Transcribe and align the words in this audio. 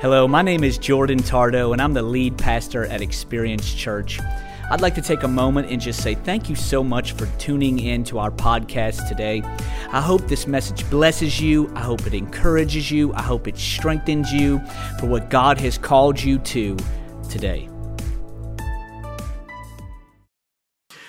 Hello, 0.00 0.26
my 0.26 0.40
name 0.40 0.64
is 0.64 0.78
Jordan 0.78 1.18
Tardo, 1.18 1.74
and 1.74 1.82
I'm 1.82 1.92
the 1.92 2.00
lead 2.00 2.38
pastor 2.38 2.86
at 2.86 3.02
Experience 3.02 3.74
Church. 3.74 4.18
I'd 4.70 4.80
like 4.80 4.94
to 4.94 5.02
take 5.02 5.24
a 5.24 5.28
moment 5.28 5.70
and 5.70 5.78
just 5.78 6.02
say 6.02 6.14
thank 6.14 6.48
you 6.48 6.56
so 6.56 6.82
much 6.82 7.12
for 7.12 7.26
tuning 7.38 7.78
in 7.78 8.02
to 8.04 8.18
our 8.18 8.30
podcast 8.30 9.06
today. 9.08 9.42
I 9.92 10.00
hope 10.00 10.26
this 10.26 10.46
message 10.46 10.88
blesses 10.88 11.38
you. 11.38 11.70
I 11.74 11.80
hope 11.80 12.06
it 12.06 12.14
encourages 12.14 12.90
you. 12.90 13.12
I 13.12 13.20
hope 13.20 13.46
it 13.46 13.58
strengthens 13.58 14.32
you 14.32 14.62
for 14.98 15.04
what 15.04 15.28
God 15.28 15.60
has 15.60 15.76
called 15.76 16.18
you 16.18 16.38
to 16.38 16.78
today. 17.28 17.68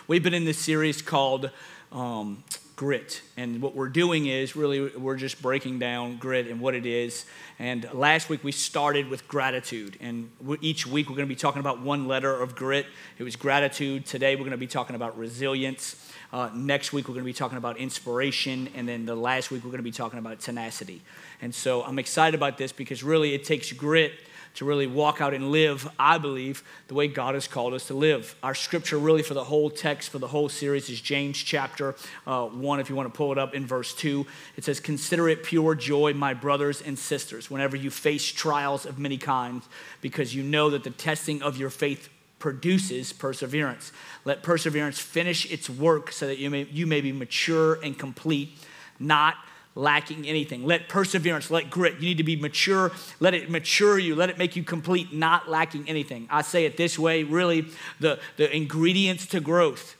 We've 0.09 0.21
been 0.21 0.33
in 0.33 0.43
this 0.43 0.59
series 0.59 1.01
called 1.01 1.49
um, 1.93 2.43
grit. 2.81 3.21
And 3.37 3.61
what 3.61 3.75
we're 3.75 3.89
doing 3.89 4.25
is 4.25 4.55
really 4.55 4.87
we're 4.97 5.15
just 5.15 5.39
breaking 5.39 5.77
down 5.77 6.17
grit 6.17 6.47
and 6.47 6.59
what 6.59 6.73
it 6.73 6.87
is. 6.87 7.27
And 7.59 7.87
last 7.93 8.27
week 8.27 8.43
we 8.43 8.51
started 8.51 9.07
with 9.07 9.27
gratitude. 9.27 9.97
And 10.01 10.31
each 10.61 10.87
week 10.87 11.07
we're 11.07 11.15
going 11.15 11.27
to 11.27 11.31
be 11.31 11.39
talking 11.39 11.59
about 11.59 11.81
one 11.81 12.07
letter 12.07 12.35
of 12.35 12.55
grit. 12.55 12.87
It 13.19 13.23
was 13.23 13.35
gratitude. 13.35 14.07
Today 14.07 14.35
we're 14.35 14.45
going 14.45 14.49
to 14.49 14.57
be 14.57 14.65
talking 14.65 14.95
about 14.95 15.15
resilience. 15.15 16.11
Uh, 16.33 16.49
next 16.55 16.91
week 16.91 17.07
we're 17.07 17.13
going 17.13 17.23
to 17.23 17.29
be 17.29 17.33
talking 17.33 17.59
about 17.59 17.77
inspiration. 17.77 18.67
And 18.73 18.89
then 18.89 19.05
the 19.05 19.15
last 19.15 19.51
week 19.51 19.63
we're 19.63 19.69
going 19.69 19.77
to 19.77 19.83
be 19.83 19.91
talking 19.91 20.17
about 20.17 20.39
tenacity. 20.39 21.03
And 21.39 21.53
so 21.53 21.83
I'm 21.83 21.99
excited 21.99 22.33
about 22.35 22.57
this 22.57 22.71
because 22.71 23.03
really 23.03 23.35
it 23.35 23.43
takes 23.43 23.71
grit 23.73 24.13
to 24.55 24.65
really 24.65 24.87
walk 24.87 25.21
out 25.21 25.33
and 25.33 25.51
live, 25.51 25.89
I 25.97 26.17
believe, 26.17 26.63
the 26.87 26.93
way 26.93 27.07
God 27.07 27.35
has 27.35 27.47
called 27.47 27.73
us 27.73 27.87
to 27.87 27.93
live. 27.93 28.35
Our 28.43 28.55
scripture, 28.55 28.97
really, 28.97 29.23
for 29.23 29.33
the 29.33 29.43
whole 29.43 29.69
text, 29.69 30.09
for 30.09 30.19
the 30.19 30.27
whole 30.27 30.49
series, 30.49 30.89
is 30.89 30.99
James 30.99 31.37
chapter 31.37 31.95
uh, 32.27 32.47
1, 32.47 32.79
if 32.79 32.89
you 32.89 32.95
want 32.95 33.11
to 33.11 33.17
pull 33.17 33.31
it 33.31 33.37
up 33.37 33.53
in 33.53 33.65
verse 33.65 33.93
2. 33.95 34.25
It 34.57 34.63
says, 34.63 34.79
Consider 34.79 35.29
it 35.29 35.43
pure 35.43 35.75
joy, 35.75 36.13
my 36.13 36.33
brothers 36.33 36.81
and 36.81 36.97
sisters, 36.99 37.49
whenever 37.49 37.75
you 37.75 37.89
face 37.89 38.25
trials 38.25 38.85
of 38.85 38.99
many 38.99 39.17
kinds, 39.17 39.67
because 40.01 40.35
you 40.35 40.43
know 40.43 40.69
that 40.71 40.83
the 40.83 40.89
testing 40.89 41.41
of 41.41 41.57
your 41.57 41.69
faith 41.69 42.09
produces 42.39 43.13
perseverance. 43.13 43.93
Let 44.25 44.43
perseverance 44.43 44.99
finish 44.99 45.49
its 45.49 45.69
work 45.69 46.11
so 46.11 46.27
that 46.27 46.39
you 46.39 46.49
may, 46.49 46.63
you 46.63 46.87
may 46.87 46.99
be 46.99 47.11
mature 47.11 47.75
and 47.81 47.97
complete, 47.97 48.57
not 48.99 49.35
lacking 49.75 50.27
anything. 50.27 50.65
Let 50.65 50.89
perseverance, 50.89 51.49
let 51.49 51.69
grit. 51.69 51.95
You 51.95 52.01
need 52.01 52.17
to 52.17 52.23
be 52.23 52.35
mature. 52.35 52.91
Let 53.19 53.33
it 53.33 53.49
mature 53.49 53.97
you. 53.97 54.15
Let 54.15 54.29
it 54.29 54.37
make 54.37 54.55
you 54.55 54.63
complete, 54.63 55.13
not 55.13 55.49
lacking 55.49 55.87
anything. 55.87 56.27
I 56.29 56.41
say 56.41 56.65
it 56.65 56.77
this 56.77 56.99
way 56.99 57.23
really, 57.23 57.67
the, 57.99 58.19
the 58.37 58.53
ingredients 58.55 59.25
to 59.27 59.39
growth 59.39 59.95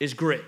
is 0.00 0.14
grit. 0.14 0.44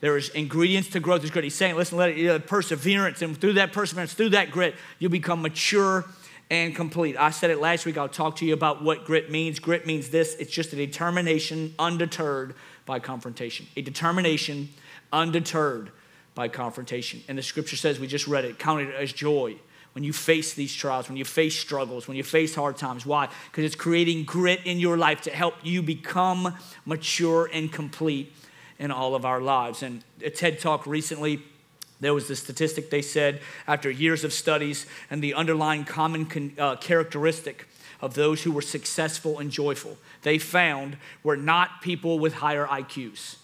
There 0.00 0.16
is 0.16 0.30
ingredients 0.30 0.88
to 0.90 1.00
growth 1.00 1.22
is 1.22 1.30
grit. 1.30 1.44
He's 1.44 1.54
saying, 1.54 1.76
listen, 1.76 1.96
let 1.96 2.10
it, 2.10 2.16
you 2.16 2.26
know, 2.26 2.38
perseverance, 2.40 3.22
and 3.22 3.38
through 3.38 3.52
that 3.54 3.72
perseverance, 3.72 4.14
through 4.14 4.30
that 4.30 4.50
grit, 4.50 4.74
you'll 4.98 5.12
become 5.12 5.42
mature 5.42 6.04
and 6.50 6.74
complete. 6.74 7.16
I 7.16 7.30
said 7.30 7.50
it 7.50 7.60
last 7.60 7.86
week. 7.86 7.96
I'll 7.96 8.08
talk 8.08 8.36
to 8.36 8.46
you 8.46 8.52
about 8.52 8.82
what 8.82 9.04
grit 9.04 9.30
means. 9.30 9.60
Grit 9.60 9.86
means 9.86 10.08
this 10.08 10.34
it's 10.40 10.50
just 10.50 10.72
a 10.72 10.76
determination 10.76 11.74
undeterred 11.78 12.54
by 12.84 12.98
confrontation, 12.98 13.66
a 13.76 13.82
determination 13.82 14.70
undeterred 15.12 15.92
by 16.34 16.48
confrontation. 16.48 17.22
And 17.28 17.36
the 17.36 17.42
scripture 17.42 17.76
says, 17.76 18.00
we 18.00 18.06
just 18.06 18.26
read 18.26 18.44
it, 18.44 18.58
count 18.58 18.82
it 18.82 18.94
as 18.94 19.12
joy 19.12 19.56
when 19.92 20.04
you 20.04 20.12
face 20.12 20.54
these 20.54 20.74
trials, 20.74 21.08
when 21.08 21.18
you 21.18 21.24
face 21.24 21.58
struggles, 21.58 22.08
when 22.08 22.16
you 22.16 22.22
face 22.22 22.54
hard 22.54 22.76
times. 22.76 23.04
Why? 23.04 23.28
Because 23.50 23.64
it's 23.64 23.74
creating 23.74 24.24
grit 24.24 24.60
in 24.64 24.78
your 24.78 24.96
life 24.96 25.20
to 25.22 25.30
help 25.30 25.54
you 25.62 25.82
become 25.82 26.56
mature 26.86 27.50
and 27.52 27.70
complete 27.70 28.32
in 28.78 28.90
all 28.90 29.14
of 29.14 29.24
our 29.24 29.40
lives. 29.40 29.82
And 29.82 30.02
a 30.24 30.30
TED 30.30 30.58
talk 30.58 30.86
recently, 30.86 31.42
there 32.00 32.14
was 32.14 32.26
the 32.26 32.36
statistic 32.36 32.90
they 32.90 33.02
said 33.02 33.40
after 33.66 33.90
years 33.90 34.24
of 34.24 34.32
studies 34.32 34.86
and 35.10 35.22
the 35.22 35.34
underlying 35.34 35.84
common 35.84 36.26
con, 36.26 36.52
uh, 36.58 36.76
characteristic 36.76 37.68
of 38.00 38.14
those 38.14 38.42
who 38.42 38.50
were 38.50 38.62
successful 38.62 39.38
and 39.38 39.50
joyful, 39.50 39.98
they 40.22 40.38
found 40.38 40.96
were 41.22 41.36
not 41.36 41.82
people 41.82 42.18
with 42.18 42.34
higher 42.34 42.66
IQs 42.66 43.36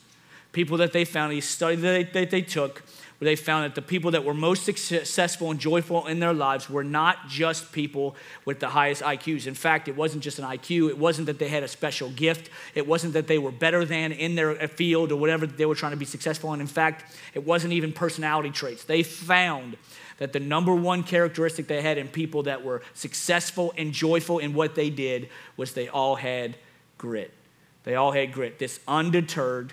people 0.58 0.78
that 0.78 0.92
they 0.92 1.04
found, 1.04 1.30
these 1.30 1.48
studies 1.48 1.80
that 1.82 2.12
they, 2.12 2.20
that 2.20 2.30
they 2.32 2.42
took, 2.42 2.82
where 3.18 3.26
they 3.26 3.36
found 3.36 3.62
that 3.62 3.76
the 3.76 3.82
people 3.82 4.10
that 4.10 4.24
were 4.24 4.34
most 4.34 4.64
successful 4.64 5.52
and 5.52 5.60
joyful 5.60 6.08
in 6.08 6.18
their 6.18 6.32
lives 6.32 6.68
were 6.68 6.82
not 6.82 7.28
just 7.28 7.70
people 7.70 8.16
with 8.44 8.58
the 8.58 8.68
highest 8.70 9.00
IQs. 9.02 9.46
In 9.46 9.54
fact, 9.54 9.86
it 9.86 9.94
wasn't 9.94 10.24
just 10.24 10.40
an 10.40 10.44
IQ, 10.44 10.88
it 10.88 10.98
wasn't 10.98 11.26
that 11.26 11.38
they 11.38 11.46
had 11.46 11.62
a 11.62 11.68
special 11.68 12.10
gift, 12.10 12.50
it 12.74 12.88
wasn't 12.88 13.12
that 13.12 13.28
they 13.28 13.38
were 13.38 13.52
better 13.52 13.84
than 13.84 14.10
in 14.10 14.34
their 14.34 14.56
field 14.66 15.12
or 15.12 15.16
whatever 15.16 15.46
they 15.46 15.64
were 15.64 15.76
trying 15.76 15.92
to 15.92 15.96
be 15.96 16.04
successful 16.04 16.52
in. 16.52 16.60
In 16.60 16.66
fact, 16.66 17.16
it 17.34 17.46
wasn't 17.46 17.72
even 17.72 17.92
personality 17.92 18.50
traits. 18.50 18.82
They 18.82 19.04
found 19.04 19.76
that 20.16 20.32
the 20.32 20.40
number 20.40 20.74
one 20.74 21.04
characteristic 21.04 21.68
they 21.68 21.82
had 21.82 21.98
in 21.98 22.08
people 22.08 22.42
that 22.42 22.64
were 22.64 22.82
successful 22.94 23.72
and 23.78 23.92
joyful 23.92 24.40
in 24.40 24.54
what 24.54 24.74
they 24.74 24.90
did 24.90 25.28
was 25.56 25.74
they 25.74 25.86
all 25.86 26.16
had 26.16 26.56
grit. 26.96 27.32
They 27.84 27.94
all 27.94 28.10
had 28.10 28.32
grit, 28.32 28.58
this 28.58 28.80
undeterred, 28.88 29.72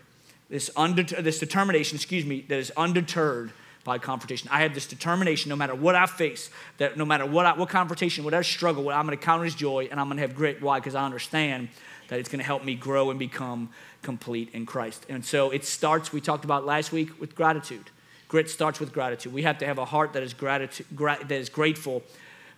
this, 0.50 0.70
undeter- 0.72 1.24
this 1.24 1.40
determination, 1.40 1.96
excuse 1.96 2.26
me, 2.26 2.46
that 2.50 2.60
is 2.60 2.72
undeterred 2.78 3.52
by 3.84 4.00
confrontation. 4.00 4.50
I 4.52 4.62
have 4.62 4.74
this 4.74 4.88
determination 4.88 5.50
no 5.50 5.56
matter 5.56 5.76
what 5.76 5.96
I 5.96 6.08
face, 6.08 6.50
that 6.78 6.98
no 6.98 7.06
matter 7.06 7.26
what, 7.26 7.46
I, 7.46 7.54
what 7.54 7.70
confrontation, 7.70 8.24
whatever 8.24 8.44
struggle, 8.44 8.84
what 8.84 8.96
I'm 8.96 9.06
going 9.06 9.18
to 9.18 9.24
counter 9.24 9.46
as 9.46 9.56
joy 9.56 9.88
and 9.90 10.00
I'm 10.00 10.08
going 10.08 10.18
to 10.18 10.22
have 10.22 10.36
grit. 10.36 10.62
Why? 10.62 10.80
Because 10.80 10.96
I 10.96 11.06
understand 11.06 11.70
that 12.08 12.20
it's 12.20 12.30
going 12.30 12.40
to 12.40 12.46
help 12.46 12.64
me 12.64 12.76
grow 12.76 13.10
and 13.12 13.20
become 13.20 13.70
complete 14.02 14.50
in 14.54 14.66
Christ. 14.66 15.06
And 15.10 15.24
so 15.24 15.52
it 15.52 15.66
starts, 15.66 16.12
we 16.12 16.22
talked 16.22 16.46
about 16.46 16.66
last 16.66 16.92
week, 16.92 17.20
with 17.20 17.36
gratitude. 17.36 17.86
Grit 18.28 18.50
starts 18.50 18.80
with 18.80 18.92
gratitude. 18.92 19.34
We 19.34 19.44
have 19.44 19.60
to 19.60 19.66
have 19.66 19.78
a 19.78 19.86
heart 19.86 20.14
that 20.14 20.24
is, 20.24 20.34
gratitude, 20.34 20.88
gra- 20.96 21.20
that 21.22 21.32
is 21.32 21.50
grateful 21.50 22.04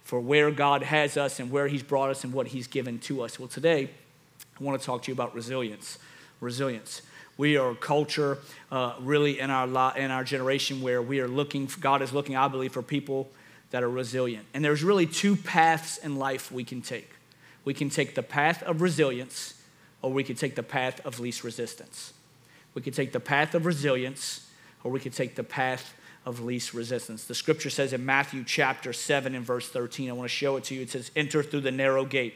for 0.03 0.21
where 0.21 0.49
God 0.51 0.83
has 0.83 1.17
us 1.17 1.39
and 1.39 1.51
where 1.51 1.67
He's 1.67 1.83
brought 1.83 2.09
us 2.09 2.23
and 2.23 2.33
what 2.33 2.47
He's 2.47 2.67
given 2.67 2.99
to 2.99 3.21
us. 3.21 3.37
Well, 3.37 3.49
today, 3.49 3.89
I 4.59 4.63
want 4.63 4.79
to 4.79 4.85
talk 4.85 5.03
to 5.03 5.11
you 5.11 5.13
about 5.13 5.35
resilience. 5.35 5.99
Resilience. 6.39 7.01
We 7.37 7.55
are 7.57 7.71
a 7.71 7.75
culture, 7.75 8.39
uh, 8.71 8.95
really, 8.99 9.39
in 9.39 9.51
our, 9.51 9.67
lo- 9.67 9.93
in 9.95 10.11
our 10.11 10.23
generation 10.23 10.81
where 10.81 11.01
we 11.01 11.19
are 11.19 11.27
looking, 11.27 11.69
God 11.79 12.01
is 12.01 12.11
looking, 12.11 12.35
I 12.35 12.47
believe, 12.47 12.73
for 12.73 12.81
people 12.81 13.29
that 13.69 13.83
are 13.83 13.89
resilient. 13.89 14.45
And 14.53 14.65
there's 14.65 14.83
really 14.83 15.05
two 15.05 15.35
paths 15.35 15.97
in 15.97 16.15
life 16.15 16.51
we 16.51 16.63
can 16.63 16.81
take. 16.81 17.11
We 17.63 17.73
can 17.73 17.89
take 17.89 18.15
the 18.15 18.23
path 18.23 18.63
of 18.63 18.81
resilience, 18.81 19.61
or 20.01 20.11
we 20.11 20.23
can 20.23 20.35
take 20.35 20.55
the 20.55 20.63
path 20.63 21.05
of 21.05 21.19
least 21.19 21.43
resistance. 21.43 22.13
We 22.73 22.81
can 22.81 22.93
take 22.93 23.11
the 23.11 23.19
path 23.19 23.53
of 23.55 23.65
resilience, 23.65 24.49
or 24.83 24.91
we 24.91 24.99
can 24.99 25.11
take 25.11 25.35
the 25.35 25.43
path 25.43 25.93
of 26.25 26.41
least 26.41 26.73
resistance. 26.73 27.23
The 27.23 27.35
scripture 27.35 27.69
says 27.69 27.93
in 27.93 28.05
Matthew 28.05 28.43
chapter 28.43 28.93
7 28.93 29.33
and 29.33 29.45
verse 29.45 29.69
13, 29.69 30.09
I 30.09 30.13
want 30.13 30.29
to 30.29 30.35
show 30.35 30.57
it 30.57 30.65
to 30.65 30.75
you. 30.75 30.81
It 30.81 30.89
says, 30.89 31.09
Enter 31.15 31.41
through 31.41 31.61
the 31.61 31.71
narrow 31.71 32.03
gate. 32.03 32.35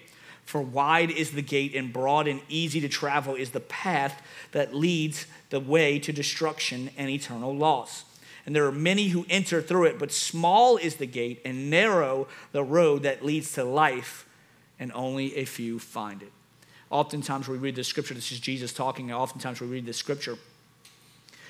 For 0.52 0.62
wide 0.62 1.12
is 1.12 1.32
the 1.32 1.42
gate, 1.42 1.76
and 1.76 1.94
broad 1.94 2.28
and 2.28 2.42
easy 2.50 2.82
to 2.82 2.90
travel 2.90 3.36
is 3.36 3.52
the 3.52 3.62
path 3.62 4.22
that 4.52 4.76
leads 4.76 5.26
the 5.50 5.62
way 5.62 5.98
to 6.00 6.12
destruction 6.12 6.90
and 6.98 7.10
eternal 7.10 7.56
loss. 7.56 8.04
And 8.46 8.54
there 8.54 8.66
are 8.66 8.72
many 8.74 9.08
who 9.08 9.26
enter 9.30 9.62
through 9.62 9.86
it, 9.86 9.98
but 9.98 10.12
small 10.12 10.76
is 10.76 10.98
the 10.98 11.06
gate, 11.06 11.40
and 11.46 11.70
narrow 11.70 12.28
the 12.52 12.66
road 12.66 13.04
that 13.04 13.24
leads 13.24 13.54
to 13.54 13.64
life, 13.64 14.28
and 14.78 14.92
only 14.92 15.38
a 15.38 15.46
few 15.46 15.80
find 15.80 16.22
it. 16.22 16.34
Oftentimes 16.90 17.48
we 17.48 17.58
read 17.58 17.78
the 17.78 17.84
scripture, 17.86 18.14
this 18.14 18.34
is 18.34 18.42
Jesus 18.42 18.74
talking, 18.74 19.10
and 19.10 19.18
oftentimes 19.18 19.62
we 19.62 19.68
read 19.68 19.86
the 19.86 19.94
scripture, 19.94 20.38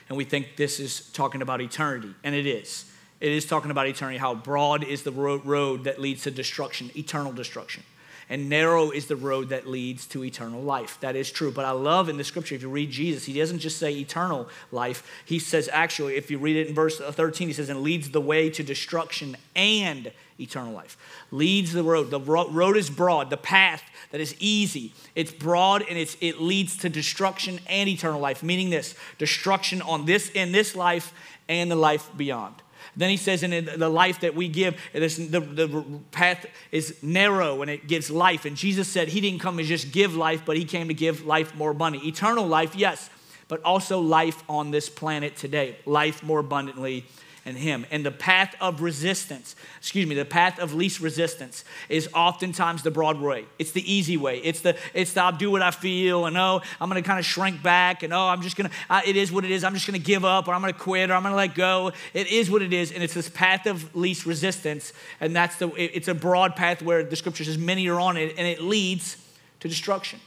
and 0.09 0.15
we 0.15 0.25
think 0.25 0.57
this 0.57 0.79
is 0.79 1.09
talking 1.09 1.41
about 1.41 1.59
eternity, 1.59 2.13
and 2.23 2.35
it 2.35 2.45
is. 2.45 2.85
It 3.19 3.31
is 3.31 3.47
talking 3.47 3.71
about 3.71 3.87
eternity, 3.87 4.19
how 4.19 4.35
broad 4.35 4.83
is 4.83 5.01
the 5.01 5.11
road 5.11 5.85
that 5.85 5.99
leads 5.99 6.21
to 6.25 6.29
destruction, 6.29 6.91
eternal 6.95 7.33
destruction 7.33 7.81
and 8.31 8.47
narrow 8.47 8.91
is 8.91 9.07
the 9.07 9.17
road 9.17 9.49
that 9.49 9.67
leads 9.67 10.07
to 10.07 10.23
eternal 10.23 10.61
life. 10.61 10.97
That 11.01 11.17
is 11.17 11.29
true. 11.29 11.51
But 11.51 11.65
I 11.65 11.71
love 11.71 12.07
in 12.07 12.15
the 12.15 12.23
scripture, 12.23 12.55
if 12.55 12.61
you 12.61 12.69
read 12.69 12.89
Jesus, 12.89 13.25
he 13.25 13.33
doesn't 13.33 13.59
just 13.59 13.77
say 13.77 13.93
eternal 13.93 14.47
life. 14.71 15.05
He 15.25 15.37
says, 15.37 15.69
actually, 15.73 16.15
if 16.15 16.31
you 16.31 16.37
read 16.37 16.55
it 16.55 16.69
in 16.69 16.73
verse 16.73 16.97
13, 16.97 17.49
he 17.49 17.53
says, 17.53 17.67
and 17.67 17.81
leads 17.81 18.11
the 18.11 18.21
way 18.21 18.49
to 18.49 18.63
destruction 18.63 19.35
and 19.53 20.13
eternal 20.39 20.71
life. 20.71 20.97
Leads 21.29 21.73
the 21.73 21.83
road. 21.83 22.09
The 22.09 22.21
road 22.21 22.77
is 22.77 22.89
broad, 22.89 23.29
the 23.29 23.35
path 23.35 23.83
that 24.11 24.21
is 24.21 24.33
easy. 24.39 24.93
It's 25.13 25.33
broad 25.33 25.83
and 25.89 25.97
it's, 25.97 26.15
it 26.21 26.39
leads 26.39 26.77
to 26.77 26.89
destruction 26.89 27.59
and 27.67 27.89
eternal 27.89 28.21
life, 28.21 28.43
meaning 28.43 28.69
this 28.69 28.95
destruction 29.17 29.81
on 29.81 30.05
this 30.05 30.29
in 30.29 30.53
this 30.53 30.73
life 30.73 31.13
and 31.49 31.69
the 31.69 31.75
life 31.75 32.09
beyond. 32.15 32.55
Then 32.95 33.09
he 33.09 33.17
says, 33.17 33.43
in 33.43 33.65
the 33.65 33.89
life 33.89 34.19
that 34.21 34.35
we 34.35 34.47
give, 34.47 34.79
the, 34.93 34.99
the 34.99 35.85
path 36.11 36.45
is 36.71 37.01
narrow 37.01 37.61
and 37.61 37.71
it 37.71 37.87
gives 37.87 38.09
life. 38.11 38.45
And 38.45 38.57
Jesus 38.57 38.87
said 38.87 39.07
he 39.07 39.21
didn't 39.21 39.39
come 39.39 39.57
to 39.57 39.63
just 39.63 39.91
give 39.91 40.15
life, 40.15 40.43
but 40.45 40.57
he 40.57 40.65
came 40.65 40.87
to 40.89 40.93
give 40.93 41.25
life 41.25 41.55
more 41.55 41.71
abundantly. 41.71 42.09
Eternal 42.09 42.45
life, 42.45 42.75
yes, 42.75 43.09
but 43.47 43.61
also 43.63 43.99
life 43.99 44.43
on 44.49 44.71
this 44.71 44.89
planet 44.89 45.35
today, 45.35 45.77
life 45.85 46.23
more 46.23 46.39
abundantly 46.39 47.05
in 47.45 47.55
Him. 47.55 47.85
And 47.89 48.05
the 48.05 48.11
path 48.11 48.55
of 48.61 48.81
resistance, 48.81 49.55
excuse 49.79 50.07
me, 50.07 50.15
the 50.15 50.25
path 50.25 50.59
of 50.59 50.73
least 50.73 50.99
resistance 50.99 51.63
is 51.89 52.07
oftentimes 52.13 52.83
the 52.83 52.91
broad 52.91 53.19
way. 53.19 53.45
It's 53.57 53.71
the 53.71 53.91
easy 53.91 54.17
way. 54.17 54.39
It's 54.39 54.61
the, 54.61 54.77
it's 54.93 55.13
the 55.13 55.23
I'll 55.23 55.31
do 55.31 55.49
what 55.49 55.61
I 55.61 55.71
feel 55.71 56.25
and 56.25 56.37
oh, 56.37 56.61
I'm 56.79 56.89
to 56.91 57.01
kind 57.01 57.19
of 57.19 57.25
shrink 57.25 57.63
back 57.63 58.03
and 58.03 58.13
oh, 58.13 58.27
I'm 58.27 58.41
just 58.41 58.57
to, 58.57 58.69
it 59.05 59.15
is 59.15 59.31
what 59.31 59.43
it 59.43 59.51
is. 59.51 59.63
I'm 59.63 59.73
just 59.73 59.85
to 59.87 59.99
give 59.99 60.23
up 60.23 60.47
or 60.47 60.53
I'm 60.53 60.61
to 60.61 60.73
quit 60.73 61.09
or 61.09 61.13
I'm 61.13 61.23
to 61.23 61.33
let 61.33 61.55
go. 61.55 61.91
It 62.13 62.27
is 62.27 62.51
what 62.51 62.61
it 62.61 62.73
is. 62.73 62.91
And 62.91 63.01
it's 63.01 63.13
this 63.13 63.29
path 63.29 63.65
of 63.65 63.95
least 63.95 64.25
resistance. 64.25 64.93
And 65.19 65.35
that's 65.35 65.55
the, 65.55 65.69
it's 65.77 66.07
a 66.07 66.13
broad 66.13 66.55
path 66.55 66.81
where 66.81 67.03
the 67.03 67.15
scripture 67.15 67.43
says 67.43 67.57
many 67.57 67.87
are 67.87 67.99
on 67.99 68.17
it 68.17 68.35
and 68.37 68.47
it 68.47 68.61
leads 68.61 69.17
to 69.61 69.67
destruction. 69.67 70.19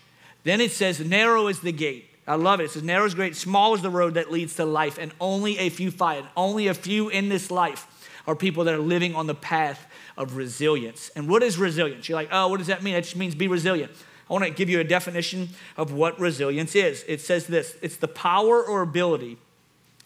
Then 0.42 0.60
it 0.60 0.72
says, 0.72 1.00
narrow 1.00 1.46
is 1.46 1.60
the 1.60 1.72
gate 1.72 2.13
I 2.26 2.36
love 2.36 2.60
it. 2.60 2.64
It 2.64 2.70
says, 2.70 2.82
narrow 2.82 3.04
is 3.04 3.14
great, 3.14 3.36
small 3.36 3.74
is 3.74 3.82
the 3.82 3.90
road 3.90 4.14
that 4.14 4.32
leads 4.32 4.56
to 4.56 4.64
life, 4.64 4.98
and 4.98 5.12
only 5.20 5.58
a 5.58 5.68
few 5.68 5.90
find. 5.90 6.26
Only 6.36 6.68
a 6.68 6.74
few 6.74 7.08
in 7.08 7.28
this 7.28 7.50
life 7.50 7.86
are 8.26 8.34
people 8.34 8.64
that 8.64 8.74
are 8.74 8.78
living 8.78 9.14
on 9.14 9.26
the 9.26 9.34
path 9.34 9.86
of 10.16 10.36
resilience. 10.36 11.10
And 11.14 11.28
what 11.28 11.42
is 11.42 11.58
resilience? 11.58 12.08
You're 12.08 12.16
like, 12.16 12.30
oh, 12.32 12.48
what 12.48 12.58
does 12.58 12.68
that 12.68 12.82
mean? 12.82 12.94
It 12.94 13.02
just 13.02 13.16
means 13.16 13.34
be 13.34 13.48
resilient. 13.48 13.92
I 14.28 14.32
want 14.32 14.44
to 14.44 14.50
give 14.50 14.70
you 14.70 14.80
a 14.80 14.84
definition 14.84 15.50
of 15.76 15.92
what 15.92 16.18
resilience 16.18 16.74
is. 16.74 17.04
It 17.06 17.20
says 17.20 17.46
this 17.46 17.76
it's 17.82 17.96
the 17.96 18.08
power 18.08 18.64
or 18.64 18.80
ability 18.80 19.36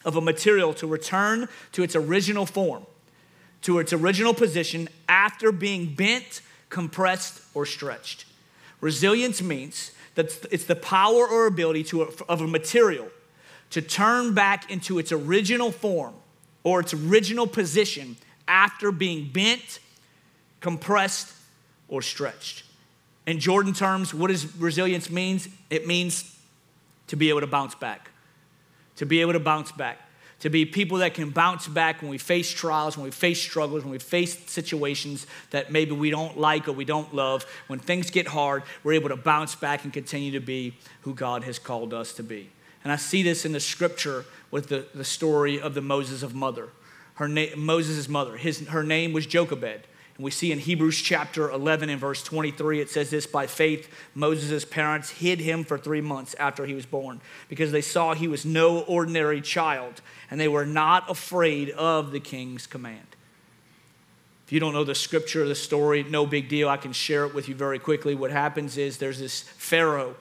of 0.03 0.15
a 0.15 0.21
material 0.21 0.73
to 0.73 0.87
return 0.87 1.47
to 1.73 1.83
its 1.83 1.95
original 1.95 2.45
form, 2.45 2.85
to 3.61 3.79
its 3.79 3.93
original 3.93 4.33
position 4.33 4.89
after 5.07 5.51
being 5.51 5.93
bent, 5.93 6.41
compressed, 6.69 7.41
or 7.53 7.65
stretched. 7.65 8.25
Resilience 8.81 9.41
means 9.41 9.91
it's 10.19 10.65
the 10.65 10.75
power 10.75 11.27
or 11.27 11.47
ability 11.47 11.83
to, 11.85 12.03
of 12.03 12.41
a 12.41 12.47
material 12.47 13.07
to 13.71 13.81
turn 13.81 14.33
back 14.33 14.71
into 14.71 14.99
its 14.99 15.11
original 15.11 15.71
form 15.71 16.13
or 16.63 16.79
its 16.79 16.93
original 16.93 17.47
position 17.47 18.17
after 18.47 18.91
being 18.91 19.29
bent, 19.31 19.79
compressed, 20.59 21.33
or 21.87 22.01
stretched. 22.01 22.63
In 23.27 23.39
Jordan 23.39 23.73
terms, 23.73 24.13
what 24.13 24.29
does 24.29 24.55
resilience 24.57 25.09
means? 25.09 25.47
It 25.69 25.85
means 25.85 26.35
to 27.07 27.15
be 27.15 27.29
able 27.29 27.41
to 27.41 27.47
bounce 27.47 27.75
back. 27.75 28.09
To 28.97 29.05
be 29.05 29.21
able 29.21 29.33
to 29.33 29.39
bounce 29.39 29.71
back 29.71 30.08
to 30.39 30.49
be 30.49 30.65
people 30.65 30.99
that 30.99 31.13
can 31.13 31.31
bounce 31.31 31.67
back 31.67 32.01
when 32.01 32.09
we 32.09 32.17
face 32.17 32.49
trials, 32.49 32.97
when 32.97 33.03
we 33.03 33.11
face 33.11 33.41
struggles, 33.41 33.83
when 33.83 33.91
we 33.91 33.99
face 33.99 34.37
situations 34.49 35.27
that 35.51 35.71
maybe 35.71 35.91
we 35.91 36.09
don't 36.09 36.37
like 36.37 36.67
or 36.67 36.71
we 36.71 36.85
don't 36.85 37.13
love. 37.13 37.45
When 37.67 37.79
things 37.79 38.09
get 38.09 38.27
hard, 38.27 38.63
we're 38.83 38.93
able 38.93 39.09
to 39.09 39.17
bounce 39.17 39.55
back 39.55 39.83
and 39.83 39.91
continue 39.91 40.31
to 40.31 40.39
be 40.39 40.75
who 41.01 41.13
God 41.13 41.43
has 41.43 41.59
called 41.59 41.93
us 41.93 42.13
to 42.13 42.23
be. 42.23 42.49
And 42.83 42.93
I 42.93 42.95
see 42.95 43.23
this 43.23 43.45
in 43.45 43.51
the 43.51 43.59
scripture 43.59 44.25
with 44.51 44.69
the, 44.69 44.85
the 44.95 45.03
story 45.03 45.59
of 45.59 45.73
the 45.73 45.81
Moses 45.81 46.23
of 46.23 46.33
mother. 46.33 46.69
Her 47.15 47.27
na- 47.27 47.55
Moses' 47.57 48.07
mother. 48.07 48.37
His, 48.37 48.67
her 48.67 48.83
name 48.83 49.11
was 49.11 49.25
Jochebed. 49.25 49.81
And 50.19 50.25
we 50.25 50.31
see 50.31 50.51
in 50.51 50.59
Hebrews 50.59 51.01
chapter 51.01 51.49
11 51.49 51.87
and 51.87 51.97
verse 51.97 52.21
23, 52.23 52.81
it 52.81 52.89
says 52.89 53.09
this 53.09 53.25
By 53.25 53.47
faith, 53.47 53.89
Moses' 54.13 54.65
parents 54.65 55.11
hid 55.11 55.39
him 55.39 55.63
for 55.63 55.77
three 55.77 56.01
months 56.01 56.35
after 56.37 56.65
he 56.65 56.73
was 56.73 56.85
born 56.85 57.21
because 57.47 57.71
they 57.71 57.79
saw 57.79 58.13
he 58.13 58.27
was 58.27 58.45
no 58.45 58.81
ordinary 58.81 59.39
child 59.39 60.01
and 60.29 60.37
they 60.37 60.49
were 60.49 60.65
not 60.65 61.09
afraid 61.09 61.69
of 61.69 62.11
the 62.11 62.19
king's 62.19 62.67
command. 62.67 63.07
If 64.45 64.51
you 64.51 64.59
don't 64.59 64.73
know 64.73 64.83
the 64.83 64.93
scripture, 64.93 65.47
the 65.47 65.55
story, 65.55 66.03
no 66.03 66.25
big 66.25 66.49
deal. 66.49 66.67
I 66.67 66.75
can 66.75 66.91
share 66.91 67.23
it 67.23 67.33
with 67.33 67.47
you 67.47 67.55
very 67.55 67.79
quickly. 67.79 68.13
What 68.13 68.31
happens 68.31 68.77
is 68.77 68.97
there's 68.97 69.19
this 69.19 69.43
Pharaoh 69.43 70.15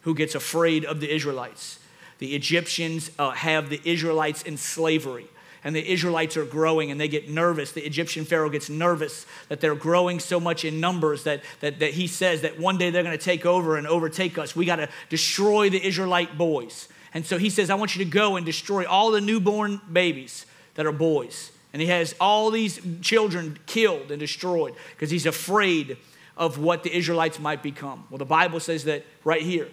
who 0.00 0.16
gets 0.16 0.34
afraid 0.34 0.84
of 0.84 0.98
the 0.98 1.14
Israelites. 1.14 1.78
The 2.18 2.34
Egyptians 2.34 3.12
uh, 3.20 3.30
have 3.30 3.70
the 3.70 3.80
Israelites 3.84 4.42
in 4.42 4.56
slavery 4.56 5.28
and 5.64 5.74
the 5.74 5.90
Israelites 5.90 6.36
are 6.36 6.44
growing 6.44 6.90
and 6.90 7.00
they 7.00 7.08
get 7.08 7.28
nervous. 7.28 7.72
The 7.72 7.84
Egyptian 7.84 8.26
Pharaoh 8.26 8.50
gets 8.50 8.68
nervous 8.68 9.26
that 9.48 9.60
they're 9.60 9.74
growing 9.74 10.20
so 10.20 10.38
much 10.38 10.64
in 10.64 10.78
numbers 10.78 11.24
that, 11.24 11.42
that, 11.60 11.78
that 11.78 11.94
he 11.94 12.06
says 12.06 12.42
that 12.42 12.60
one 12.60 12.76
day 12.76 12.90
they're 12.90 13.02
going 13.02 13.16
to 13.16 13.24
take 13.24 13.46
over 13.46 13.76
and 13.78 13.86
overtake 13.86 14.36
us. 14.36 14.54
We 14.54 14.66
got 14.66 14.76
to 14.76 14.90
destroy 15.08 15.70
the 15.70 15.84
Israelite 15.84 16.36
boys. 16.36 16.88
And 17.14 17.24
so 17.24 17.38
he 17.38 17.48
says, 17.48 17.70
I 17.70 17.76
want 17.76 17.96
you 17.96 18.04
to 18.04 18.10
go 18.10 18.36
and 18.36 18.44
destroy 18.44 18.86
all 18.86 19.10
the 19.10 19.22
newborn 19.22 19.80
babies 19.90 20.44
that 20.74 20.84
are 20.84 20.92
boys. 20.92 21.50
And 21.72 21.80
he 21.80 21.88
has 21.88 22.14
all 22.20 22.50
these 22.50 22.80
children 23.00 23.58
killed 23.66 24.10
and 24.10 24.20
destroyed 24.20 24.74
because 24.90 25.10
he's 25.10 25.26
afraid 25.26 25.96
of 26.36 26.58
what 26.58 26.82
the 26.82 26.94
Israelites 26.94 27.38
might 27.38 27.62
become. 27.62 28.04
Well, 28.10 28.18
the 28.18 28.24
Bible 28.24 28.60
says 28.60 28.84
that 28.84 29.04
right 29.24 29.42
here. 29.42 29.68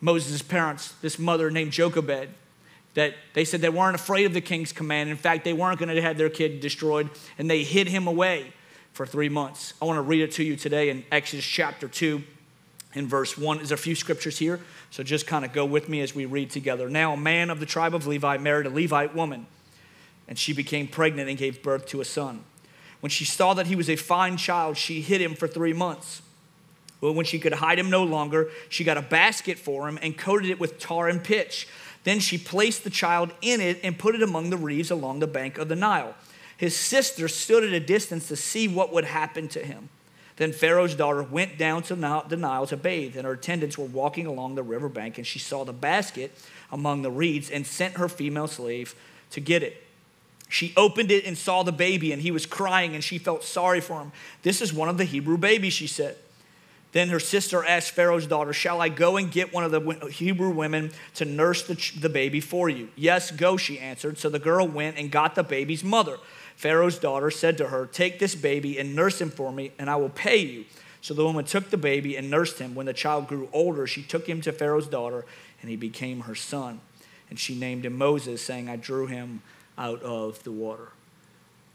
Moses' 0.00 0.42
parents, 0.42 0.92
this 1.00 1.18
mother 1.18 1.50
named 1.50 1.72
Jochebed, 1.72 2.28
that 2.94 3.14
they 3.34 3.44
said 3.44 3.60
they 3.60 3.68
weren't 3.68 3.94
afraid 3.94 4.24
of 4.24 4.32
the 4.32 4.40
king's 4.40 4.72
command. 4.72 5.10
In 5.10 5.16
fact, 5.16 5.44
they 5.44 5.52
weren't 5.52 5.78
going 5.78 5.94
to 5.94 6.00
have 6.00 6.16
their 6.16 6.30
kid 6.30 6.60
destroyed, 6.60 7.10
and 7.38 7.50
they 7.50 7.62
hid 7.64 7.88
him 7.88 8.06
away 8.06 8.52
for 8.92 9.04
three 9.04 9.28
months. 9.28 9.74
I 9.82 9.84
want 9.84 9.98
to 9.98 10.02
read 10.02 10.22
it 10.22 10.32
to 10.32 10.44
you 10.44 10.56
today 10.56 10.88
in 10.88 11.04
Exodus 11.10 11.44
chapter 11.44 11.88
2 11.88 12.22
in 12.94 13.08
verse 13.08 13.36
1. 13.36 13.56
There's 13.58 13.72
a 13.72 13.76
few 13.76 13.96
scriptures 13.96 14.38
here, 14.38 14.60
so 14.90 15.02
just 15.02 15.26
kind 15.26 15.44
of 15.44 15.52
go 15.52 15.64
with 15.64 15.88
me 15.88 16.00
as 16.00 16.14
we 16.14 16.24
read 16.26 16.50
together. 16.50 16.88
Now, 16.88 17.12
a 17.12 17.16
man 17.16 17.50
of 17.50 17.58
the 17.58 17.66
tribe 17.66 17.94
of 17.94 18.06
Levi 18.06 18.38
married 18.38 18.66
a 18.66 18.70
Levite 18.70 19.14
woman, 19.14 19.46
and 20.28 20.38
she 20.38 20.52
became 20.52 20.86
pregnant 20.86 21.28
and 21.28 21.36
gave 21.36 21.62
birth 21.62 21.86
to 21.86 22.00
a 22.00 22.04
son. 22.04 22.44
When 23.00 23.10
she 23.10 23.24
saw 23.24 23.52
that 23.54 23.66
he 23.66 23.76
was 23.76 23.90
a 23.90 23.96
fine 23.96 24.36
child, 24.36 24.76
she 24.76 25.02
hid 25.02 25.20
him 25.20 25.34
for 25.34 25.48
three 25.48 25.72
months. 25.72 26.22
But 27.00 27.12
when 27.12 27.26
she 27.26 27.38
could 27.38 27.52
hide 27.52 27.78
him 27.78 27.90
no 27.90 28.02
longer, 28.02 28.48
she 28.70 28.82
got 28.82 28.96
a 28.96 29.02
basket 29.02 29.58
for 29.58 29.86
him 29.86 29.98
and 30.00 30.16
coated 30.16 30.48
it 30.48 30.58
with 30.58 30.78
tar 30.78 31.08
and 31.08 31.22
pitch. 31.22 31.68
Then 32.04 32.20
she 32.20 32.38
placed 32.38 32.84
the 32.84 32.90
child 32.90 33.32
in 33.42 33.60
it 33.60 33.80
and 33.82 33.98
put 33.98 34.14
it 34.14 34.22
among 34.22 34.50
the 34.50 34.56
reeds 34.56 34.90
along 34.90 35.18
the 35.18 35.26
bank 35.26 35.58
of 35.58 35.68
the 35.68 35.76
Nile. 35.76 36.14
His 36.56 36.76
sister 36.76 37.26
stood 37.28 37.64
at 37.64 37.72
a 37.72 37.80
distance 37.80 38.28
to 38.28 38.36
see 38.36 38.68
what 38.68 38.92
would 38.92 39.04
happen 39.04 39.48
to 39.48 39.60
him. 39.60 39.88
Then 40.36 40.52
Pharaoh's 40.52 40.94
daughter 40.94 41.22
went 41.22 41.58
down 41.58 41.82
to 41.84 41.94
the 41.94 42.36
Nile 42.36 42.66
to 42.66 42.76
bathe, 42.76 43.16
and 43.16 43.24
her 43.24 43.32
attendants 43.32 43.78
were 43.78 43.84
walking 43.86 44.26
along 44.26 44.54
the 44.54 44.62
river 44.62 44.88
bank, 44.88 45.16
and 45.16 45.26
she 45.26 45.38
saw 45.38 45.64
the 45.64 45.72
basket 45.72 46.32
among 46.72 47.02
the 47.02 47.10
reeds 47.10 47.50
and 47.50 47.66
sent 47.66 47.96
her 47.96 48.08
female 48.08 48.48
slave 48.48 48.94
to 49.30 49.40
get 49.40 49.62
it. 49.62 49.82
She 50.48 50.72
opened 50.76 51.10
it 51.10 51.24
and 51.24 51.38
saw 51.38 51.62
the 51.62 51.72
baby, 51.72 52.12
and 52.12 52.20
he 52.20 52.30
was 52.30 52.46
crying, 52.46 52.94
and 52.94 53.02
she 53.02 53.18
felt 53.18 53.44
sorry 53.44 53.80
for 53.80 54.00
him. 54.00 54.12
This 54.42 54.60
is 54.60 54.72
one 54.72 54.88
of 54.88 54.98
the 54.98 55.04
Hebrew 55.04 55.38
babies, 55.38 55.72
she 55.72 55.86
said. 55.86 56.16
Then 56.94 57.08
her 57.08 57.18
sister 57.18 57.64
asked 57.64 57.90
Pharaoh's 57.90 58.28
daughter, 58.28 58.52
Shall 58.52 58.80
I 58.80 58.88
go 58.88 59.16
and 59.16 59.28
get 59.28 59.52
one 59.52 59.64
of 59.64 59.72
the 59.72 60.06
Hebrew 60.06 60.50
women 60.50 60.92
to 61.14 61.24
nurse 61.24 61.64
the, 61.64 61.74
the 61.98 62.08
baby 62.08 62.40
for 62.40 62.68
you? 62.68 62.88
Yes, 62.94 63.32
go, 63.32 63.56
she 63.56 63.80
answered. 63.80 64.16
So 64.16 64.28
the 64.28 64.38
girl 64.38 64.68
went 64.68 64.96
and 64.96 65.10
got 65.10 65.34
the 65.34 65.42
baby's 65.42 65.82
mother. 65.82 66.18
Pharaoh's 66.54 67.00
daughter 67.00 67.32
said 67.32 67.58
to 67.58 67.66
her, 67.66 67.86
Take 67.86 68.20
this 68.20 68.36
baby 68.36 68.78
and 68.78 68.94
nurse 68.94 69.20
him 69.20 69.30
for 69.30 69.50
me, 69.50 69.72
and 69.76 69.90
I 69.90 69.96
will 69.96 70.08
pay 70.08 70.36
you. 70.36 70.66
So 71.00 71.14
the 71.14 71.24
woman 71.24 71.44
took 71.44 71.70
the 71.70 71.76
baby 71.76 72.16
and 72.16 72.30
nursed 72.30 72.60
him. 72.60 72.76
When 72.76 72.86
the 72.86 72.92
child 72.92 73.26
grew 73.26 73.48
older, 73.52 73.88
she 73.88 74.04
took 74.04 74.28
him 74.28 74.40
to 74.42 74.52
Pharaoh's 74.52 74.86
daughter, 74.86 75.26
and 75.62 75.70
he 75.70 75.76
became 75.76 76.20
her 76.20 76.36
son. 76.36 76.80
And 77.28 77.40
she 77.40 77.56
named 77.56 77.84
him 77.84 77.98
Moses, 77.98 78.40
saying, 78.40 78.68
I 78.68 78.76
drew 78.76 79.08
him 79.08 79.42
out 79.76 80.00
of 80.02 80.44
the 80.44 80.52
water 80.52 80.90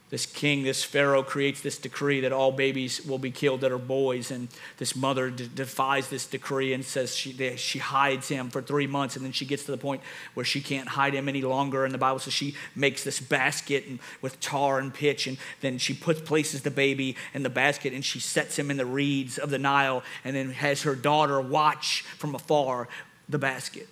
this 0.10 0.26
king, 0.26 0.64
this 0.64 0.84
Pharaoh, 0.84 1.22
creates 1.22 1.62
this 1.62 1.78
decree 1.78 2.22
that 2.22 2.32
all 2.32 2.52
babies 2.52 3.06
will 3.06 3.20
be 3.20 3.30
killed 3.30 3.62
that 3.62 3.72
are 3.72 3.78
boys. 3.78 4.32
And 4.32 4.48
this 4.78 4.96
mother 4.96 5.30
d- 5.30 5.48
defies 5.54 6.10
this 6.10 6.26
decree 6.26 6.74
and 6.74 6.84
says 6.84 7.16
she, 7.16 7.32
they, 7.32 7.56
she 7.58 7.78
hides 7.78 8.28
him 8.28 8.50
for 8.50 8.62
three 8.62 8.88
months. 8.88 9.16
And 9.16 9.24
then 9.24 9.32
she 9.32 9.46
gets 9.46 9.66
to 9.66 9.72
the 9.72 9.78
point 9.78 10.02
where 10.34 10.46
she 10.46 10.62
can't 10.62 10.90
hide 10.90 11.14
him 11.14 11.30
any 11.30 11.44
longer. 11.44 11.86
And 11.86 11.94
the 11.94 12.00
Bible 12.00 12.18
says 12.18 12.34
she 12.34 12.56
makes 12.76 13.04
this 13.04 13.20
basket 13.20 13.86
and, 13.86 14.00
with 14.22 14.40
tar 14.40 14.80
and 14.80 14.92
pitch. 14.92 15.28
And 15.28 15.38
then 15.62 15.78
she 15.78 15.94
puts, 15.94 16.22
places 16.22 16.64
the 16.64 16.72
baby 16.72 17.16
in 17.36 17.44
the 17.44 17.50
basket 17.50 17.94
and 17.94 18.04
she 18.04 18.20
sets 18.20 18.58
him 18.58 18.72
in 18.72 18.78
the 18.78 18.88
reeds 18.88 19.38
of 19.38 19.52
the 19.52 19.60
Nile 19.60 20.02
and 20.24 20.36
then 20.36 20.50
has 20.52 20.84
her 20.84 20.96
daughter 20.96 21.40
watch 21.40 22.02
from 22.18 22.34
afar 22.34 22.88
the 23.28 23.38
basket. 23.38 23.88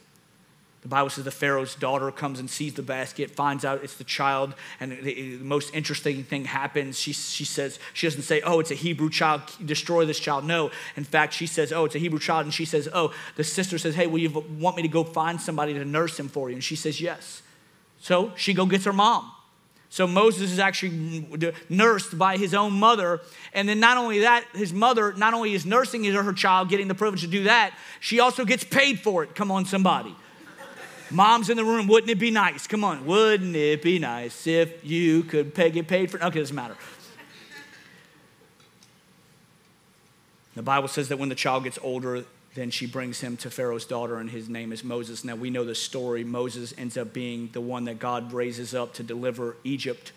The 0.88 0.92
Bible 0.92 1.10
says 1.10 1.26
the 1.26 1.32
Pharaoh's 1.32 1.76
daughter 1.76 2.10
comes 2.12 2.40
and 2.40 2.50
sees 2.50 2.76
the 2.76 2.82
basket, 2.82 3.30
finds 3.30 3.66
out 3.66 3.84
it's 3.84 3.96
the 3.96 4.06
child, 4.06 4.54
and 4.80 4.98
the, 5.04 5.38
most 5.42 5.76
interesting 5.76 6.24
thing 6.24 6.46
happens. 6.46 6.98
She, 6.98 7.12
she 7.12 7.44
says, 7.44 7.78
she 7.92 8.08
doesn't 8.08 8.22
say, 8.22 8.40
oh, 8.40 8.62
it's 8.62 8.72
a 8.72 8.76
Hebrew 8.76 9.10
child, 9.10 9.42
destroy 9.66 10.06
this 10.06 10.18
child. 10.18 10.46
No. 10.46 10.72
In 10.96 11.04
fact, 11.04 11.34
she 11.34 11.46
says, 11.46 11.74
oh, 11.74 11.84
it's 11.84 11.96
a 11.96 12.00
Hebrew 12.00 12.20
child. 12.20 12.46
And 12.46 12.54
she 12.54 12.64
says, 12.64 12.88
oh, 12.94 13.14
the 13.36 13.44
sister 13.44 13.78
says, 13.78 13.96
hey, 13.96 14.08
will 14.08 14.20
you 14.20 14.30
want 14.58 14.78
me 14.78 14.82
to 14.82 14.88
go 14.88 15.04
find 15.04 15.42
somebody 15.42 15.74
to 15.74 15.84
nurse 15.84 16.18
him 16.18 16.30
for 16.30 16.50
you? 16.50 16.56
And 16.56 16.64
she 16.64 16.78
says, 16.78 17.02
yes. 17.02 17.42
So 18.00 18.32
she 18.38 18.54
go 18.54 18.66
gets 18.66 18.86
her 18.86 18.94
mom. 18.94 19.30
So 19.90 20.08
Moses 20.08 20.54
is 20.54 20.60
actually 20.60 21.28
nursed 21.68 22.18
by 22.18 22.38
his 22.38 22.54
own 22.54 22.72
mother. 22.72 23.20
And 23.54 23.68
then 23.68 23.82
not 23.82 23.98
only 23.98 24.20
that, 24.20 24.46
his 24.54 24.72
mother 24.72 25.12
not 25.18 25.34
only 25.34 25.54
is 25.54 25.66
nursing 25.66 26.06
her 26.06 26.32
child, 26.32 26.70
getting 26.70 26.88
the 26.88 26.96
privilege 26.96 27.22
to 27.24 27.28
do 27.28 27.44
that, 27.44 27.74
she 28.00 28.22
also 28.22 28.46
gets 28.46 28.64
paid 28.64 29.02
for 29.02 29.24
it. 29.24 29.36
Come 29.36 29.52
on, 29.52 29.66
somebody. 29.66 30.16
Moms 31.10 31.50
in 31.50 31.58
the 31.58 31.64
room, 31.64 31.88
wouldn't 31.88 32.10
it 32.10 32.20
be 32.20 32.32
nice? 32.32 32.68
Come 32.68 32.84
on, 32.84 33.06
wouldn't 33.06 33.56
it 33.56 33.82
be 33.82 33.98
nice 33.98 34.46
if 34.46 34.84
you 34.86 35.24
could 35.24 35.54
pay, 35.54 35.70
get 35.70 35.88
paid 35.88 36.12
for? 36.12 36.18
it? 36.18 36.24
Okay, 36.24 36.40
doesn't 36.40 36.56
matter. 36.56 36.76
The 40.56 40.64
Bible 40.64 40.88
says 40.88 41.10
that 41.10 41.20
when 41.20 41.30
the 41.30 41.36
child 41.36 41.64
gets 41.64 41.78
older, 41.82 42.26
then 42.56 42.72
she 42.72 42.88
brings 42.88 43.22
him 43.22 43.38
to 43.38 43.52
Pharaoh's 43.52 43.86
daughter, 43.86 44.18
and 44.18 44.30
his 44.30 44.50
name 44.50 44.74
is 44.74 44.84
Moses. 44.84 45.24
Now 45.24 45.36
we 45.36 45.52
know 45.52 45.64
the 45.64 45.76
story. 45.76 46.24
Moses 46.24 46.74
ends 46.78 46.98
up 46.98 47.14
being 47.14 47.50
the 47.54 47.62
one 47.62 47.86
that 47.86 48.00
God 48.00 48.34
raises 48.34 48.74
up 48.74 48.94
to 48.96 49.04
deliver 49.04 49.56
Egypt 49.64 50.12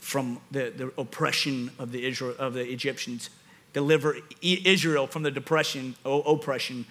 from 0.00 0.40
the, 0.50 0.72
the 0.76 0.92
oppression 0.98 1.70
of 1.78 1.92
the, 1.92 2.04
Israel, 2.04 2.34
of 2.38 2.54
the 2.54 2.68
Egyptians, 2.68 3.30
deliver 3.72 4.16
Israel 4.42 5.06
from 5.06 5.22
the 5.22 5.30
depression, 5.30 5.94
oppression 6.04 6.84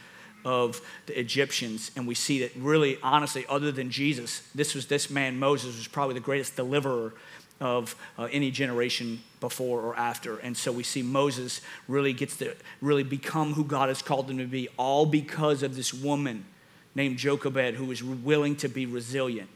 of 0.45 0.81
the 1.07 1.19
Egyptians. 1.19 1.91
And 1.95 2.07
we 2.07 2.15
see 2.15 2.39
that 2.39 2.55
really, 2.55 2.97
honestly, 3.03 3.45
other 3.49 3.71
than 3.71 3.89
Jesus, 3.89 4.47
this 4.55 4.73
was 4.75 4.85
this 4.85 5.09
man, 5.09 5.37
Moses, 5.37 5.75
was 5.75 5.87
probably 5.87 6.13
the 6.13 6.21
greatest 6.21 6.55
deliverer 6.55 7.13
of 7.59 7.95
uh, 8.17 8.27
any 8.31 8.51
generation 8.51 9.21
before 9.39 9.81
or 9.81 9.95
after. 9.97 10.37
And 10.37 10.55
so 10.55 10.71
we 10.71 10.83
see 10.83 11.01
Moses 11.01 11.61
really 11.87 12.13
gets 12.13 12.37
to 12.37 12.55
really 12.81 13.03
become 13.03 13.53
who 13.53 13.63
God 13.63 13.89
has 13.89 14.01
called 14.01 14.29
him 14.29 14.37
to 14.37 14.45
be, 14.45 14.69
all 14.77 15.05
because 15.05 15.63
of 15.63 15.75
this 15.75 15.93
woman 15.93 16.45
named 16.93 17.17
Jochebed 17.17 17.75
who 17.75 17.85
was 17.85 18.03
willing 18.03 18.55
to 18.57 18.67
be 18.67 18.85
resilient 18.85 19.49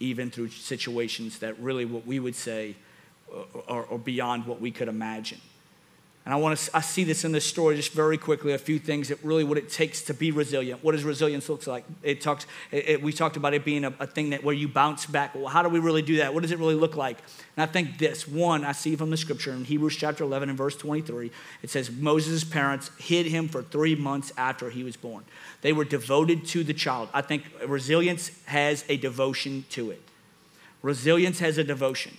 even 0.00 0.30
through 0.30 0.48
situations 0.48 1.38
that 1.40 1.58
really 1.60 1.84
what 1.84 2.06
we 2.06 2.18
would 2.18 2.34
say 2.34 2.74
uh, 3.32 3.42
are, 3.68 3.86
are 3.92 3.98
beyond 3.98 4.46
what 4.46 4.60
we 4.60 4.70
could 4.70 4.88
imagine. 4.88 5.40
And 6.30 6.36
I 6.36 6.40
want 6.40 6.56
to 6.56 6.76
I 6.76 6.80
see 6.80 7.02
this 7.02 7.24
in 7.24 7.32
this 7.32 7.44
story 7.44 7.74
just 7.74 7.90
very 7.90 8.16
quickly. 8.16 8.52
A 8.52 8.58
few 8.58 8.78
things 8.78 9.08
that 9.08 9.18
really 9.24 9.42
what 9.42 9.58
it 9.58 9.68
takes 9.68 10.02
to 10.02 10.14
be 10.14 10.30
resilient. 10.30 10.84
What 10.84 10.92
does 10.92 11.02
resilience 11.02 11.48
look 11.48 11.66
like? 11.66 11.84
It 12.04 12.20
talks. 12.20 12.46
It, 12.70 12.88
it, 12.88 13.02
we 13.02 13.12
talked 13.12 13.36
about 13.36 13.52
it 13.52 13.64
being 13.64 13.84
a, 13.84 13.92
a, 13.98 14.06
thing 14.06 14.30
that 14.30 14.44
where 14.44 14.54
you 14.54 14.68
bounce 14.68 15.06
back. 15.06 15.34
Well, 15.34 15.48
how 15.48 15.64
do 15.64 15.68
we 15.68 15.80
really 15.80 16.02
do 16.02 16.18
that? 16.18 16.32
What 16.32 16.42
does 16.42 16.52
it 16.52 16.60
really 16.60 16.76
look 16.76 16.94
like? 16.94 17.18
And 17.56 17.68
I 17.68 17.72
think 17.72 17.98
this 17.98 18.28
one 18.28 18.64
I 18.64 18.70
see 18.70 18.94
from 18.94 19.10
the 19.10 19.16
scripture 19.16 19.50
in 19.52 19.64
Hebrews 19.64 19.96
chapter 19.96 20.22
11 20.22 20.50
and 20.50 20.56
verse 20.56 20.76
23. 20.76 21.32
It 21.64 21.70
says 21.70 21.90
Moses' 21.90 22.44
parents 22.44 22.92
hid 22.96 23.26
him 23.26 23.48
for 23.48 23.64
three 23.64 23.96
months 23.96 24.32
after 24.36 24.70
he 24.70 24.84
was 24.84 24.94
born. 24.94 25.24
They 25.62 25.72
were 25.72 25.84
devoted 25.84 26.46
to 26.46 26.62
the 26.62 26.74
child. 26.74 27.08
I 27.12 27.22
think 27.22 27.42
resilience 27.66 28.30
has 28.44 28.84
a 28.88 28.98
devotion 28.98 29.64
to 29.70 29.90
it. 29.90 30.02
Resilience 30.80 31.40
has 31.40 31.58
a 31.58 31.64
devotion. 31.64 32.16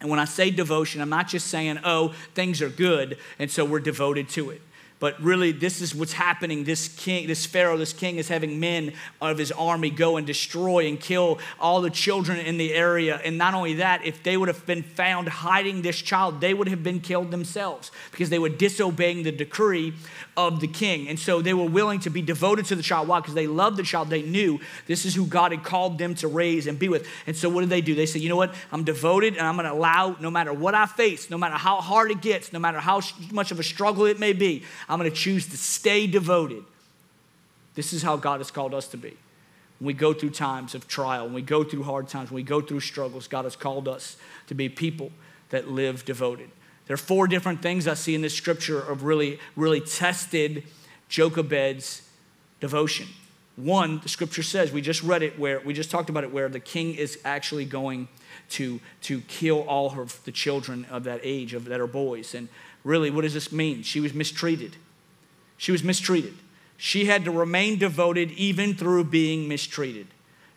And 0.00 0.10
when 0.10 0.18
I 0.18 0.26
say 0.26 0.50
devotion, 0.50 1.00
I'm 1.00 1.08
not 1.08 1.28
just 1.28 1.46
saying, 1.46 1.80
oh, 1.84 2.14
things 2.34 2.60
are 2.60 2.68
good, 2.68 3.18
and 3.38 3.50
so 3.50 3.64
we're 3.64 3.80
devoted 3.80 4.28
to 4.30 4.50
it. 4.50 4.60
But 4.98 5.20
really, 5.22 5.52
this 5.52 5.82
is 5.82 5.94
what's 5.94 6.14
happening. 6.14 6.64
This 6.64 6.88
king, 6.88 7.26
this 7.26 7.44
Pharaoh, 7.44 7.76
this 7.76 7.92
king 7.92 8.16
is 8.16 8.28
having 8.28 8.58
men 8.58 8.94
of 9.20 9.36
his 9.36 9.52
army 9.52 9.90
go 9.90 10.16
and 10.16 10.26
destroy 10.26 10.86
and 10.86 10.98
kill 10.98 11.38
all 11.60 11.82
the 11.82 11.90
children 11.90 12.38
in 12.38 12.56
the 12.56 12.72
area. 12.72 13.20
And 13.22 13.36
not 13.36 13.52
only 13.52 13.74
that, 13.74 14.06
if 14.06 14.22
they 14.22 14.38
would 14.38 14.48
have 14.48 14.64
been 14.64 14.82
found 14.82 15.28
hiding 15.28 15.82
this 15.82 16.00
child, 16.00 16.40
they 16.40 16.54
would 16.54 16.68
have 16.68 16.82
been 16.82 17.00
killed 17.00 17.30
themselves 17.30 17.90
because 18.10 18.30
they 18.30 18.38
were 18.38 18.48
disobeying 18.48 19.22
the 19.22 19.32
decree 19.32 19.92
of 20.34 20.60
the 20.60 20.66
king. 20.66 21.08
And 21.08 21.18
so 21.18 21.42
they 21.42 21.52
were 21.52 21.68
willing 21.68 22.00
to 22.00 22.10
be 22.10 22.22
devoted 22.22 22.64
to 22.66 22.74
the 22.74 22.82
child. 22.82 23.06
Why? 23.06 23.20
Because 23.20 23.34
they 23.34 23.46
loved 23.46 23.76
the 23.76 23.82
child. 23.82 24.08
They 24.08 24.22
knew 24.22 24.60
this 24.86 25.04
is 25.04 25.14
who 25.14 25.26
God 25.26 25.52
had 25.52 25.62
called 25.62 25.98
them 25.98 26.14
to 26.16 26.28
raise 26.28 26.66
and 26.66 26.78
be 26.78 26.88
with. 26.88 27.06
And 27.26 27.36
so 27.36 27.50
what 27.50 27.60
did 27.60 27.70
they 27.70 27.82
do? 27.82 27.94
They 27.94 28.06
said, 28.06 28.22
you 28.22 28.30
know 28.30 28.36
what? 28.36 28.54
I'm 28.72 28.84
devoted 28.84 29.36
and 29.36 29.46
I'm 29.46 29.56
going 29.56 29.66
to 29.66 29.74
allow, 29.74 30.16
no 30.20 30.30
matter 30.30 30.54
what 30.54 30.74
I 30.74 30.86
face, 30.86 31.28
no 31.28 31.36
matter 31.36 31.56
how 31.56 31.82
hard 31.82 32.10
it 32.10 32.22
gets, 32.22 32.50
no 32.50 32.58
matter 32.58 32.80
how 32.80 33.02
much 33.30 33.50
of 33.50 33.60
a 33.60 33.62
struggle 33.62 34.06
it 34.06 34.18
may 34.18 34.32
be, 34.32 34.64
I'm 34.88 34.98
going 34.98 35.10
to 35.10 35.16
choose 35.16 35.46
to 35.48 35.56
stay 35.56 36.06
devoted. 36.06 36.64
This 37.74 37.92
is 37.92 38.02
how 38.02 38.16
God 38.16 38.40
has 38.40 38.50
called 38.50 38.74
us 38.74 38.88
to 38.88 38.96
be. 38.96 39.16
When 39.78 39.88
we 39.88 39.92
go 39.92 40.14
through 40.14 40.30
times 40.30 40.74
of 40.74 40.88
trial, 40.88 41.24
when 41.24 41.34
we 41.34 41.42
go 41.42 41.62
through 41.64 41.82
hard 41.82 42.08
times, 42.08 42.30
when 42.30 42.36
we 42.36 42.42
go 42.42 42.60
through 42.60 42.80
struggles, 42.80 43.28
God 43.28 43.44
has 43.44 43.56
called 43.56 43.88
us 43.88 44.16
to 44.46 44.54
be 44.54 44.68
people 44.68 45.10
that 45.50 45.68
live 45.68 46.04
devoted. 46.04 46.50
There 46.86 46.94
are 46.94 46.98
four 46.98 47.26
different 47.26 47.62
things 47.62 47.86
I 47.86 47.94
see 47.94 48.14
in 48.14 48.22
this 48.22 48.34
scripture 48.34 48.80
of 48.80 49.02
really, 49.02 49.38
really 49.56 49.80
tested 49.80 50.62
Jochebed's 51.08 52.08
devotion. 52.60 53.08
One, 53.56 54.00
the 54.00 54.08
scripture 54.08 54.42
says, 54.42 54.70
we 54.70 54.82
just 54.82 55.02
read 55.02 55.22
it 55.22 55.38
where 55.38 55.60
we 55.60 55.74
just 55.74 55.90
talked 55.90 56.10
about 56.10 56.24
it, 56.24 56.32
where 56.32 56.48
the 56.48 56.60
king 56.60 56.94
is 56.94 57.18
actually 57.24 57.64
going 57.64 58.08
to, 58.50 58.80
to 59.02 59.20
kill 59.22 59.62
all 59.62 59.98
of 59.98 60.22
the 60.24 60.32
children 60.32 60.86
of 60.90 61.04
that 61.04 61.20
age, 61.22 61.54
of 61.54 61.64
that 61.66 61.80
are 61.80 61.86
boys. 61.86 62.34
And 62.34 62.48
really, 62.86 63.10
what 63.10 63.22
does 63.22 63.34
this 63.34 63.50
mean? 63.50 63.82
She 63.82 64.00
was 64.00 64.14
mistreated. 64.14 64.76
She 65.56 65.72
was 65.72 65.82
mistreated. 65.82 66.34
She 66.76 67.06
had 67.06 67.24
to 67.24 67.30
remain 67.30 67.78
devoted 67.78 68.30
even 68.32 68.74
through 68.74 69.04
being 69.04 69.48
mistreated. 69.48 70.06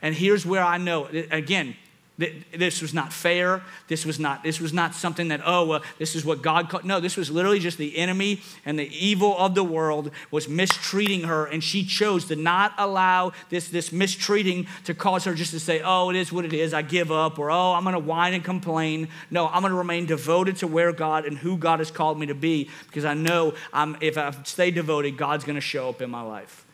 And 0.02 0.16
here's 0.16 0.46
where 0.46 0.64
I 0.64 0.78
know, 0.78 1.08
again, 1.32 1.76
this 2.20 2.82
was 2.82 2.94
not 2.94 3.14
fair. 3.14 3.62
This 3.88 4.06
was 4.06 4.20
not, 4.20 4.44
this 4.44 4.60
was 4.60 4.74
not 4.74 4.94
something 4.94 5.30
that, 5.30 5.42
oh, 5.46 5.72
uh, 5.72 5.80
this 5.98 6.16
is 6.16 6.26
what 6.26 6.42
God 6.42 6.70
called. 6.70 6.84
No, 6.84 7.00
this 7.00 7.16
was 7.16 7.32
literally 7.32 7.60
just 7.60 7.78
the 7.78 7.98
enemy 7.98 8.42
and 8.66 8.78
the 8.78 8.90
evil 8.94 9.38
of 9.38 9.56
the 9.56 9.64
world 9.64 10.12
was 10.30 10.50
mistreating 10.50 11.24
her, 11.24 11.46
and 11.46 11.64
she 11.64 11.86
chose 11.86 12.26
to 12.26 12.36
not 12.36 12.74
allow 12.78 13.32
this, 13.50 13.70
this 13.70 13.94
mistreating 13.94 14.68
to 14.84 14.94
cause 14.94 15.24
her 15.24 15.34
just 15.34 15.52
to 15.52 15.60
say, 15.60 15.82
oh, 15.84 16.10
it 16.10 16.18
is 16.18 16.32
what 16.32 16.44
it 16.44 16.54
is, 16.54 16.74
I 16.74 16.82
give 16.82 17.10
up, 17.12 17.40
or 17.40 17.52
oh, 17.52 17.74
I'm 17.74 17.84
going 17.84 17.94
to 17.94 18.00
whine 18.00 18.34
and 18.34 18.44
complain. 18.44 19.08
No, 19.32 19.48
I'm 19.48 19.62
going 19.62 19.72
to 19.72 19.78
remain 19.78 20.06
devoted 20.06 20.58
to 20.58 20.68
where 20.68 20.92
God 20.92 21.26
and 21.26 21.38
who 21.38 21.56
God 21.58 21.80
has 21.80 21.90
called 21.90 22.20
me 22.20 22.26
to 22.26 22.36
be 22.36 22.70
because 22.88 23.06
I 23.06 23.14
know 23.14 23.54
I'm, 23.72 23.98
if 24.02 24.18
I 24.18 24.32
stay 24.44 24.72
devoted, 24.72 25.16
God's 25.16 25.46
going 25.46 25.56
to 25.56 25.62
show 25.62 25.88
up 25.88 26.02
in 26.02 26.10
my 26.10 26.22
life. 26.22 26.66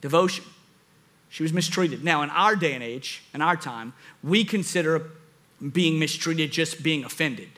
Devotion. 0.00 0.44
She 1.28 1.42
was 1.42 1.52
mistreated. 1.52 2.02
Now, 2.02 2.22
in 2.22 2.30
our 2.30 2.56
day 2.56 2.74
and 2.74 2.82
age, 2.82 3.22
in 3.34 3.42
our 3.42 3.56
time, 3.56 3.92
we 4.22 4.44
consider 4.44 5.10
being 5.72 5.98
mistreated 5.98 6.52
just 6.52 6.82
being 6.82 7.04
offended. 7.04 7.48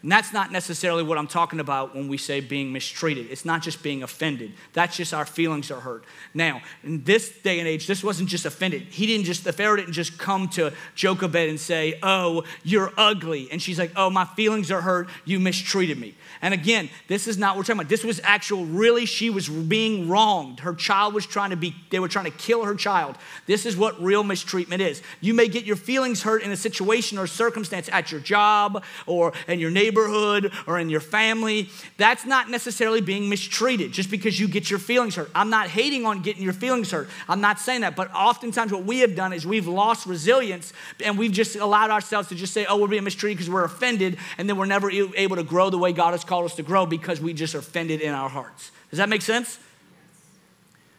And 0.00 0.12
that's 0.12 0.32
not 0.32 0.52
necessarily 0.52 1.02
what 1.02 1.18
I'm 1.18 1.26
talking 1.26 1.58
about 1.58 1.92
when 1.92 2.06
we 2.06 2.18
say 2.18 2.38
being 2.38 2.72
mistreated. 2.72 3.26
It's 3.30 3.44
not 3.44 3.62
just 3.62 3.82
being 3.82 4.04
offended. 4.04 4.52
That's 4.72 4.96
just 4.96 5.12
our 5.12 5.26
feelings 5.26 5.72
are 5.72 5.80
hurt. 5.80 6.04
Now, 6.32 6.62
in 6.84 7.02
this 7.02 7.30
day 7.30 7.58
and 7.58 7.66
age, 7.66 7.88
this 7.88 8.04
wasn't 8.04 8.28
just 8.28 8.46
offended. 8.46 8.82
He 8.82 9.06
didn't 9.06 9.26
just, 9.26 9.42
the 9.42 9.52
Pharaoh 9.52 9.74
didn't 9.74 9.94
just 9.94 10.16
come 10.16 10.48
to 10.50 10.72
Jochebed 10.94 11.48
and 11.48 11.58
say, 11.58 11.98
Oh, 12.00 12.44
you're 12.62 12.92
ugly. 12.96 13.48
And 13.50 13.60
she's 13.60 13.76
like, 13.76 13.90
Oh, 13.96 14.08
my 14.08 14.24
feelings 14.24 14.70
are 14.70 14.82
hurt. 14.82 15.08
You 15.24 15.40
mistreated 15.40 15.98
me. 15.98 16.14
And 16.42 16.54
again, 16.54 16.90
this 17.08 17.26
is 17.26 17.36
not 17.36 17.56
what 17.56 17.58
we're 17.58 17.64
talking 17.64 17.80
about. 17.80 17.90
This 17.90 18.04
was 18.04 18.20
actual, 18.22 18.66
really, 18.66 19.04
she 19.04 19.30
was 19.30 19.48
being 19.48 20.08
wronged. 20.08 20.60
Her 20.60 20.74
child 20.74 21.12
was 21.12 21.26
trying 21.26 21.50
to 21.50 21.56
be, 21.56 21.74
they 21.90 21.98
were 21.98 22.06
trying 22.06 22.26
to 22.26 22.38
kill 22.38 22.64
her 22.64 22.76
child. 22.76 23.16
This 23.46 23.66
is 23.66 23.76
what 23.76 24.00
real 24.00 24.22
mistreatment 24.22 24.80
is. 24.80 25.02
You 25.20 25.34
may 25.34 25.48
get 25.48 25.64
your 25.64 25.74
feelings 25.74 26.22
hurt 26.22 26.44
in 26.44 26.52
a 26.52 26.56
situation 26.56 27.18
or 27.18 27.26
circumstance 27.26 27.88
at 27.90 28.12
your 28.12 28.20
job 28.20 28.84
or 29.04 29.32
in 29.48 29.58
your 29.58 29.72
neighborhood 29.72 29.87
or 29.96 30.78
in 30.78 30.90
your 30.90 31.00
family. 31.00 31.70
That's 31.96 32.24
not 32.26 32.50
necessarily 32.50 33.00
being 33.00 33.28
mistreated 33.28 33.92
just 33.92 34.10
because 34.10 34.38
you 34.38 34.48
get 34.48 34.70
your 34.70 34.78
feelings 34.78 35.14
hurt. 35.14 35.30
I'm 35.34 35.50
not 35.50 35.68
hating 35.68 36.04
on 36.04 36.22
getting 36.22 36.42
your 36.42 36.52
feelings 36.52 36.90
hurt. 36.90 37.08
I'm 37.28 37.40
not 37.40 37.58
saying 37.58 37.82
that. 37.82 37.96
But 37.96 38.12
oftentimes, 38.12 38.72
what 38.72 38.84
we 38.84 39.00
have 39.00 39.14
done 39.14 39.32
is 39.32 39.46
we've 39.46 39.66
lost 39.66 40.06
resilience 40.06 40.72
and 41.04 41.18
we've 41.18 41.32
just 41.32 41.56
allowed 41.56 41.90
ourselves 41.90 42.28
to 42.28 42.34
just 42.34 42.52
say, 42.52 42.66
oh, 42.66 42.76
we're 42.80 42.88
being 42.88 43.04
mistreated 43.04 43.38
because 43.38 43.50
we're 43.50 43.64
offended. 43.64 44.18
And 44.36 44.48
then 44.48 44.56
we're 44.56 44.66
never 44.66 44.90
able 44.90 45.36
to 45.36 45.42
grow 45.42 45.70
the 45.70 45.78
way 45.78 45.92
God 45.92 46.12
has 46.12 46.24
called 46.24 46.44
us 46.44 46.56
to 46.56 46.62
grow 46.62 46.86
because 46.86 47.20
we 47.20 47.32
just 47.32 47.54
are 47.54 47.58
offended 47.58 48.00
in 48.00 48.14
our 48.14 48.28
hearts. 48.28 48.70
Does 48.90 48.98
that 48.98 49.08
make 49.08 49.22
sense? 49.22 49.58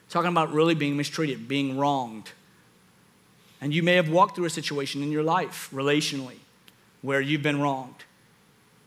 Talking 0.10 0.30
about 0.30 0.54
really 0.54 0.76
being 0.76 0.98
mistreated, 0.98 1.48
being 1.48 1.78
wronged. 1.78 2.32
And 3.62 3.74
you 3.74 3.84
may 3.84 3.96
have 3.96 4.10
walked 4.10 4.36
through 4.36 4.46
a 4.46 4.50
situation 4.50 5.04
in 5.04 5.12
your 5.12 5.24
life, 5.24 5.70
relationally, 5.74 6.38
where 7.02 7.22
you've 7.22 7.44
been 7.44 7.62
wronged. 7.62 8.06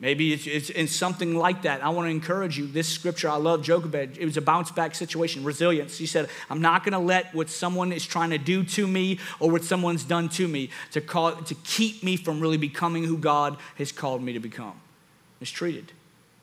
Maybe 0.03 0.33
it's, 0.33 0.49
it's 0.49 0.69
in 0.69 0.89
something 0.89 1.37
like 1.37 1.63
that. 1.63 1.85
I 1.85 1.91
want 1.91 2.07
to 2.07 2.11
encourage 2.11 2.59
you. 2.59 2.67
This 2.67 2.89
scripture, 2.89 3.29
I 3.29 3.37
love 3.37 3.63
Jochebed. 3.63 4.19
It 4.19 4.25
was 4.25 4.37
a 4.37 4.43
bounce 4.43 4.73
back 4.73 4.97
situation, 4.97 5.45
resilience. 5.45 5.97
He 5.97 6.07
said, 6.07 6.29
I'm 6.51 6.61
not 6.61 6.83
going 6.83 6.93
to 6.93 6.99
let 6.99 7.33
what 7.37 7.49
someone 7.49 7.93
is 7.93 8.05
trying 8.05 8.31
to 8.31 8.39
do 8.39 8.65
to 8.65 8.89
me 8.89 9.21
or 9.39 9.49
what 9.49 9.63
someone's 9.63 10.03
done 10.03 10.29
to 10.31 10.49
me 10.49 10.71
to, 10.91 11.01
call, 11.01 11.37
to 11.37 11.55
keep 11.55 12.03
me 12.03 12.17
from 12.17 12.41
really 12.41 12.57
becoming 12.57 13.05
who 13.05 13.17
God 13.17 13.57
has 13.79 13.93
called 13.93 14.25
me 14.25 14.33
to 14.33 14.41
become. 14.41 14.75
Mistreated. 15.39 15.93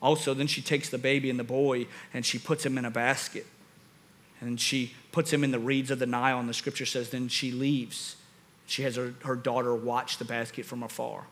Also, 0.01 0.33
then 0.33 0.47
she 0.47 0.61
takes 0.61 0.87
the 0.87 0.97
baby 0.97 1.29
and 1.29 1.37
the 1.37 1.43
boy 1.43 1.85
and 2.13 2.25
she 2.25 2.39
puts 2.39 2.65
him 2.65 2.77
in 2.77 2.85
a 2.85 2.91
basket. 2.91 3.45
And 4.39 4.57
she 4.57 4.93
puts 5.11 5.33
him 5.33 5.43
in 5.43 5.51
the 5.51 5.59
reeds 5.59 5.91
of 5.91 5.99
the 5.99 6.05
Nile. 6.05 6.39
And 6.39 6.47
the 6.47 6.53
scripture 6.53 6.85
says, 6.85 7.09
then 7.09 7.27
she 7.27 7.51
leaves. 7.51 8.15
She 8.67 8.83
has 8.83 8.95
her, 8.95 9.15
her 9.25 9.35
daughter 9.35 9.75
watch 9.75 10.17
the 10.17 10.23
basket 10.23 10.65
from 10.65 10.81
afar. 10.81 11.25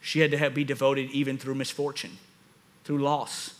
She 0.00 0.20
had 0.20 0.30
to 0.30 0.50
be 0.50 0.64
devoted 0.64 1.10
even 1.10 1.38
through 1.38 1.54
misfortune, 1.54 2.18
through 2.84 2.98
loss. 2.98 3.54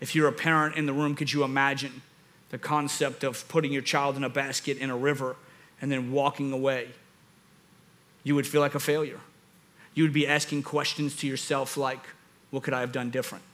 If 0.00 0.14
you're 0.14 0.28
a 0.28 0.32
parent 0.32 0.76
in 0.76 0.86
the 0.86 0.92
room, 0.92 1.14
could 1.14 1.32
you 1.32 1.44
imagine 1.44 2.02
the 2.50 2.58
concept 2.58 3.24
of 3.24 3.46
putting 3.48 3.72
your 3.72 3.82
child 3.82 4.16
in 4.16 4.24
a 4.24 4.28
basket 4.28 4.78
in 4.78 4.90
a 4.90 4.96
river 4.96 5.36
and 5.80 5.90
then 5.90 6.12
walking 6.12 6.52
away? 6.52 6.88
You 8.24 8.34
would 8.34 8.46
feel 8.46 8.60
like 8.60 8.74
a 8.74 8.80
failure 8.80 9.20
you 9.94 10.04
would 10.04 10.12
be 10.12 10.26
asking 10.26 10.62
questions 10.62 11.16
to 11.16 11.26
yourself 11.26 11.76
like, 11.76 12.00
what 12.50 12.62
could 12.62 12.74
I 12.74 12.80
have 12.80 12.92
done 12.92 13.10
different? 13.10 13.44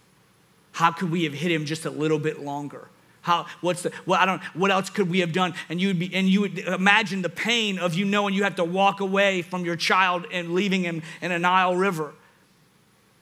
How 0.72 0.92
could 0.92 1.10
we 1.10 1.24
have 1.24 1.32
hit 1.32 1.50
him 1.50 1.64
just 1.64 1.84
a 1.84 1.90
little 1.90 2.18
bit 2.18 2.40
longer? 2.40 2.88
How, 3.28 3.46
what's 3.60 3.82
the, 3.82 3.92
well, 4.06 4.18
I 4.18 4.24
don't, 4.24 4.42
what 4.54 4.70
else 4.70 4.88
could 4.88 5.10
we 5.10 5.20
have 5.20 5.34
done? 5.34 5.52
And 5.68 5.78
you 5.78 5.88
would 5.88 5.98
be, 5.98 6.12
and 6.14 6.26
you 6.26 6.40
would 6.40 6.58
imagine 6.58 7.20
the 7.20 7.28
pain 7.28 7.78
of 7.78 7.92
you 7.94 8.06
knowing 8.06 8.32
you 8.32 8.44
have 8.44 8.56
to 8.56 8.64
walk 8.64 9.00
away 9.00 9.42
from 9.42 9.66
your 9.66 9.76
child 9.76 10.24
and 10.32 10.54
leaving 10.54 10.82
him 10.82 11.02
in 11.20 11.30
a 11.30 11.38
Nile 11.38 11.76
river. 11.76 12.14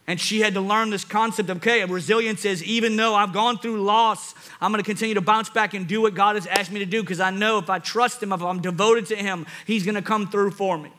And 0.07 0.17
she 0.21 0.39
had 0.39 0.53
to 0.53 0.61
learn 0.61 0.89
this 0.89 1.03
concept 1.03 1.49
of, 1.49 1.57
okay, 1.57 1.83
resilience 1.83 2.45
is 2.45 2.63
even 2.63 2.95
though 2.95 3.13
I've 3.13 3.33
gone 3.33 3.57
through 3.57 3.83
loss, 3.83 4.33
I'm 4.61 4.71
going 4.71 4.81
to 4.81 4.85
continue 4.85 5.15
to 5.15 5.21
bounce 5.21 5.49
back 5.49 5.73
and 5.73 5.85
do 5.85 6.01
what 6.01 6.15
God 6.15 6.35
has 6.35 6.47
asked 6.47 6.71
me 6.71 6.79
to 6.79 6.85
do 6.85 7.01
because 7.01 7.19
I 7.19 7.29
know 7.29 7.57
if 7.57 7.69
I 7.69 7.79
trust 7.79 8.23
Him, 8.23 8.31
if 8.31 8.41
I'm 8.41 8.61
devoted 8.61 9.07
to 9.07 9.17
Him, 9.17 9.45
He's 9.65 9.83
going 9.83 9.95
to 9.95 10.01
come 10.01 10.29
through 10.29 10.51
for 10.51 10.77
me. 10.77 10.91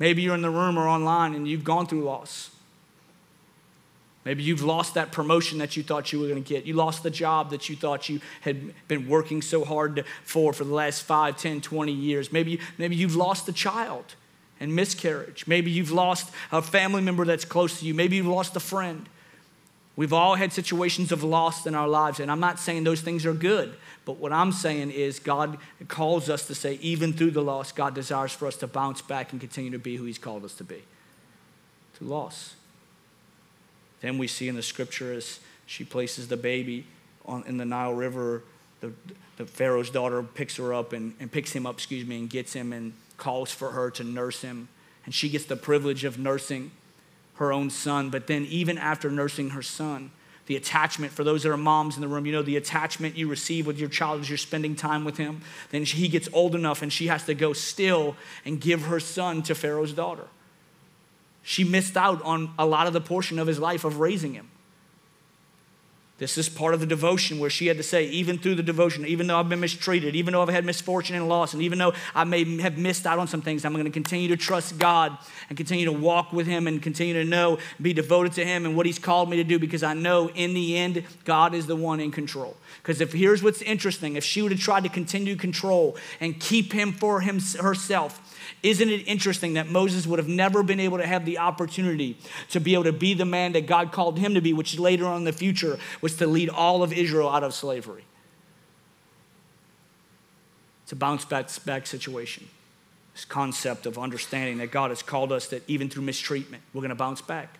Maybe 0.00 0.22
you're 0.22 0.34
in 0.34 0.42
the 0.42 0.50
room 0.50 0.76
or 0.76 0.88
online 0.88 1.34
and 1.34 1.46
you've 1.46 1.62
gone 1.62 1.86
through 1.86 2.02
loss. 2.02 2.50
Maybe 4.24 4.42
you've 4.42 4.62
lost 4.62 4.94
that 4.94 5.12
promotion 5.12 5.58
that 5.58 5.76
you 5.76 5.82
thought 5.82 6.12
you 6.12 6.18
were 6.18 6.28
going 6.28 6.42
to 6.42 6.48
get. 6.48 6.64
You 6.64 6.74
lost 6.74 7.02
the 7.02 7.10
job 7.10 7.50
that 7.50 7.68
you 7.68 7.76
thought 7.76 8.08
you 8.08 8.20
had 8.40 8.72
been 8.88 9.06
working 9.06 9.42
so 9.42 9.64
hard 9.64 10.04
for 10.24 10.52
for 10.52 10.64
the 10.64 10.72
last 10.72 11.02
5, 11.02 11.36
10, 11.36 11.60
20 11.60 11.92
years. 11.92 12.32
Maybe, 12.32 12.58
maybe 12.78 12.96
you've 12.96 13.16
lost 13.16 13.48
a 13.48 13.52
child 13.52 14.14
and 14.60 14.74
miscarriage. 14.74 15.46
Maybe 15.46 15.70
you've 15.70 15.92
lost 15.92 16.32
a 16.50 16.62
family 16.62 17.02
member 17.02 17.26
that's 17.26 17.44
close 17.44 17.80
to 17.80 17.86
you. 17.86 17.92
Maybe 17.92 18.16
you've 18.16 18.26
lost 18.26 18.56
a 18.56 18.60
friend. 18.60 19.08
We've 19.96 20.12
all 20.12 20.34
had 20.34 20.52
situations 20.52 21.12
of 21.12 21.22
loss 21.22 21.66
in 21.66 21.74
our 21.74 21.86
lives, 21.86 22.18
and 22.18 22.30
I'm 22.30 22.40
not 22.40 22.58
saying 22.58 22.82
those 22.82 23.00
things 23.00 23.24
are 23.24 23.32
good, 23.32 23.76
but 24.04 24.16
what 24.16 24.32
I'm 24.32 24.50
saying 24.50 24.90
is 24.90 25.20
God 25.20 25.56
calls 25.86 26.28
us 26.28 26.48
to 26.48 26.54
say, 26.54 26.78
even 26.82 27.12
through 27.12 27.30
the 27.30 27.42
loss, 27.42 27.70
God 27.70 27.94
desires 27.94 28.32
for 28.32 28.48
us 28.48 28.56
to 28.56 28.66
bounce 28.66 29.02
back 29.02 29.30
and 29.30 29.40
continue 29.40 29.70
to 29.70 29.78
be 29.78 29.96
who 29.96 30.04
He's 30.04 30.18
called 30.18 30.44
us 30.44 30.54
to 30.54 30.64
be. 30.64 30.82
To 31.98 32.04
loss. 32.04 32.56
Then 34.04 34.18
we 34.18 34.26
see 34.26 34.48
in 34.48 34.54
the 34.54 34.62
scripture 34.62 35.14
as 35.14 35.40
she 35.64 35.82
places 35.82 36.28
the 36.28 36.36
baby 36.36 36.84
on, 37.24 37.42
in 37.46 37.56
the 37.56 37.64
Nile 37.64 37.94
River, 37.94 38.42
the, 38.82 38.92
the 39.38 39.46
Pharaoh's 39.46 39.88
daughter 39.88 40.22
picks 40.22 40.58
her 40.58 40.74
up 40.74 40.92
and, 40.92 41.14
and 41.20 41.32
picks 41.32 41.52
him 41.52 41.64
up, 41.64 41.76
excuse 41.76 42.06
me, 42.06 42.18
and 42.18 42.28
gets 42.28 42.52
him 42.52 42.74
and 42.74 42.92
calls 43.16 43.50
for 43.50 43.70
her 43.70 43.90
to 43.92 44.04
nurse 44.04 44.42
him. 44.42 44.68
And 45.06 45.14
she 45.14 45.30
gets 45.30 45.46
the 45.46 45.56
privilege 45.56 46.04
of 46.04 46.18
nursing 46.18 46.70
her 47.36 47.50
own 47.50 47.70
son. 47.70 48.10
But 48.10 48.26
then, 48.26 48.44
even 48.50 48.76
after 48.76 49.10
nursing 49.10 49.50
her 49.50 49.62
son, 49.62 50.10
the 50.44 50.56
attachment 50.56 51.10
for 51.10 51.24
those 51.24 51.44
that 51.44 51.50
are 51.50 51.56
moms 51.56 51.94
in 51.94 52.02
the 52.02 52.08
room, 52.08 52.26
you 52.26 52.32
know, 52.32 52.42
the 52.42 52.58
attachment 52.58 53.16
you 53.16 53.26
receive 53.26 53.66
with 53.66 53.78
your 53.78 53.88
child 53.88 54.20
as 54.20 54.28
you're 54.28 54.36
spending 54.36 54.76
time 54.76 55.06
with 55.06 55.16
him. 55.16 55.40
Then 55.70 55.86
he 55.86 56.08
gets 56.08 56.28
old 56.34 56.54
enough 56.54 56.82
and 56.82 56.92
she 56.92 57.06
has 57.06 57.24
to 57.24 57.32
go 57.32 57.54
still 57.54 58.16
and 58.44 58.60
give 58.60 58.82
her 58.82 59.00
son 59.00 59.42
to 59.44 59.54
Pharaoh's 59.54 59.94
daughter. 59.94 60.26
She 61.44 61.62
missed 61.62 61.96
out 61.96 62.20
on 62.22 62.52
a 62.58 62.66
lot 62.66 62.86
of 62.86 62.92
the 62.92 63.00
portion 63.00 63.38
of 63.38 63.46
his 63.46 63.60
life 63.60 63.84
of 63.84 64.00
raising 64.00 64.32
him. 64.34 64.50
This 66.16 66.38
is 66.38 66.48
part 66.48 66.74
of 66.74 66.80
the 66.80 66.86
devotion 66.86 67.40
where 67.40 67.50
she 67.50 67.66
had 67.66 67.76
to 67.76 67.82
say, 67.82 68.06
even 68.06 68.38
through 68.38 68.54
the 68.54 68.62
devotion, 68.62 69.04
even 69.04 69.26
though 69.26 69.38
I've 69.38 69.48
been 69.48 69.58
mistreated, 69.58 70.14
even 70.14 70.32
though 70.32 70.42
I've 70.42 70.48
had 70.48 70.64
misfortune 70.64 71.16
and 71.16 71.28
loss, 71.28 71.54
and 71.54 71.62
even 71.62 71.76
though 71.76 71.92
I 72.14 72.22
may 72.22 72.60
have 72.60 72.78
missed 72.78 73.04
out 73.04 73.18
on 73.18 73.26
some 73.26 73.42
things, 73.42 73.64
I'm 73.64 73.72
going 73.72 73.84
to 73.84 73.90
continue 73.90 74.28
to 74.28 74.36
trust 74.36 74.78
God 74.78 75.18
and 75.48 75.58
continue 75.58 75.86
to 75.86 75.92
walk 75.92 76.32
with 76.32 76.46
Him 76.46 76.68
and 76.68 76.80
continue 76.80 77.14
to 77.14 77.24
know, 77.24 77.58
be 77.82 77.92
devoted 77.92 78.32
to 78.34 78.44
Him 78.44 78.64
and 78.64 78.76
what 78.76 78.86
He's 78.86 79.00
called 79.00 79.28
me 79.28 79.38
to 79.38 79.44
do 79.44 79.58
because 79.58 79.82
I 79.82 79.94
know 79.94 80.30
in 80.30 80.54
the 80.54 80.76
end, 80.78 81.02
God 81.24 81.52
is 81.52 81.66
the 81.66 81.74
one 81.74 81.98
in 81.98 82.12
control. 82.12 82.56
Because 82.80 83.00
if 83.00 83.12
here's 83.12 83.42
what's 83.42 83.60
interesting, 83.62 84.14
if 84.14 84.22
she 84.22 84.40
would 84.40 84.52
have 84.52 84.60
tried 84.60 84.84
to 84.84 84.90
continue 84.90 85.34
control 85.34 85.96
and 86.20 86.38
keep 86.38 86.72
Him 86.72 86.92
for 86.92 87.22
him, 87.22 87.40
herself, 87.60 88.23
isn't 88.64 88.88
it 88.88 89.06
interesting 89.06 89.52
that 89.54 89.68
Moses 89.68 90.06
would 90.06 90.18
have 90.18 90.26
never 90.26 90.62
been 90.62 90.80
able 90.80 90.96
to 90.96 91.06
have 91.06 91.26
the 91.26 91.36
opportunity 91.38 92.16
to 92.48 92.60
be 92.60 92.72
able 92.72 92.84
to 92.84 92.94
be 92.94 93.12
the 93.12 93.26
man 93.26 93.52
that 93.52 93.66
God 93.66 93.92
called 93.92 94.18
him 94.18 94.34
to 94.34 94.40
be, 94.40 94.54
which 94.54 94.78
later 94.78 95.04
on 95.04 95.18
in 95.18 95.24
the 95.24 95.34
future 95.34 95.78
was 96.00 96.16
to 96.16 96.26
lead 96.26 96.48
all 96.48 96.82
of 96.82 96.90
Israel 96.90 97.28
out 97.28 97.44
of 97.44 97.52
slavery? 97.52 98.04
It's 100.82 100.92
a 100.92 100.96
bounce 100.96 101.26
back 101.26 101.50
back 101.66 101.86
situation. 101.86 102.48
This 103.12 103.26
concept 103.26 103.84
of 103.84 103.98
understanding 103.98 104.56
that 104.58 104.70
God 104.70 104.90
has 104.90 105.02
called 105.02 105.30
us 105.30 105.46
that 105.48 105.62
even 105.68 105.90
through 105.90 106.02
mistreatment, 106.02 106.62
we're 106.72 106.80
going 106.80 106.88
to 106.88 106.94
bounce 106.94 107.20
back. 107.20 107.58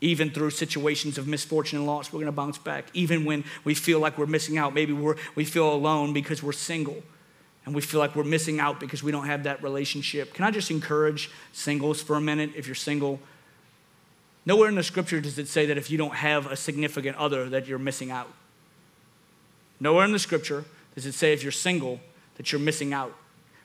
Even 0.00 0.30
through 0.30 0.50
situations 0.50 1.16
of 1.16 1.28
misfortune 1.28 1.78
and 1.78 1.86
loss, 1.86 2.12
we're 2.12 2.18
going 2.18 2.26
to 2.26 2.32
bounce 2.32 2.58
back. 2.58 2.86
Even 2.92 3.24
when 3.24 3.44
we 3.62 3.72
feel 3.72 4.00
like 4.00 4.18
we're 4.18 4.26
missing 4.26 4.58
out, 4.58 4.74
maybe 4.74 4.92
we're, 4.92 5.14
we 5.36 5.44
feel 5.44 5.72
alone 5.72 6.12
because 6.12 6.42
we're 6.42 6.52
single 6.52 7.02
and 7.66 7.74
we 7.74 7.80
feel 7.80 8.00
like 8.00 8.14
we're 8.14 8.24
missing 8.24 8.60
out 8.60 8.78
because 8.78 9.02
we 9.02 9.10
don't 9.10 9.26
have 9.26 9.44
that 9.44 9.62
relationship. 9.62 10.34
Can 10.34 10.44
I 10.44 10.50
just 10.50 10.70
encourage 10.70 11.30
singles 11.52 12.02
for 12.02 12.16
a 12.16 12.20
minute 12.20 12.50
if 12.56 12.66
you're 12.66 12.74
single? 12.74 13.20
Nowhere 14.46 14.68
in 14.68 14.74
the 14.74 14.82
scripture 14.82 15.20
does 15.20 15.38
it 15.38 15.48
say 15.48 15.66
that 15.66 15.78
if 15.78 15.90
you 15.90 15.96
don't 15.96 16.14
have 16.14 16.50
a 16.50 16.56
significant 16.56 17.16
other 17.16 17.48
that 17.48 17.66
you're 17.66 17.78
missing 17.78 18.10
out. 18.10 18.30
Nowhere 19.80 20.04
in 20.04 20.12
the 20.12 20.18
scripture 20.18 20.64
does 20.94 21.06
it 21.06 21.14
say 21.14 21.32
if 21.32 21.42
you're 21.42 21.52
single 21.52 22.00
that 22.36 22.52
you're 22.52 22.60
missing 22.60 22.92
out 22.92 23.14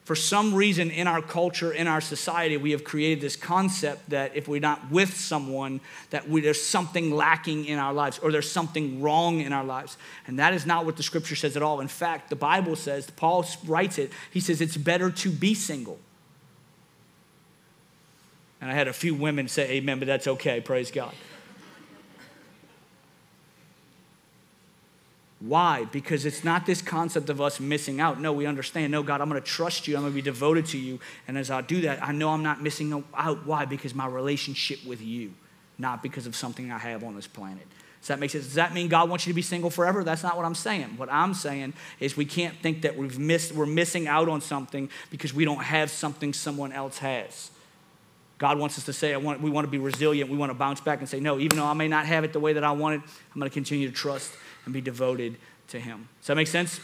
for 0.10 0.16
some 0.16 0.56
reason 0.56 0.90
in 0.90 1.06
our 1.06 1.22
culture, 1.22 1.72
in 1.72 1.86
our 1.86 2.02
society, 2.02 2.58
we 2.58 2.72
have 2.72 2.84
created 2.84 3.22
this 3.22 3.36
concept 3.36 4.10
that 4.10 4.36
if 4.36 4.48
we're 4.48 4.60
not 4.60 4.90
with 4.90 5.16
someone, 5.16 5.80
that 6.10 6.28
we, 6.28 6.42
there's 6.42 6.60
something 6.60 7.12
lacking 7.12 7.66
in 7.66 7.78
our 7.78 7.94
lives 7.94 8.18
or 8.18 8.32
there's 8.32 8.52
something 8.52 9.04
wrong 9.04 9.40
in 9.40 9.54
our 9.54 9.64
lives. 9.64 9.98
And 10.26 10.40
that 10.40 10.56
is 10.56 10.66
not 10.66 10.84
what 10.84 10.98
the 10.98 11.04
scripture 11.04 11.36
says 11.36 11.56
at 11.56 11.62
all. 11.62 11.80
In 11.80 11.88
fact, 11.88 12.32
the 12.32 12.36
Bible 12.36 12.76
says, 12.76 13.08
Paul 13.12 13.46
writes 13.68 14.00
it, 14.00 14.12
he 14.32 14.40
says 14.40 14.62
it's 14.62 14.78
better 14.78 15.12
to 15.12 15.30
be 15.30 15.54
single. 15.54 16.00
And 18.62 18.72
I 18.72 18.74
had 18.74 18.88
a 18.88 18.94
few 18.94 19.14
women 19.14 19.48
say 19.48 19.74
amen, 19.74 20.00
but 20.00 20.08
that's 20.08 20.26
okay, 20.26 20.60
praise 20.60 20.90
God. 20.90 21.14
Why? 25.40 25.86
Because 25.86 26.26
it's 26.26 26.44
not 26.44 26.66
this 26.66 26.82
concept 26.82 27.30
of 27.30 27.40
us 27.40 27.62
missing 27.62 28.02
out. 28.02 28.20
No, 28.20 28.34
we 28.34 28.46
understand. 28.46 28.92
No, 28.92 29.04
God, 29.04 29.22
I'm 29.22 29.30
going 29.30 29.42
to 29.42 29.48
trust 29.48 29.88
you. 29.88 29.96
I'm 29.96 30.02
going 30.02 30.12
to 30.12 30.16
be 30.16 30.22
devoted 30.22 30.66
to 30.68 30.78
you. 30.78 31.00
And 31.28 31.38
as 31.38 31.50
I 31.50 31.62
do 31.62 31.82
that, 31.82 32.04
I 32.04 32.12
know 32.12 32.30
I'm 32.30 32.44
not 32.44 32.62
missing 32.62 33.06
out. 33.14 33.46
Why? 33.46 33.64
Because 33.64 33.96
my 33.96 34.06
relationship 34.06 34.86
with 34.86 35.02
you, 35.02 35.34
not 35.78 36.04
because 36.04 36.28
of 36.28 36.36
something 36.36 36.72
I 36.72 36.78
have 36.78 37.06
on 37.06 37.16
this 37.16 37.28
planet. 37.28 37.66
Does 38.02 38.10
that 38.10 38.20
make 38.20 38.32
sense? 38.32 38.46
Does 38.46 38.56
that 38.56 38.74
mean 38.74 38.90
God 38.90 39.10
wants 39.10 39.28
you 39.28 39.34
to 39.34 39.36
be 39.36 39.42
single 39.42 39.70
forever? 39.70 40.04
That's 40.04 40.24
not 40.24 40.36
what 40.36 40.46
I'm 40.46 40.56
saying. 40.56 40.98
What 40.98 41.10
I'm 41.12 41.34
saying 41.34 41.74
is 42.02 42.18
we 42.18 42.26
can't 42.26 42.58
think 42.62 42.82
that 42.82 42.98
we've 42.98 43.20
missed, 43.20 43.54
we're 43.54 43.66
missing 43.66 44.08
out 44.08 44.28
on 44.28 44.42
something 44.42 44.90
because 45.10 45.34
we 45.34 45.46
don't 45.46 45.64
have 45.64 45.90
something 45.90 46.34
someone 46.34 46.72
else 46.72 46.98
has. 47.00 47.52
God 48.38 48.58
wants 48.58 48.78
us 48.78 48.86
to 48.86 48.94
say, 48.94 49.14
I 49.14 49.18
want, 49.18 49.42
we 49.42 49.50
want 49.50 49.66
to 49.66 49.72
be 49.72 49.80
resilient. 49.80 50.30
We 50.30 50.38
want 50.38 50.50
to 50.50 50.54
bounce 50.54 50.80
back 50.80 51.00
and 51.00 51.10
say, 51.10 51.20
no, 51.20 51.40
even 51.40 51.58
though 51.58 51.66
I 51.66 51.74
may 51.74 51.90
not 51.90 52.06
have 52.06 52.24
it 52.24 52.32
the 52.32 52.40
way 52.40 52.54
that 52.54 52.64
I 52.64 52.72
want 52.72 52.96
it, 52.96 53.02
I'm 53.34 53.40
going 53.40 53.50
to 53.50 53.54
continue 53.54 53.90
to 53.90 53.94
trust 53.94 54.32
and 54.70 54.74
be 54.74 54.82
devoted 54.82 55.38
to 55.70 55.80
Him. 55.80 56.08
Does 56.20 56.28
that 56.28 56.36
make 56.36 56.48
sense? 56.48 56.80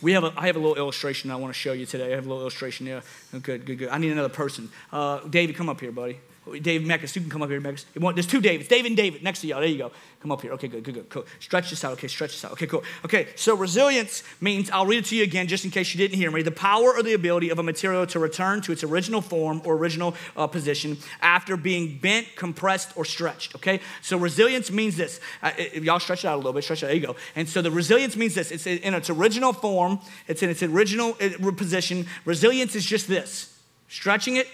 We 0.00 0.12
have 0.12 0.24
a, 0.24 0.32
I 0.36 0.46
have 0.46 0.56
a 0.56 0.58
little 0.58 0.76
illustration 0.76 1.30
I 1.30 1.36
want 1.36 1.52
to 1.52 1.58
show 1.58 1.72
you 1.72 1.84
today. 1.84 2.12
I 2.12 2.16
have 2.16 2.24
a 2.24 2.28
little 2.28 2.40
illustration 2.40 2.86
here. 2.86 3.02
Good, 3.42 3.66
good, 3.66 3.78
good. 3.78 3.88
I 3.90 3.98
need 3.98 4.10
another 4.12 4.30
person. 4.30 4.70
Uh, 4.90 5.20
David, 5.28 5.54
come 5.54 5.68
up 5.68 5.80
here, 5.80 5.92
buddy. 5.92 6.18
David 6.62 6.88
Meckus, 6.88 7.14
you 7.14 7.20
can 7.20 7.30
come 7.30 7.42
up 7.42 7.50
here, 7.50 7.60
Meckus. 7.60 7.84
There's 8.14 8.26
two 8.26 8.40
Davids, 8.40 8.66
Dave 8.68 8.86
and 8.86 8.96
David 8.96 9.22
next 9.22 9.42
to 9.42 9.46
y'all. 9.46 9.60
There 9.60 9.68
you 9.68 9.76
go. 9.76 9.92
Come 10.20 10.32
up 10.32 10.40
here. 10.40 10.52
Okay, 10.52 10.68
good, 10.68 10.82
good, 10.82 10.94
good. 10.94 11.08
Cool. 11.10 11.26
Stretch 11.38 11.70
this 11.70 11.84
out. 11.84 11.92
Okay, 11.92 12.08
stretch 12.08 12.32
this 12.32 12.44
out. 12.44 12.52
Okay, 12.52 12.66
cool. 12.66 12.82
Okay, 13.04 13.28
so 13.36 13.54
resilience 13.54 14.22
means, 14.40 14.70
I'll 14.70 14.86
read 14.86 15.00
it 15.00 15.04
to 15.06 15.16
you 15.16 15.22
again 15.22 15.48
just 15.48 15.64
in 15.66 15.70
case 15.70 15.94
you 15.94 15.98
didn't 15.98 16.16
hear 16.16 16.30
me. 16.30 16.42
The 16.42 16.50
power 16.50 16.94
or 16.94 17.02
the 17.02 17.12
ability 17.12 17.50
of 17.50 17.58
a 17.58 17.62
material 17.62 18.06
to 18.06 18.18
return 18.18 18.62
to 18.62 18.72
its 18.72 18.82
original 18.82 19.20
form 19.20 19.60
or 19.64 19.74
original 19.74 20.14
uh, 20.34 20.46
position 20.46 20.96
after 21.20 21.56
being 21.56 21.98
bent, 21.98 22.26
compressed, 22.36 22.96
or 22.96 23.04
stretched. 23.04 23.54
Okay, 23.56 23.80
so 24.00 24.16
resilience 24.16 24.70
means 24.70 24.96
this. 24.96 25.20
Uh, 25.42 25.52
it, 25.58 25.82
y'all 25.82 26.00
stretch 26.00 26.24
it 26.24 26.28
out 26.28 26.34
a 26.34 26.38
little 26.38 26.54
bit. 26.54 26.64
Stretch 26.64 26.82
it 26.82 26.86
out. 26.86 26.88
There 26.88 26.96
you 26.96 27.06
go. 27.06 27.16
And 27.36 27.48
so 27.48 27.60
the 27.60 27.70
resilience 27.70 28.16
means 28.16 28.34
this. 28.34 28.50
It's 28.50 28.66
in 28.66 28.94
its 28.94 29.10
original 29.10 29.52
form. 29.52 30.00
It's 30.26 30.42
in 30.42 30.48
its 30.48 30.62
original 30.62 31.16
uh, 31.20 31.52
position. 31.52 32.06
Resilience 32.24 32.74
is 32.74 32.84
just 32.84 33.08
this: 33.08 33.58
stretching 33.88 34.36
it, 34.36 34.48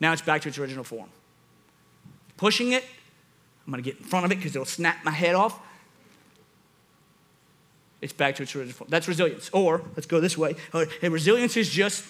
now 0.00 0.12
it's 0.12 0.22
back 0.22 0.42
to 0.42 0.48
its 0.48 0.58
original 0.58 0.84
form. 0.84 1.08
Pushing 2.36 2.72
it, 2.72 2.84
I'm 3.66 3.72
going 3.72 3.84
to 3.84 3.88
get 3.88 4.00
in 4.00 4.06
front 4.06 4.24
of 4.24 4.32
it 4.32 4.36
because 4.36 4.56
it'll 4.56 4.64
snap 4.64 5.04
my 5.04 5.10
head 5.10 5.34
off. 5.34 5.60
It's 8.00 8.14
back 8.14 8.36
to 8.36 8.42
its 8.42 8.56
original 8.56 8.74
form. 8.74 8.88
That's 8.90 9.06
resilience. 9.06 9.50
Or, 9.52 9.82
let's 9.94 10.06
go 10.06 10.20
this 10.20 10.38
way. 10.38 10.54
Uh, 10.72 10.86
resilience 11.02 11.56
is 11.56 11.68
just 11.68 12.04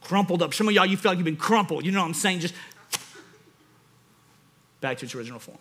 crumpled 0.00 0.42
up. 0.42 0.54
Some 0.54 0.68
of 0.68 0.74
y'all, 0.74 0.86
you 0.86 0.96
feel 0.96 1.10
like 1.10 1.18
you've 1.18 1.24
been 1.24 1.36
crumpled. 1.36 1.84
You 1.84 1.92
know 1.92 2.00
what 2.00 2.06
I'm 2.06 2.14
saying? 2.14 2.40
Just 2.40 2.54
back 4.80 4.98
to 4.98 5.04
its 5.04 5.14
original 5.14 5.38
form. 5.38 5.58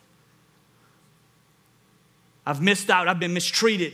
I've 2.45 2.61
missed 2.61 2.89
out. 2.89 3.07
I've 3.07 3.19
been 3.19 3.33
mistreated. 3.33 3.93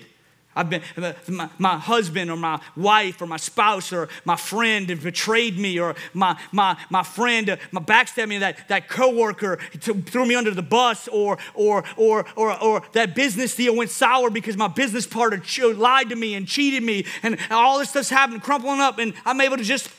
I've 0.60 0.69
been, 0.69 0.82
my, 1.30 1.50
my, 1.58 1.78
husband 1.78 2.30
or 2.30 2.36
my 2.36 2.60
wife 2.76 3.22
or 3.22 3.28
my 3.28 3.38
spouse 3.38 3.93
or 3.93 4.10
my 4.26 4.36
friend 4.36 4.88
betrayed 4.88 5.58
me 5.58 5.80
or 5.80 5.95
my, 6.13 6.38
my, 6.52 6.78
my 6.89 7.02
friend, 7.02 7.50
uh, 7.50 7.58
my 7.72 7.80
backstabbed 7.80 8.28
me, 8.28 8.39
that, 8.39 8.67
that 8.67 8.89
coworker 8.89 9.58
threw 9.80 10.26
me 10.26 10.36
under 10.36 10.52
the 10.52 10.62
bus 10.62 11.08
or, 11.08 11.38
or, 11.54 11.86
or, 11.95 12.26
or, 12.36 12.62
or 12.62 12.84
that 12.91 13.15
business 13.15 13.56
deal 13.56 13.74
went 13.74 13.89
sour 13.89 14.30
because 14.30 14.58
my 14.58 14.67
business 14.67 15.08
partner 15.08 15.41
lied 15.74 16.10
to 16.10 16.15
me 16.17 16.36
and 16.36 16.45
cheated 16.45 16.84
me 16.84 17.06
and 17.24 17.39
all 17.50 17.80
this 17.80 17.91
stuff's 17.91 18.10
happened, 18.10 18.43
crumpling 18.43 18.82
up 18.82 18.98
and 18.98 19.13
I'm 19.26 19.39
able 19.39 19.56
to 19.56 19.63
just 19.63 19.89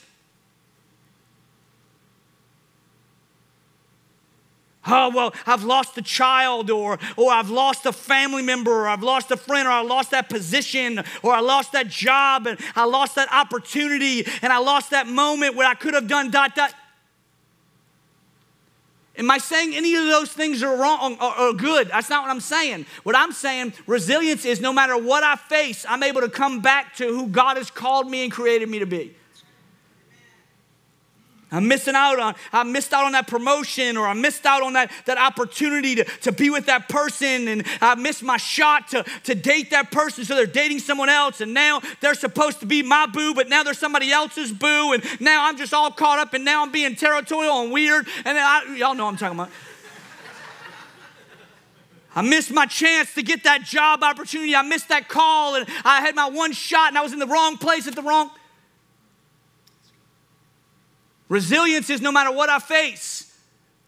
Oh, 4.86 5.10
well, 5.14 5.34
I've 5.46 5.62
lost 5.62 5.98
a 5.98 6.02
child, 6.02 6.70
or, 6.70 6.98
or 7.16 7.30
I've 7.30 7.50
lost 7.50 7.84
a 7.84 7.92
family 7.92 8.42
member, 8.42 8.70
or 8.70 8.88
I've 8.88 9.02
lost 9.02 9.30
a 9.30 9.36
friend, 9.36 9.68
or 9.68 9.70
I 9.70 9.82
lost 9.82 10.10
that 10.12 10.30
position, 10.30 11.02
or 11.22 11.34
I 11.34 11.40
lost 11.40 11.72
that 11.72 11.88
job, 11.88 12.46
and 12.46 12.58
I 12.74 12.84
lost 12.84 13.14
that 13.16 13.30
opportunity, 13.30 14.26
and 14.40 14.52
I 14.52 14.58
lost 14.58 14.90
that 14.90 15.06
moment 15.06 15.54
where 15.54 15.68
I 15.68 15.74
could 15.74 15.92
have 15.92 16.08
done 16.08 16.30
dot, 16.30 16.54
dot. 16.54 16.74
Am 19.16 19.30
I 19.30 19.36
saying 19.36 19.74
any 19.74 19.96
of 19.96 20.06
those 20.06 20.32
things 20.32 20.62
are 20.62 20.74
wrong 20.74 21.18
or, 21.20 21.38
or, 21.38 21.52
good? 21.52 21.88
That's 21.88 22.08
not 22.08 22.22
what 22.22 22.30
I'm 22.30 22.40
saying. 22.40 22.86
What 23.02 23.14
I'm 23.14 23.32
saying, 23.32 23.74
resilience 23.86 24.46
is 24.46 24.62
no 24.62 24.72
matter 24.72 24.96
what 24.96 25.22
I 25.22 25.36
face, 25.36 25.84
I'm 25.86 26.02
able 26.02 26.22
to 26.22 26.30
come 26.30 26.60
back 26.60 26.96
to 26.96 27.06
who 27.06 27.26
God 27.26 27.58
has 27.58 27.70
called 27.70 28.10
me 28.10 28.22
and 28.22 28.32
created 28.32 28.70
me 28.70 28.78
to 28.78 28.86
be. 28.86 29.14
I'm 31.52 31.66
missing 31.66 31.96
out 31.96 32.20
on, 32.20 32.34
I 32.52 32.62
missed 32.62 32.92
out 32.92 33.04
on 33.04 33.12
that 33.12 33.26
promotion 33.26 33.96
or 33.96 34.06
I 34.06 34.14
missed 34.14 34.46
out 34.46 34.62
on 34.62 34.74
that, 34.74 34.92
that 35.06 35.18
opportunity 35.18 35.96
to, 35.96 36.04
to 36.04 36.32
be 36.32 36.48
with 36.48 36.66
that 36.66 36.88
person 36.88 37.48
and 37.48 37.66
I 37.80 37.96
missed 37.96 38.22
my 38.22 38.36
shot 38.36 38.88
to, 38.88 39.04
to 39.24 39.34
date 39.34 39.70
that 39.70 39.90
person. 39.90 40.24
So 40.24 40.36
they're 40.36 40.46
dating 40.46 40.78
someone 40.78 41.08
else 41.08 41.40
and 41.40 41.52
now 41.52 41.80
they're 42.00 42.14
supposed 42.14 42.60
to 42.60 42.66
be 42.66 42.82
my 42.82 43.06
boo, 43.06 43.34
but 43.34 43.48
now 43.48 43.64
they're 43.64 43.74
somebody 43.74 44.12
else's 44.12 44.52
boo. 44.52 44.92
And 44.92 45.02
now 45.20 45.48
I'm 45.48 45.56
just 45.56 45.74
all 45.74 45.90
caught 45.90 46.20
up 46.20 46.34
and 46.34 46.44
now 46.44 46.62
I'm 46.62 46.70
being 46.70 46.94
territorial 46.94 47.62
and 47.62 47.72
weird. 47.72 48.06
And 48.24 48.38
I, 48.38 48.76
y'all 48.76 48.94
know 48.94 49.06
what 49.06 49.12
I'm 49.12 49.16
talking 49.16 49.38
about. 49.38 49.50
I 52.14 52.22
missed 52.22 52.52
my 52.52 52.66
chance 52.66 53.14
to 53.14 53.22
get 53.22 53.44
that 53.44 53.62
job 53.62 54.02
opportunity. 54.02 54.54
I 54.54 54.62
missed 54.62 54.88
that 54.88 55.08
call 55.08 55.54
and 55.56 55.66
I 55.84 56.00
had 56.00 56.14
my 56.14 56.28
one 56.28 56.52
shot 56.52 56.88
and 56.88 56.98
I 56.98 57.02
was 57.02 57.12
in 57.12 57.18
the 57.18 57.26
wrong 57.26 57.56
place 57.56 57.86
at 57.86 57.94
the 57.94 58.02
wrong 58.02 58.30
Resilience 61.30 61.88
is 61.90 62.00
no 62.02 62.10
matter 62.10 62.32
what 62.32 62.50
I 62.50 62.58
face, 62.58 63.32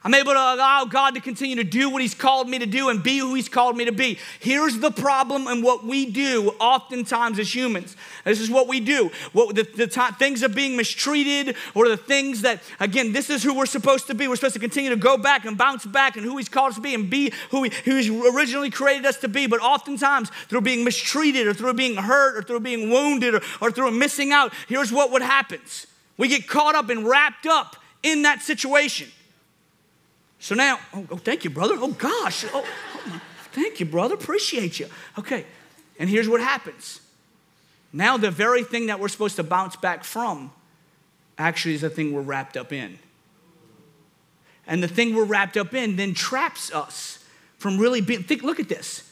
I'm 0.04 0.14
able 0.14 0.32
to 0.32 0.38
allow 0.38 0.84
God 0.84 1.14
to 1.14 1.20
continue 1.20 1.56
to 1.56 1.64
do 1.64 1.90
what 1.90 2.02
He's 2.02 2.14
called 2.14 2.48
me 2.48 2.60
to 2.60 2.66
do 2.66 2.88
and 2.88 3.02
be 3.02 3.18
who 3.18 3.34
He's 3.34 3.48
called 3.48 3.76
me 3.76 3.84
to 3.84 3.92
be. 3.92 4.18
Here's 4.38 4.78
the 4.78 4.92
problem 4.92 5.48
and 5.48 5.62
what 5.62 5.84
we 5.84 6.06
do 6.06 6.54
oftentimes 6.60 7.40
as 7.40 7.52
humans. 7.52 7.96
This 8.24 8.40
is 8.40 8.48
what 8.48 8.68
we 8.68 8.78
do. 8.78 9.10
What 9.32 9.56
the, 9.56 9.62
the 9.62 9.88
things 10.18 10.44
of 10.44 10.54
being 10.54 10.76
mistreated 10.76 11.56
or 11.74 11.88
the 11.88 11.96
things 11.96 12.42
that, 12.42 12.62
again, 12.78 13.12
this 13.12 13.28
is 13.28 13.42
who 13.42 13.54
we're 13.54 13.66
supposed 13.66 14.06
to 14.06 14.14
be. 14.14 14.28
We're 14.28 14.36
supposed 14.36 14.54
to 14.54 14.60
continue 14.60 14.90
to 14.90 14.96
go 14.96 15.16
back 15.16 15.44
and 15.44 15.58
bounce 15.58 15.84
back 15.84 16.16
and 16.16 16.24
who 16.24 16.36
He's 16.36 16.48
called 16.48 16.70
us 16.70 16.76
to 16.76 16.80
be 16.80 16.94
and 16.94 17.10
be 17.10 17.32
who, 17.50 17.64
he, 17.64 17.72
who 17.84 17.96
He's 17.96 18.08
originally 18.08 18.70
created 18.70 19.04
us 19.04 19.18
to 19.18 19.28
be. 19.28 19.48
But 19.48 19.60
oftentimes, 19.60 20.30
through 20.48 20.60
being 20.60 20.84
mistreated 20.84 21.48
or 21.48 21.54
through 21.54 21.74
being 21.74 21.96
hurt 21.96 22.36
or 22.36 22.42
through 22.42 22.60
being 22.60 22.90
wounded 22.90 23.34
or, 23.34 23.40
or 23.60 23.70
through 23.72 23.90
missing 23.92 24.32
out, 24.32 24.52
here's 24.68 24.92
what 24.92 25.10
would 25.10 25.22
happens 25.22 25.88
we 26.22 26.28
get 26.28 26.46
caught 26.46 26.76
up 26.76 26.88
and 26.88 27.04
wrapped 27.04 27.46
up 27.46 27.74
in 28.04 28.22
that 28.22 28.42
situation. 28.42 29.08
So 30.38 30.54
now, 30.54 30.78
oh, 30.94 31.04
oh 31.10 31.16
thank 31.16 31.42
you, 31.42 31.50
brother. 31.50 31.74
Oh, 31.76 31.90
gosh. 31.90 32.44
Oh, 32.44 32.64
oh, 32.64 33.20
thank 33.50 33.80
you, 33.80 33.86
brother. 33.86 34.14
Appreciate 34.14 34.78
you. 34.78 34.86
Okay. 35.18 35.44
And 35.98 36.08
here's 36.08 36.28
what 36.28 36.40
happens. 36.40 37.00
Now, 37.92 38.18
the 38.18 38.30
very 38.30 38.62
thing 38.62 38.86
that 38.86 39.00
we're 39.00 39.08
supposed 39.08 39.34
to 39.34 39.42
bounce 39.42 39.74
back 39.74 40.04
from 40.04 40.52
actually 41.38 41.74
is 41.74 41.80
the 41.80 41.90
thing 41.90 42.12
we're 42.12 42.20
wrapped 42.20 42.56
up 42.56 42.72
in. 42.72 43.00
And 44.64 44.80
the 44.80 44.86
thing 44.86 45.16
we're 45.16 45.24
wrapped 45.24 45.56
up 45.56 45.74
in 45.74 45.96
then 45.96 46.14
traps 46.14 46.72
us 46.72 47.18
from 47.58 47.78
really 47.78 48.00
being. 48.00 48.22
Think, 48.22 48.44
look 48.44 48.60
at 48.60 48.68
this. 48.68 49.10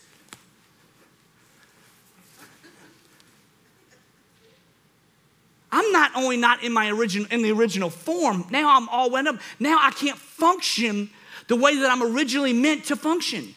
I'm 5.72 5.92
not 5.92 6.16
only 6.16 6.36
not 6.36 6.64
in 6.64 6.72
my 6.72 6.90
original 6.90 7.28
in 7.30 7.42
the 7.42 7.52
original 7.52 7.90
form, 7.90 8.46
now 8.50 8.76
I'm 8.76 8.88
all 8.88 9.10
went 9.10 9.28
up. 9.28 9.36
Now 9.58 9.78
I 9.80 9.90
can't 9.90 10.18
function 10.18 11.10
the 11.48 11.56
way 11.56 11.76
that 11.76 11.90
I'm 11.90 12.02
originally 12.02 12.52
meant 12.52 12.86
to 12.86 12.96
function. 12.96 13.54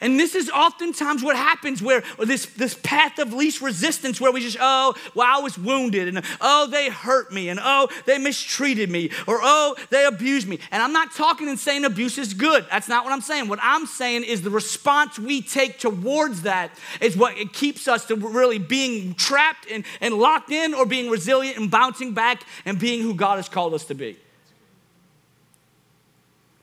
And 0.00 0.18
this 0.18 0.34
is 0.34 0.48
oftentimes 0.48 1.22
what 1.22 1.36
happens 1.36 1.82
where 1.82 2.02
this, 2.18 2.46
this 2.46 2.74
path 2.74 3.18
of 3.18 3.34
least 3.34 3.60
resistance 3.60 4.20
where 4.20 4.32
we 4.32 4.40
just, 4.40 4.56
oh, 4.58 4.94
well, 5.14 5.26
I 5.28 5.42
was 5.42 5.58
wounded, 5.58 6.08
and 6.08 6.24
oh, 6.40 6.66
they 6.68 6.88
hurt 6.88 7.32
me, 7.32 7.50
and 7.50 7.60
oh, 7.62 7.88
they 8.06 8.16
mistreated 8.16 8.90
me, 8.90 9.10
or 9.26 9.38
oh, 9.42 9.76
they 9.90 10.06
abused 10.06 10.48
me. 10.48 10.58
And 10.70 10.82
I'm 10.82 10.92
not 10.92 11.14
talking 11.14 11.48
and 11.48 11.58
saying 11.58 11.84
abuse 11.84 12.16
is 12.16 12.32
good. 12.32 12.66
That's 12.70 12.88
not 12.88 13.04
what 13.04 13.12
I'm 13.12 13.20
saying. 13.20 13.48
What 13.48 13.58
I'm 13.62 13.86
saying 13.86 14.24
is 14.24 14.40
the 14.40 14.50
response 14.50 15.18
we 15.18 15.42
take 15.42 15.78
towards 15.78 16.42
that 16.42 16.70
is 17.00 17.16
what 17.16 17.36
it 17.36 17.52
keeps 17.52 17.86
us 17.86 18.06
to 18.06 18.16
really 18.16 18.58
being 18.58 19.14
trapped 19.14 19.70
and, 19.70 19.84
and 20.00 20.14
locked 20.14 20.50
in 20.50 20.72
or 20.72 20.86
being 20.86 21.10
resilient 21.10 21.58
and 21.58 21.70
bouncing 21.70 22.14
back 22.14 22.42
and 22.64 22.78
being 22.78 23.02
who 23.02 23.14
God 23.14 23.36
has 23.36 23.50
called 23.50 23.74
us 23.74 23.84
to 23.86 23.94
be. 23.94 24.18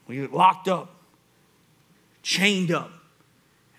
We 0.07 0.15
get 0.15 0.33
locked 0.33 0.67
up, 0.67 0.95
chained 2.23 2.71
up 2.71 2.96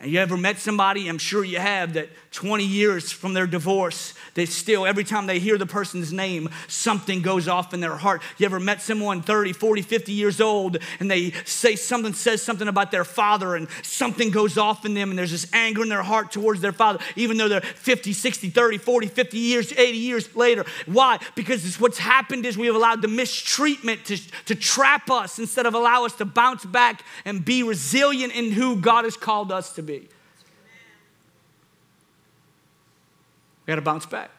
and 0.00 0.10
you 0.10 0.20
ever 0.20 0.36
met 0.36 0.58
somebody, 0.58 1.08
I'm 1.08 1.18
sure 1.18 1.44
you 1.44 1.58
have, 1.58 1.94
that 1.94 2.08
20 2.30 2.64
years 2.64 3.10
from 3.10 3.32
their 3.32 3.46
divorce, 3.46 4.14
they 4.34 4.44
still, 4.44 4.86
every 4.86 5.04
time 5.04 5.26
they 5.26 5.38
hear 5.38 5.56
the 5.56 5.66
person's 5.66 6.12
name, 6.12 6.50
something 6.68 7.22
goes 7.22 7.48
off 7.48 7.72
in 7.72 7.80
their 7.80 7.96
heart. 7.96 8.22
You 8.36 8.46
ever 8.46 8.60
met 8.60 8.82
someone 8.82 9.22
30, 9.22 9.52
40, 9.54 9.82
50 9.82 10.12
years 10.12 10.40
old 10.40 10.78
and 11.00 11.10
they 11.10 11.30
say 11.44 11.74
something, 11.74 12.12
says 12.12 12.42
something 12.42 12.68
about 12.68 12.90
their 12.90 13.04
father 13.04 13.56
and 13.56 13.66
something 13.82 14.30
goes 14.30 14.58
off 14.58 14.84
in 14.84 14.94
them 14.94 15.10
and 15.10 15.18
there's 15.18 15.30
this 15.30 15.52
anger 15.52 15.82
in 15.82 15.88
their 15.88 16.02
heart 16.02 16.30
towards 16.30 16.60
their 16.60 16.72
father, 16.72 16.98
even 17.16 17.38
though 17.38 17.48
they're 17.48 17.60
50, 17.60 18.12
60, 18.12 18.50
30, 18.50 18.78
40, 18.78 19.06
50 19.06 19.38
years, 19.38 19.72
80 19.72 19.98
years 19.98 20.36
later. 20.36 20.66
Why? 20.86 21.18
Because 21.34 21.80
what's 21.80 21.98
happened 21.98 22.44
is 22.44 22.58
we 22.58 22.66
have 22.66 22.76
allowed 22.76 23.00
the 23.00 23.08
mistreatment 23.08 24.04
to, 24.06 24.18
to 24.44 24.54
trap 24.54 25.10
us 25.10 25.38
instead 25.38 25.64
of 25.64 25.74
allow 25.74 26.04
us 26.04 26.14
to 26.16 26.24
bounce 26.24 26.64
back 26.64 27.02
and 27.24 27.44
be 27.44 27.62
resilient 27.62 28.34
in 28.34 28.52
who 28.52 28.76
God 28.76 29.04
has 29.04 29.16
called 29.16 29.50
us 29.50 29.72
to 29.74 29.82
be. 29.82 30.08
Got 33.68 33.76
to 33.76 33.82
bounce 33.82 34.06
back. 34.06 34.30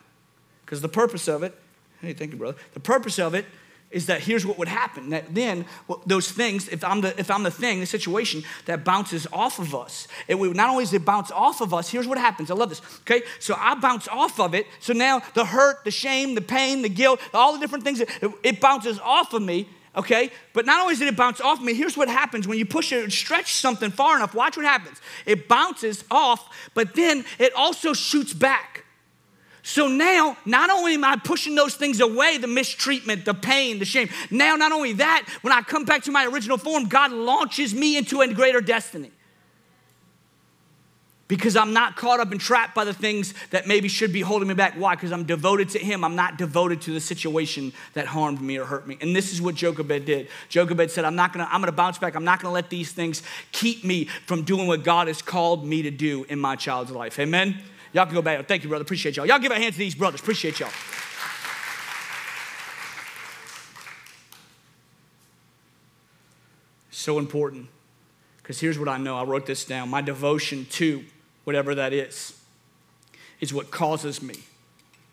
Because 0.65 0.81
the 0.81 0.89
purpose 0.89 1.27
of 1.27 1.43
it, 1.43 1.55
hey, 2.01 2.13
thank 2.13 2.31
you, 2.31 2.37
brother. 2.37 2.57
The 2.73 2.79
purpose 2.79 3.17
of 3.19 3.33
it 3.33 3.45
is 3.91 4.05
that 4.05 4.21
here's 4.21 4.45
what 4.45 4.57
would 4.57 4.67
happen. 4.67 5.09
That 5.09 5.33
then 5.33 5.65
well, 5.87 6.01
those 6.05 6.31
things, 6.31 6.67
if 6.67 6.83
I'm 6.83 7.01
the 7.01 7.19
if 7.19 7.31
I'm 7.31 7.43
the 7.43 7.51
thing, 7.51 7.79
the 7.79 7.85
situation 7.85 8.43
that 8.65 8.83
bounces 8.83 9.25
off 9.33 9.59
of 9.59 9.73
us, 9.73 10.07
it 10.27 10.37
would 10.37 10.55
not 10.55 10.69
only 10.69 10.83
does 10.83 10.93
it 10.93 11.05
bounce 11.05 11.31
off 11.31 11.61
of 11.61 11.73
us, 11.73 11.89
here's 11.89 12.07
what 12.07 12.17
happens. 12.17 12.51
I 12.51 12.53
love 12.53 12.69
this. 12.69 12.81
Okay, 13.01 13.23
so 13.39 13.55
I 13.57 13.75
bounce 13.75 14.07
off 14.07 14.39
of 14.39 14.53
it. 14.53 14.67
So 14.79 14.93
now 14.93 15.21
the 15.33 15.45
hurt, 15.45 15.83
the 15.85 15.91
shame, 15.91 16.35
the 16.35 16.41
pain, 16.41 16.81
the 16.81 16.89
guilt, 16.89 17.19
all 17.33 17.53
the 17.53 17.59
different 17.59 17.83
things, 17.83 17.99
it, 17.99 18.09
it 18.43 18.61
bounces 18.61 18.99
off 18.99 19.33
of 19.33 19.41
me 19.41 19.67
okay? 19.95 20.31
But 20.53 20.67
not 20.67 20.81
only 20.81 20.95
did 20.95 21.07
it 21.07 21.17
bounce 21.17 21.41
off 21.41 21.59
me, 21.59 21.73
here's 21.73 21.97
what 21.97 22.07
happens 22.07 22.47
when 22.47 22.57
you 22.57 22.65
push 22.65 22.93
it, 22.93 23.03
and 23.03 23.11
stretch 23.11 23.53
something 23.53 23.89
far 23.89 24.15
enough. 24.15 24.33
Watch 24.33 24.55
what 24.55 24.65
happens. 24.65 25.01
It 25.25 25.47
bounces 25.47 26.05
off, 26.11 26.69
but 26.73 26.93
then 26.93 27.25
it 27.39 27.53
also 27.53 27.93
shoots 27.93 28.31
back. 28.31 28.85
So 29.61 29.87
now, 29.87 30.37
not 30.45 30.69
only 30.69 30.93
am 30.93 31.03
I 31.03 31.17
pushing 31.17 31.55
those 31.55 31.75
things 31.75 31.99
away 31.99 32.37
the 32.37 32.47
mistreatment, 32.47 33.25
the 33.25 33.33
pain, 33.33 33.79
the 33.79 33.85
shame 33.85 34.09
now, 34.31 34.55
not 34.55 34.71
only 34.71 34.93
that, 34.93 35.27
when 35.41 35.51
I 35.51 35.61
come 35.61 35.85
back 35.85 36.03
to 36.03 36.11
my 36.11 36.25
original 36.25 36.57
form, 36.57 36.85
God 36.87 37.11
launches 37.11 37.73
me 37.73 37.97
into 37.97 38.21
a 38.21 38.33
greater 38.33 38.61
destiny 38.61 39.11
because 41.29 41.55
I'm 41.55 41.73
not 41.73 41.95
caught 41.95 42.19
up 42.19 42.31
and 42.31 42.41
trapped 42.41 42.73
by 42.73 42.83
the 42.83 42.93
things 42.93 43.35
that 43.51 43.67
maybe 43.67 43.87
should 43.87 44.11
be 44.11 44.21
holding 44.21 44.47
me 44.47 44.55
back. 44.55 44.73
Why? 44.73 44.95
Because 44.95 45.11
I'm 45.11 45.25
devoted 45.25 45.69
to 45.69 45.79
Him. 45.79 46.03
I'm 46.03 46.15
not 46.15 46.37
devoted 46.37 46.81
to 46.81 46.91
the 46.91 46.99
situation 46.99 47.71
that 47.93 48.07
harmed 48.07 48.41
me 48.41 48.57
or 48.57 48.65
hurt 48.65 48.87
me. 48.87 48.97
And 48.99 49.15
this 49.15 49.31
is 49.31 49.41
what 49.41 49.55
Jochebed 49.55 50.05
did. 50.05 50.27
Jochebed 50.49 50.89
said, 50.89 51.05
I'm 51.05 51.15
not 51.15 51.31
gonna, 51.31 51.47
I'm 51.49 51.61
gonna 51.61 51.71
bounce 51.71 51.99
back. 51.99 52.15
I'm 52.15 52.23
not 52.25 52.41
gonna 52.41 52.53
let 52.53 52.69
these 52.69 52.91
things 52.91 53.21
keep 53.51 53.83
me 53.83 54.05
from 54.25 54.41
doing 54.41 54.67
what 54.67 54.83
God 54.83 55.07
has 55.07 55.21
called 55.21 55.65
me 55.65 55.83
to 55.83 55.91
do 55.91 56.25
in 56.29 56.39
my 56.39 56.55
child's 56.55 56.91
life. 56.91 57.19
Amen? 57.19 57.61
Y'all 57.93 58.05
can 58.05 58.13
go 58.13 58.21
back. 58.21 58.47
Thank 58.47 58.63
you, 58.63 58.69
brother. 58.69 58.83
Appreciate 58.83 59.17
y'all. 59.17 59.25
Y'all 59.25 59.39
give 59.39 59.51
a 59.51 59.55
hand 59.55 59.73
to 59.73 59.79
these 59.79 59.95
brothers. 59.95 60.19
Appreciate 60.19 60.59
y'all. 60.59 60.69
So 66.91 67.17
important. 67.17 67.67
Because 68.37 68.59
here's 68.59 68.77
what 68.77 68.89
I 68.89 68.97
know. 68.97 69.17
I 69.17 69.23
wrote 69.23 69.45
this 69.45 69.65
down. 69.65 69.89
My 69.89 70.01
devotion 70.01 70.65
to 70.71 71.03
whatever 71.43 71.73
that 71.75 71.93
is, 71.93 72.39
is 73.39 73.53
what 73.53 73.71
causes 73.71 74.21
me 74.21 74.35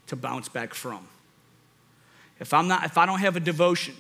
to 0.06 0.16
bounce 0.16 0.48
back 0.48 0.74
from. 0.74 1.06
If 2.38 2.52
I'm 2.52 2.68
not, 2.68 2.84
if 2.84 2.98
I 2.98 3.06
don't 3.06 3.20
have 3.20 3.36
a 3.36 3.40
devotion, 3.40 3.94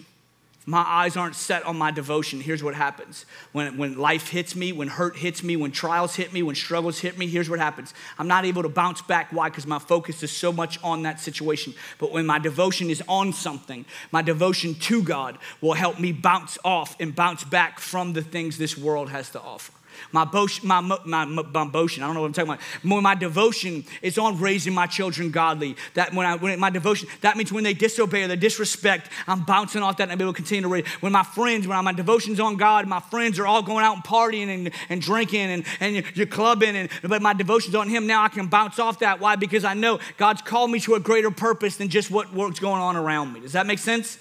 my 0.68 0.80
eyes 0.80 1.16
aren't 1.16 1.36
set 1.36 1.64
on 1.64 1.78
my 1.78 1.92
devotion, 1.92 2.40
here's 2.40 2.62
what 2.62 2.74
happens. 2.74 3.24
When, 3.52 3.76
when 3.76 3.96
life 3.96 4.28
hits 4.28 4.56
me, 4.56 4.72
when 4.72 4.88
hurt 4.88 5.16
hits 5.16 5.44
me, 5.44 5.56
when 5.56 5.70
trials 5.70 6.16
hit 6.16 6.32
me, 6.32 6.42
when 6.42 6.56
struggles 6.56 6.98
hit 6.98 7.16
me, 7.16 7.28
here's 7.28 7.48
what 7.48 7.60
happens. 7.60 7.94
I'm 8.18 8.26
not 8.26 8.44
able 8.44 8.64
to 8.64 8.68
bounce 8.68 9.00
back. 9.00 9.32
Why? 9.32 9.48
Because 9.48 9.64
my 9.64 9.78
focus 9.78 10.24
is 10.24 10.32
so 10.32 10.52
much 10.52 10.82
on 10.82 11.04
that 11.04 11.20
situation. 11.20 11.72
But 11.98 12.10
when 12.10 12.26
my 12.26 12.40
devotion 12.40 12.90
is 12.90 13.00
on 13.08 13.32
something, 13.32 13.84
my 14.10 14.22
devotion 14.22 14.74
to 14.74 15.04
God 15.04 15.38
will 15.60 15.74
help 15.74 16.00
me 16.00 16.10
bounce 16.10 16.58
off 16.64 16.96
and 16.98 17.14
bounce 17.14 17.44
back 17.44 17.78
from 17.78 18.12
the 18.12 18.22
things 18.22 18.58
this 18.58 18.76
world 18.76 19.10
has 19.10 19.30
to 19.30 19.40
offer. 19.40 19.72
My, 20.12 20.24
my, 20.62 20.80
my, 20.80 20.98
my, 21.04 21.24
my 21.24 21.64
devotion, 21.64 22.02
I 22.02 22.06
don't 22.06 22.14
know 22.14 22.22
what 22.22 22.28
I'm 22.28 22.32
talking 22.32 22.52
about. 22.82 23.02
My 23.02 23.14
devotion 23.14 23.84
is 24.02 24.18
on 24.18 24.38
raising 24.38 24.74
my 24.74 24.86
children 24.86 25.30
godly. 25.30 25.76
That 25.94 26.14
when 26.14 26.26
I 26.26 26.36
when 26.36 26.58
my 26.58 26.70
devotion, 26.70 27.08
that 27.20 27.36
means 27.36 27.52
when 27.52 27.64
they 27.64 27.74
disobey 27.74 28.24
or 28.24 28.28
they 28.28 28.36
disrespect, 28.36 29.10
I'm 29.26 29.44
bouncing 29.44 29.82
off 29.82 29.96
that 29.98 30.04
and 30.04 30.12
I'm 30.12 30.20
able 30.20 30.32
to 30.32 30.36
continue 30.36 30.62
to 30.62 30.68
raise. 30.68 30.86
When 31.00 31.12
my 31.12 31.22
friends, 31.22 31.66
when 31.66 31.82
my 31.84 31.92
devotion's 31.92 32.40
on 32.40 32.56
God, 32.56 32.86
my 32.86 33.00
friends 33.00 33.38
are 33.38 33.46
all 33.46 33.62
going 33.62 33.84
out 33.84 33.96
and 33.96 34.04
partying 34.04 34.48
and, 34.48 34.70
and 34.88 35.00
drinking 35.00 35.40
and, 35.40 35.64
and 35.80 36.04
you're 36.14 36.26
clubbing, 36.26 36.76
and 36.76 36.90
but 37.02 37.22
my 37.22 37.32
devotion's 37.32 37.74
on 37.74 37.88
Him. 37.88 38.06
Now 38.06 38.24
I 38.24 38.28
can 38.28 38.46
bounce 38.46 38.78
off 38.78 39.00
that. 39.00 39.20
Why? 39.20 39.36
Because 39.36 39.64
I 39.64 39.74
know 39.74 39.98
God's 40.16 40.42
called 40.42 40.70
me 40.70 40.80
to 40.80 40.94
a 40.94 41.00
greater 41.00 41.30
purpose 41.30 41.76
than 41.76 41.88
just 41.88 42.10
what 42.10 42.32
work's 42.32 42.60
going 42.60 42.80
on 42.80 42.96
around 42.96 43.32
me. 43.32 43.40
Does 43.40 43.52
that 43.52 43.66
make 43.66 43.78
sense? 43.78 44.18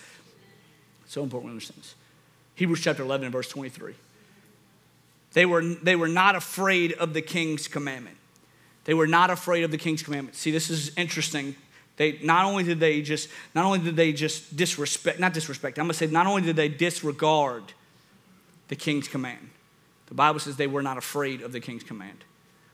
So 1.08 1.24
important 1.24 1.50
to 1.50 1.52
understand 1.54 1.80
this. 1.80 1.96
Hebrews 2.56 2.82
chapter 2.82 3.04
11 3.04 3.26
and 3.26 3.34
verse 3.34 3.50
23. 3.50 3.94
They 5.36 5.45
were, 5.45 5.62
they 5.62 5.98
were 5.98 6.08
not 6.08 6.38
afraid 6.38 6.93
of 6.93 7.13
the 7.13 7.21
king's 7.21 7.67
commandment. 7.67 8.15
They 8.86 8.93
were 8.93 9.06
not 9.06 9.30
afraid 9.30 9.65
of 9.65 9.71
the 9.71 9.78
king's 9.78 10.02
commandment. 10.02 10.38
See, 10.38 10.50
this 10.50 10.69
is 10.69 10.95
interesting. 10.95 11.58
They 11.98 12.19
not 12.24 12.45
only 12.45 12.63
did 12.63 12.80
they 12.80 13.02
just 13.02 13.28
not 13.54 13.65
only 13.65 13.80
did 13.80 13.98
they 13.98 14.13
just 14.13 14.56
disrespect, 14.56 15.19
not 15.19 15.34
disrespect. 15.34 15.78
I'm 15.78 15.86
gonna 15.86 15.93
say 15.93 16.08
not 16.08 16.26
only 16.26 16.41
did 16.41 16.56
they 16.56 16.69
disregard 16.69 17.63
the 18.69 18.78
king's 18.78 19.10
command. 19.10 19.50
The 20.08 20.13
Bible 20.13 20.39
says 20.39 20.56
they 20.56 20.67
were 20.67 20.82
not 20.82 20.98
afraid 20.98 21.41
of 21.41 21.52
the 21.52 21.60
king's 21.60 21.84
command. 21.84 22.24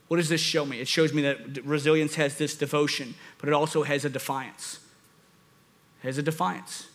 What 0.07 0.17
does 0.17 0.29
this 0.29 0.41
show 0.41 0.63
me? 0.63 0.79
It 0.79 0.87
shows 0.87 1.13
me 1.13 1.23
that 1.23 1.65
resilience 1.65 2.13
has 2.15 2.37
this 2.37 2.55
devotion, 2.55 3.15
but 3.39 3.49
it 3.49 3.53
also 3.53 3.81
has 3.81 4.05
a 4.05 4.09
defiance. 4.09 4.79
It 6.03 6.07
has 6.07 6.19
a 6.19 6.23
defiance. 6.23 6.89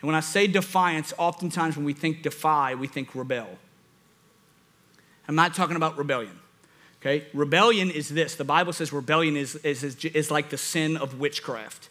And 0.00 0.08
when 0.08 0.16
I 0.16 0.20
say 0.20 0.48
defiance, 0.48 1.12
oftentimes 1.16 1.76
when 1.76 1.86
we 1.86 1.92
think 1.92 2.22
defy, 2.22 2.74
we 2.74 2.88
think 2.88 3.14
rebel. 3.14 3.58
I'm 5.28 5.34
not 5.34 5.54
talking 5.54 5.76
about 5.76 5.96
rebellion. 5.98 6.38
Okay? 7.00 7.26
Rebellion 7.34 7.90
is 7.90 8.08
this. 8.08 8.34
The 8.34 8.44
Bible 8.44 8.72
says 8.72 8.92
rebellion 8.92 9.36
is, 9.36 9.56
is, 9.56 9.82
is, 9.84 10.04
is 10.04 10.30
like 10.30 10.50
the 10.50 10.58
sin 10.58 10.96
of 10.96 11.20
witchcraft. 11.20 11.88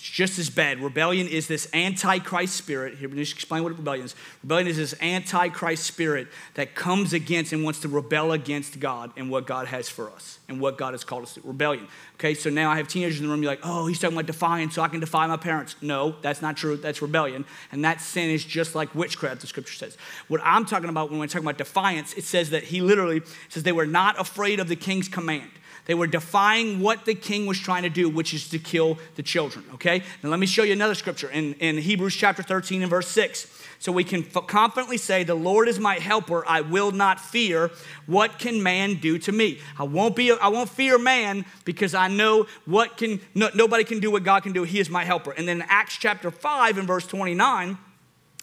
It's 0.00 0.08
just 0.08 0.38
as 0.38 0.48
bad. 0.48 0.80
Rebellion 0.80 1.28
is 1.28 1.46
this 1.46 1.68
antichrist 1.74 2.56
spirit. 2.56 2.96
Here, 2.96 3.06
let 3.06 3.16
me 3.16 3.20
explain 3.20 3.62
what 3.62 3.76
rebellion 3.76 4.06
is. 4.06 4.14
Rebellion 4.42 4.68
is 4.68 4.78
this 4.78 4.94
antichrist 5.02 5.84
spirit 5.84 6.28
that 6.54 6.74
comes 6.74 7.12
against 7.12 7.52
and 7.52 7.64
wants 7.64 7.80
to 7.80 7.88
rebel 7.88 8.32
against 8.32 8.80
God 8.80 9.12
and 9.18 9.30
what 9.30 9.46
God 9.46 9.66
has 9.66 9.90
for 9.90 10.10
us 10.10 10.38
and 10.48 10.58
what 10.58 10.78
God 10.78 10.94
has 10.94 11.04
called 11.04 11.24
us 11.24 11.34
to. 11.34 11.42
Rebellion. 11.44 11.86
Okay, 12.14 12.32
so 12.32 12.48
now 12.48 12.70
I 12.70 12.78
have 12.78 12.88
teenagers 12.88 13.20
in 13.20 13.26
the 13.26 13.30
room, 13.30 13.42
you're 13.42 13.52
like, 13.52 13.60
oh, 13.62 13.88
he's 13.88 13.98
talking 13.98 14.16
about 14.16 14.24
defiance, 14.24 14.74
so 14.74 14.80
I 14.80 14.88
can 14.88 15.00
defy 15.00 15.26
my 15.26 15.36
parents. 15.36 15.76
No, 15.82 16.16
that's 16.22 16.40
not 16.40 16.56
true. 16.56 16.78
That's 16.78 17.02
rebellion. 17.02 17.44
And 17.70 17.84
that 17.84 18.00
sin 18.00 18.30
is 18.30 18.42
just 18.42 18.74
like 18.74 18.94
witchcraft, 18.94 19.42
the 19.42 19.48
scripture 19.48 19.74
says. 19.74 19.98
What 20.28 20.40
I'm 20.42 20.64
talking 20.64 20.88
about 20.88 21.10
when 21.10 21.20
we're 21.20 21.26
talking 21.26 21.44
about 21.44 21.58
defiance, 21.58 22.14
it 22.14 22.24
says 22.24 22.48
that 22.50 22.64
he 22.64 22.80
literally 22.80 23.20
says 23.50 23.64
they 23.64 23.72
were 23.72 23.84
not 23.84 24.18
afraid 24.18 24.60
of 24.60 24.68
the 24.68 24.76
king's 24.76 25.08
command. 25.08 25.50
They 25.90 25.94
were 25.94 26.06
defying 26.06 26.78
what 26.78 27.04
the 27.04 27.16
king 27.16 27.46
was 27.46 27.58
trying 27.58 27.82
to 27.82 27.88
do, 27.88 28.08
which 28.08 28.32
is 28.32 28.48
to 28.50 28.60
kill 28.60 28.96
the 29.16 29.24
children. 29.24 29.64
Okay? 29.74 30.04
Now, 30.22 30.30
let 30.30 30.38
me 30.38 30.46
show 30.46 30.62
you 30.62 30.72
another 30.72 30.94
scripture 30.94 31.28
in, 31.28 31.54
in 31.54 31.78
Hebrews 31.78 32.14
chapter 32.14 32.44
13 32.44 32.82
and 32.82 32.88
verse 32.88 33.08
6. 33.08 33.64
So 33.80 33.90
we 33.90 34.04
can 34.04 34.22
confidently 34.22 34.98
say, 34.98 35.24
The 35.24 35.34
Lord 35.34 35.66
is 35.66 35.80
my 35.80 35.96
helper. 35.98 36.46
I 36.46 36.60
will 36.60 36.92
not 36.92 37.18
fear. 37.18 37.72
What 38.06 38.38
can 38.38 38.62
man 38.62 39.00
do 39.00 39.18
to 39.18 39.32
me? 39.32 39.58
I 39.80 39.82
won't, 39.82 40.14
be, 40.14 40.30
I 40.30 40.46
won't 40.46 40.68
fear 40.68 40.96
man 40.96 41.44
because 41.64 41.92
I 41.92 42.06
know 42.06 42.46
what 42.66 42.96
can, 42.96 43.20
no, 43.34 43.50
nobody 43.56 43.82
can 43.82 43.98
do 43.98 44.12
what 44.12 44.22
God 44.22 44.44
can 44.44 44.52
do. 44.52 44.62
He 44.62 44.78
is 44.78 44.90
my 44.90 45.02
helper. 45.02 45.32
And 45.32 45.48
then 45.48 45.60
Acts 45.66 45.96
chapter 45.98 46.30
5 46.30 46.78
and 46.78 46.86
verse 46.86 47.04
29, 47.08 47.76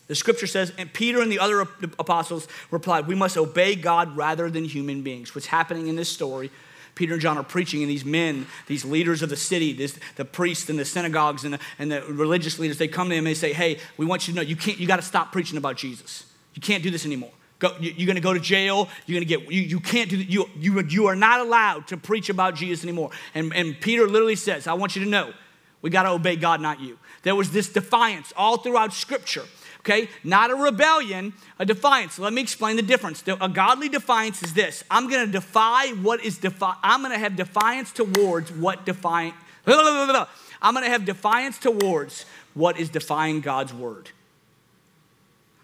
the 0.08 0.16
scripture 0.16 0.48
says, 0.48 0.74
and 0.78 0.92
Peter 0.92 1.22
and 1.22 1.32
the 1.32 1.40
other 1.40 1.62
apostles 1.98 2.50
replied, 2.72 3.08
We 3.08 3.16
must 3.16 3.38
obey 3.38 3.76
God 3.76 4.18
rather 4.18 4.50
than 4.50 4.66
human 4.66 5.02
beings. 5.02 5.34
What's 5.34 5.48
happening 5.48 5.88
in 5.88 5.96
this 5.96 6.10
story 6.10 6.52
Peter 6.98 7.14
and 7.14 7.22
John 7.22 7.38
are 7.38 7.44
preaching, 7.44 7.84
and 7.84 7.90
these 7.90 8.04
men, 8.04 8.48
these 8.66 8.84
leaders 8.84 9.22
of 9.22 9.30
the 9.30 9.38
city, 9.38 9.72
this, 9.72 9.98
the 10.16 10.26
priests 10.26 10.70
and 10.70 10.78
the 10.78 10.84
synagogues 10.84 11.46
and 11.46 11.54
the, 11.54 11.60
and 11.78 11.92
the 11.92 12.02
religious 12.02 12.58
leaders, 12.58 12.80
they 12.80 12.88
come 12.88 13.08
to 13.10 13.16
him 13.16 13.20
and 13.20 13.28
they 13.28 13.36
say, 13.36 13.54
Hey, 13.54 13.80
we 13.98 14.06
want 14.06 14.28
you 14.28 14.34
to 14.34 14.36
know 14.36 14.42
you 14.42 14.56
can't, 14.56 14.80
you 14.80 14.88
got 14.88 14.98
to 14.98 15.04
stop 15.04 15.32
preaching 15.32 15.58
about 15.58 15.78
Jesus. 15.78 16.26
You 16.56 16.62
can't 16.62 16.82
do 16.82 16.90
this 16.90 17.06
anymore. 17.06 17.32
Go, 17.60 17.76
you, 17.80 17.92
are 17.92 18.06
going 18.06 18.16
to 18.16 18.22
go 18.22 18.34
to 18.34 18.40
jail. 18.40 18.90
You're 19.06 19.20
going 19.20 19.28
to 19.28 19.38
get, 19.38 19.52
you, 19.52 19.62
you 19.62 19.80
can't 19.80 20.10
do, 20.10 20.18
you, 20.18 20.50
you, 20.58 20.82
you 20.82 21.08
are 21.08 21.16
not 21.16 21.40
allowed 21.40 21.88
to 21.88 21.98
preach 21.98 22.30
about 22.30 22.56
Jesus 22.56 22.84
anymore. 22.84 23.12
And, 23.36 23.54
and 23.56 23.80
Peter 23.80 24.08
literally 24.08 24.36
says, 24.36 24.68
I 24.68 24.74
want 24.74 24.96
you 24.96 25.04
to 25.04 25.10
know, 25.10 25.34
we 25.82 25.90
got 25.90 26.04
to 26.04 26.10
obey 26.10 26.36
God, 26.36 26.62
not 26.62 26.80
you. 26.80 26.98
There 27.24 27.36
was 27.36 27.52
this 27.52 27.70
defiance 27.70 28.34
all 28.36 28.58
throughout 28.58 28.94
Scripture 28.94 29.46
okay? 29.80 30.10
Not 30.24 30.52
a 30.52 30.56
rebellion, 30.56 31.34
a 31.60 31.66
defiance. 31.66 32.20
Let 32.20 32.34
me 32.34 32.42
explain 32.42 32.76
the 32.76 32.82
difference. 32.82 33.24
A 33.28 33.50
godly 33.50 33.90
defiance 33.90 34.44
is 34.44 34.54
this 34.54 34.84
I'm 34.90 35.10
gonna 35.10 35.28
defy 35.28 35.90
what 35.90 36.24
is 36.24 36.38
defi, 36.38 36.74
I'm 36.84 37.02
gonna 37.02 37.20
have 37.20 37.36
defiance 37.36 37.92
towards 37.92 38.52
what 38.52 38.86
define, 38.86 39.34
I'm 39.68 40.74
gonna 40.74 40.90
have 40.90 41.06
defiance 41.06 41.58
towards 41.58 42.26
what 42.54 42.80
is 42.80 42.90
defying 42.90 43.42
God's 43.42 43.74
word. 43.74 44.10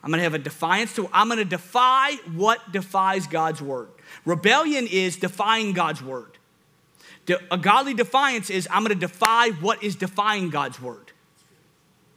I'm 0.04 0.12
gonna 0.12 0.23
have 0.23 0.34
a 0.34 0.39
defiance 0.39 0.93
to, 0.95 1.10
I'm 1.13 1.30
gonna 1.30 1.45
defy 1.45 2.15
what 2.36 2.71
defies 2.71 3.26
God's 3.26 3.62
word. 3.62 3.88
Rebellion 4.26 4.88
is 4.88 5.15
defying 5.15 5.73
God's 5.73 6.04
word. 6.04 6.32
A 7.49 7.58
godly 7.58 7.93
defiance 7.93 8.49
is 8.49 8.67
I'm 8.69 8.84
gonna 8.84 8.95
defy 8.95 9.52
what 9.52 9.82
is 9.82 9.95
defying 9.95 10.49
God's 10.49 10.82
word. 10.82 11.12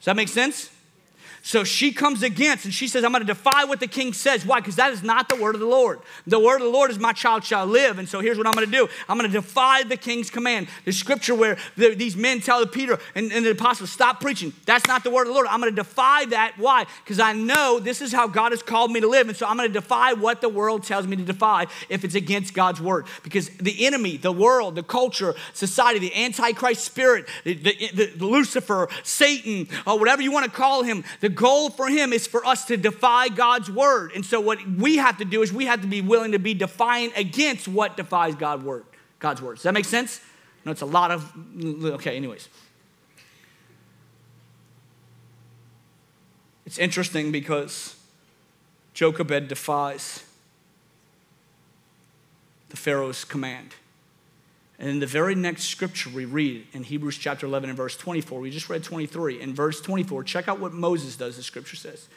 Does 0.01 0.07
that 0.07 0.17
make 0.17 0.29
sense? 0.29 0.71
So 1.47 1.63
she 1.63 1.93
comes 1.93 2.25
against 2.25 2.65
and 2.65 2.75
she 2.75 2.89
says, 2.89 3.05
I'm 3.05 3.13
going 3.13 3.25
to 3.25 3.27
defy 3.27 3.63
what 3.67 3.79
the 3.79 3.87
king 3.87 4.13
says. 4.13 4.45
Why? 4.45 4.59
Because 4.59 4.75
that 4.75 4.93
is 4.93 5.05
not 5.05 5.29
the 5.29 5.37
word 5.37 5.55
of 5.55 5.61
the 5.61 5.67
Lord. 5.69 6.01
The 6.27 6.41
word 6.41 6.57
of 6.57 6.63
the 6.63 6.71
Lord 6.71 6.91
is, 6.91 6.99
My 6.99 7.13
child 7.13 7.45
shall 7.45 7.65
live. 7.67 8.01
And 8.01 8.09
so 8.09 8.19
here's 8.19 8.37
what 8.37 8.49
I'm 8.49 8.53
going 8.53 8.67
to 8.67 8.73
do 8.73 8.89
I'm 9.09 9.17
going 9.17 9.31
to 9.31 9.41
defy 9.41 9.85
the 9.85 9.97
king's 9.97 10.29
command. 10.29 10.67
The 10.85 10.91
scripture 10.91 11.37
where 11.37 11.57
the, 11.77 11.95
these 11.95 12.17
men 12.17 12.41
tell 12.41 12.67
Peter 12.67 12.99
and, 13.15 13.31
and 13.31 13.47
the 13.47 13.53
apostles, 13.53 13.93
Stop 13.93 14.21
preaching. 14.21 14.55
That's 14.65 14.89
not 14.89 15.05
the 15.05 15.11
word 15.11 15.23
of 15.23 15.29
the 15.29 15.35
Lord. 15.35 15.47
I'm 15.47 15.61
going 15.61 15.73
to 15.73 15.81
defy 15.81 16.25
that. 16.25 16.55
Why? 16.57 16.85
Because 17.05 17.21
I 17.21 17.33
know 17.33 17.79
this 17.79 18.03
is 18.03 18.13
how 18.13 18.27
God 18.27 18.51
has 18.51 18.61
called 18.61 18.91
me 18.91 18.99
to 18.99 19.07
live. 19.07 19.29
And 19.29 19.37
so 19.37 19.47
I'm 19.47 19.57
going 19.57 19.69
to 19.69 19.73
defy 19.73 20.15
what 20.15 20.41
the 20.41 20.49
world 20.49 20.83
tells 20.83 21.07
me 21.07 21.15
to 21.15 21.23
defy 21.23 21.69
if 21.89 22.03
it's 22.03 22.17
against 22.17 22.55
God's 22.55 22.81
word. 22.81 23.07
Because 23.23 23.51
the 23.51 23.87
enemy, 23.87 24.17
the 24.17 24.33
world, 24.33 24.75
the 24.75 24.83
culture, 24.83 25.37
society, 25.53 26.01
the 26.01 26.25
antichrist 26.25 26.85
spirit, 26.85 27.29
the, 27.45 27.55
the, 27.55 28.07
the 28.17 28.27
Lucifer, 28.27 28.89
Satan, 29.05 29.69
or 29.87 29.97
whatever 29.97 30.23
you 30.23 30.33
want 30.33 30.45
to 30.45 30.51
call 30.51 30.83
him, 30.83 31.05
the 31.21 31.36
goal 31.37 31.71
for 31.71 31.89
him 31.89 32.13
is 32.13 32.27
for 32.27 32.45
us 32.45 32.65
to 32.65 32.77
defy 32.77 33.29
God's 33.29 33.71
word. 33.71 34.13
And 34.15 34.25
so 34.25 34.41
what 34.41 34.67
we 34.67 34.97
have 34.97 35.19
to 35.19 35.25
do 35.25 35.43
is 35.43 35.53
we 35.53 35.67
have 35.67 35.83
to 35.83 35.87
be 35.87 36.01
willing 36.01 36.33
to 36.33 36.39
be 36.39 36.55
defiant 36.55 37.13
against 37.17 37.69
what 37.69 37.97
defies 37.97 38.35
God's 38.35 38.65
word. 38.65 38.85
God's 39.19 39.41
word. 39.41 39.57
Does 39.57 39.63
that 39.63 39.75
make 39.75 39.85
sense? 39.85 40.21
No, 40.65 40.73
it's 40.73 40.81
a 40.81 40.87
lot 40.87 41.13
of 41.13 41.33
okay, 41.63 42.17
anyways. 42.17 42.49
It's 46.65 46.79
interesting 46.79 47.31
because 47.31 47.95
Jochebed 48.95 49.47
defies 49.47 50.25
the 52.71 52.77
Pharaoh's 52.77 53.25
command. 53.25 53.77
And 54.79 54.89
in 54.91 54.99
the 54.99 55.07
very 55.07 55.35
next 55.35 55.65
scripture 55.65 56.11
we 56.11 56.27
read 56.27 56.67
in 56.73 56.83
Hebrews 56.83 57.17
chapter 57.17 57.47
11 57.47 57.71
and 57.71 57.77
verse 57.77 57.97
24, 57.97 58.41
we 58.41 58.51
just 58.51 58.69
read 58.69 58.85
23. 58.85 59.41
In 59.41 59.55
verse 59.55 59.81
24, 59.81 60.25
check 60.25 60.49
out 60.49 60.61
what 60.61 60.75
Moses 60.75 61.17
does, 61.17 61.37
the 61.37 61.43
scripture 61.43 61.77
says. 61.77 62.09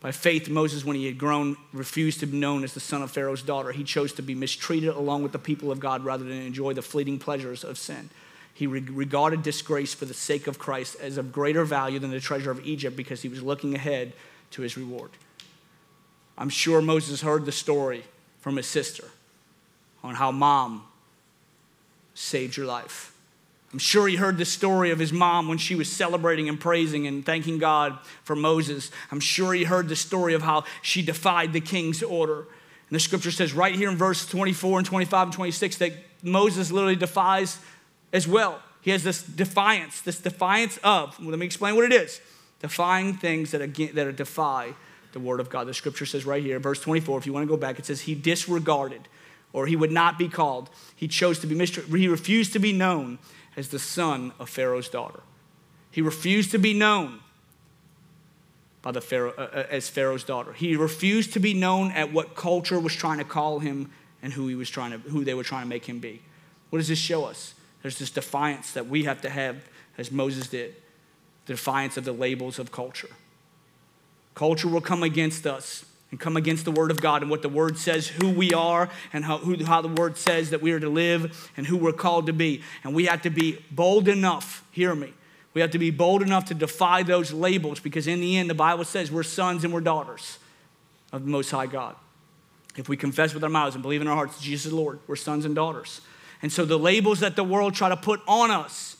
By 0.00 0.10
faith, 0.10 0.48
Moses, 0.48 0.84
when 0.84 0.96
he 0.96 1.06
had 1.06 1.16
grown, 1.16 1.56
refused 1.72 2.18
to 2.20 2.26
be 2.26 2.36
known 2.36 2.64
as 2.64 2.74
the 2.74 2.80
son 2.80 3.02
of 3.02 3.12
Pharaoh's 3.12 3.42
daughter. 3.42 3.70
He 3.70 3.84
chose 3.84 4.12
to 4.14 4.22
be 4.22 4.34
mistreated 4.34 4.88
along 4.90 5.22
with 5.22 5.30
the 5.30 5.38
people 5.38 5.70
of 5.70 5.78
God 5.78 6.04
rather 6.04 6.24
than 6.24 6.42
enjoy 6.42 6.72
the 6.72 6.82
fleeting 6.82 7.20
pleasures 7.20 7.62
of 7.62 7.78
sin. 7.78 8.10
He 8.52 8.66
regarded 8.66 9.44
disgrace 9.44 9.94
for 9.94 10.04
the 10.04 10.12
sake 10.12 10.48
of 10.48 10.58
Christ 10.58 10.96
as 11.00 11.18
of 11.18 11.32
greater 11.32 11.64
value 11.64 12.00
than 12.00 12.10
the 12.10 12.20
treasure 12.20 12.50
of 12.50 12.66
Egypt 12.66 12.96
because 12.96 13.22
he 13.22 13.28
was 13.28 13.42
looking 13.42 13.76
ahead 13.76 14.12
to 14.50 14.62
his 14.62 14.76
reward. 14.76 15.10
I'm 16.36 16.48
sure 16.48 16.82
Moses 16.82 17.22
heard 17.22 17.44
the 17.44 17.52
story 17.52 18.02
from 18.40 18.56
his 18.56 18.66
sister 18.66 19.04
on 20.02 20.16
how 20.16 20.32
mom 20.32 20.82
saved 22.14 22.56
your 22.56 22.66
life. 22.66 23.12
I'm 23.72 23.78
sure 23.78 24.06
he 24.06 24.16
heard 24.16 24.36
the 24.36 24.44
story 24.44 24.90
of 24.90 24.98
his 24.98 25.12
mom 25.12 25.48
when 25.48 25.56
she 25.56 25.74
was 25.74 25.90
celebrating 25.90 26.48
and 26.48 26.60
praising 26.60 27.06
and 27.06 27.24
thanking 27.24 27.58
God 27.58 27.98
for 28.22 28.36
Moses. 28.36 28.90
I'm 29.10 29.20
sure 29.20 29.54
he 29.54 29.64
heard 29.64 29.88
the 29.88 29.96
story 29.96 30.34
of 30.34 30.42
how 30.42 30.64
she 30.82 31.00
defied 31.00 31.54
the 31.54 31.60
king's 31.60 32.02
order. 32.02 32.40
And 32.40 32.90
the 32.90 33.00
scripture 33.00 33.30
says 33.30 33.54
right 33.54 33.74
here 33.74 33.90
in 33.90 33.96
verse 33.96 34.26
24 34.26 34.80
and 34.80 34.86
25 34.86 35.28
and 35.28 35.32
26 35.32 35.76
that 35.78 35.92
Moses 36.22 36.70
literally 36.70 36.96
defies 36.96 37.58
as 38.12 38.28
well. 38.28 38.60
He 38.82 38.90
has 38.90 39.04
this 39.04 39.22
defiance, 39.22 40.02
this 40.02 40.20
defiance 40.20 40.76
of, 40.84 41.18
well, 41.18 41.30
let 41.30 41.38
me 41.38 41.46
explain 41.46 41.74
what 41.74 41.84
it 41.84 41.92
is 41.92 42.20
defying 42.60 43.14
things 43.14 43.50
that, 43.50 43.60
again, 43.60 43.90
that 43.94 44.14
defy 44.16 44.72
the 45.12 45.20
word 45.20 45.40
of 45.40 45.50
God. 45.50 45.66
The 45.66 45.74
scripture 45.74 46.06
says 46.06 46.24
right 46.24 46.42
here, 46.42 46.58
verse 46.58 46.80
24, 46.80 47.18
if 47.18 47.26
you 47.26 47.32
want 47.32 47.42
to 47.42 47.48
go 47.48 47.56
back, 47.56 47.78
it 47.78 47.86
says, 47.86 48.02
He 48.02 48.14
disregarded 48.14 49.08
or 49.52 49.66
he 49.66 49.76
would 49.76 49.92
not 49.92 50.18
be 50.18 50.28
called. 50.28 50.70
He 50.96 51.08
chose 51.08 51.38
to 51.40 51.46
be 51.46 51.54
mystery. 51.54 51.84
He 51.98 52.08
refused 52.08 52.52
to 52.54 52.58
be 52.58 52.72
known 52.72 53.18
as 53.56 53.68
the 53.68 53.78
son 53.78 54.32
of 54.38 54.48
Pharaoh's 54.48 54.88
daughter. 54.88 55.20
He 55.90 56.00
refused 56.00 56.50
to 56.52 56.58
be 56.58 56.72
known 56.72 57.20
by 58.80 58.92
the 58.92 59.00
Pharaoh, 59.00 59.34
uh, 59.38 59.48
uh, 59.52 59.66
as 59.70 59.88
Pharaoh's 59.88 60.24
daughter. 60.24 60.52
He 60.52 60.74
refused 60.74 61.32
to 61.34 61.40
be 61.40 61.54
known 61.54 61.92
at 61.92 62.12
what 62.12 62.34
culture 62.34 62.80
was 62.80 62.94
trying 62.94 63.18
to 63.18 63.24
call 63.24 63.60
him 63.60 63.92
and 64.22 64.32
who 64.32 64.48
he 64.48 64.54
was 64.54 64.70
trying 64.70 64.90
to, 64.90 64.98
who 65.10 65.24
they 65.24 65.34
were 65.34 65.44
trying 65.44 65.62
to 65.62 65.68
make 65.68 65.84
him 65.84 65.98
be. 65.98 66.22
What 66.70 66.78
does 66.78 66.88
this 66.88 66.98
show 66.98 67.24
us? 67.24 67.54
There's 67.82 67.98
this 67.98 68.10
defiance 68.10 68.72
that 68.72 68.86
we 68.86 69.04
have 69.04 69.20
to 69.22 69.30
have, 69.30 69.68
as 69.98 70.10
Moses 70.10 70.48
did, 70.48 70.74
the 71.46 71.54
defiance 71.54 71.96
of 71.96 72.04
the 72.04 72.12
labels 72.12 72.58
of 72.58 72.72
culture. 72.72 73.10
Culture 74.34 74.68
will 74.68 74.80
come 74.80 75.02
against 75.02 75.46
us 75.46 75.84
and 76.12 76.20
come 76.20 76.36
against 76.36 76.66
the 76.66 76.70
Word 76.70 76.90
of 76.90 77.00
God 77.00 77.22
and 77.22 77.30
what 77.30 77.40
the 77.42 77.48
Word 77.48 77.78
says, 77.78 78.06
who 78.06 78.28
we 78.28 78.52
are, 78.52 78.90
and 79.14 79.24
how, 79.24 79.38
who, 79.38 79.64
how 79.64 79.80
the 79.80 79.88
Word 79.88 80.18
says 80.18 80.50
that 80.50 80.60
we 80.60 80.70
are 80.72 80.78
to 80.78 80.90
live 80.90 81.50
and 81.56 81.66
who 81.66 81.76
we're 81.76 81.92
called 81.92 82.26
to 82.26 82.34
be. 82.34 82.62
And 82.84 82.94
we 82.94 83.06
have 83.06 83.22
to 83.22 83.30
be 83.30 83.64
bold 83.70 84.06
enough, 84.06 84.62
hear 84.70 84.94
me, 84.94 85.14
we 85.54 85.62
have 85.62 85.70
to 85.70 85.78
be 85.78 85.90
bold 85.90 86.22
enough 86.22 86.44
to 86.46 86.54
defy 86.54 87.02
those 87.02 87.32
labels 87.32 87.80
because, 87.80 88.06
in 88.06 88.20
the 88.20 88.36
end, 88.36 88.48
the 88.48 88.54
Bible 88.54 88.84
says 88.84 89.10
we're 89.10 89.22
sons 89.22 89.64
and 89.64 89.72
we're 89.72 89.80
daughters 89.80 90.38
of 91.12 91.24
the 91.24 91.30
Most 91.30 91.50
High 91.50 91.66
God. 91.66 91.96
If 92.76 92.88
we 92.88 92.96
confess 92.96 93.34
with 93.34 93.42
our 93.42 93.50
mouths 93.50 93.74
and 93.74 93.82
believe 93.82 94.00
in 94.00 94.06
our 94.06 94.14
hearts 94.14 94.40
Jesus 94.40 94.66
is 94.66 94.72
Lord, 94.72 94.98
we're 95.06 95.16
sons 95.16 95.44
and 95.44 95.54
daughters. 95.54 96.02
And 96.42 96.52
so, 96.52 96.64
the 96.64 96.78
labels 96.78 97.20
that 97.20 97.36
the 97.36 97.44
world 97.44 97.74
try 97.74 97.88
to 97.88 97.96
put 97.96 98.20
on 98.28 98.50
us 98.50 98.91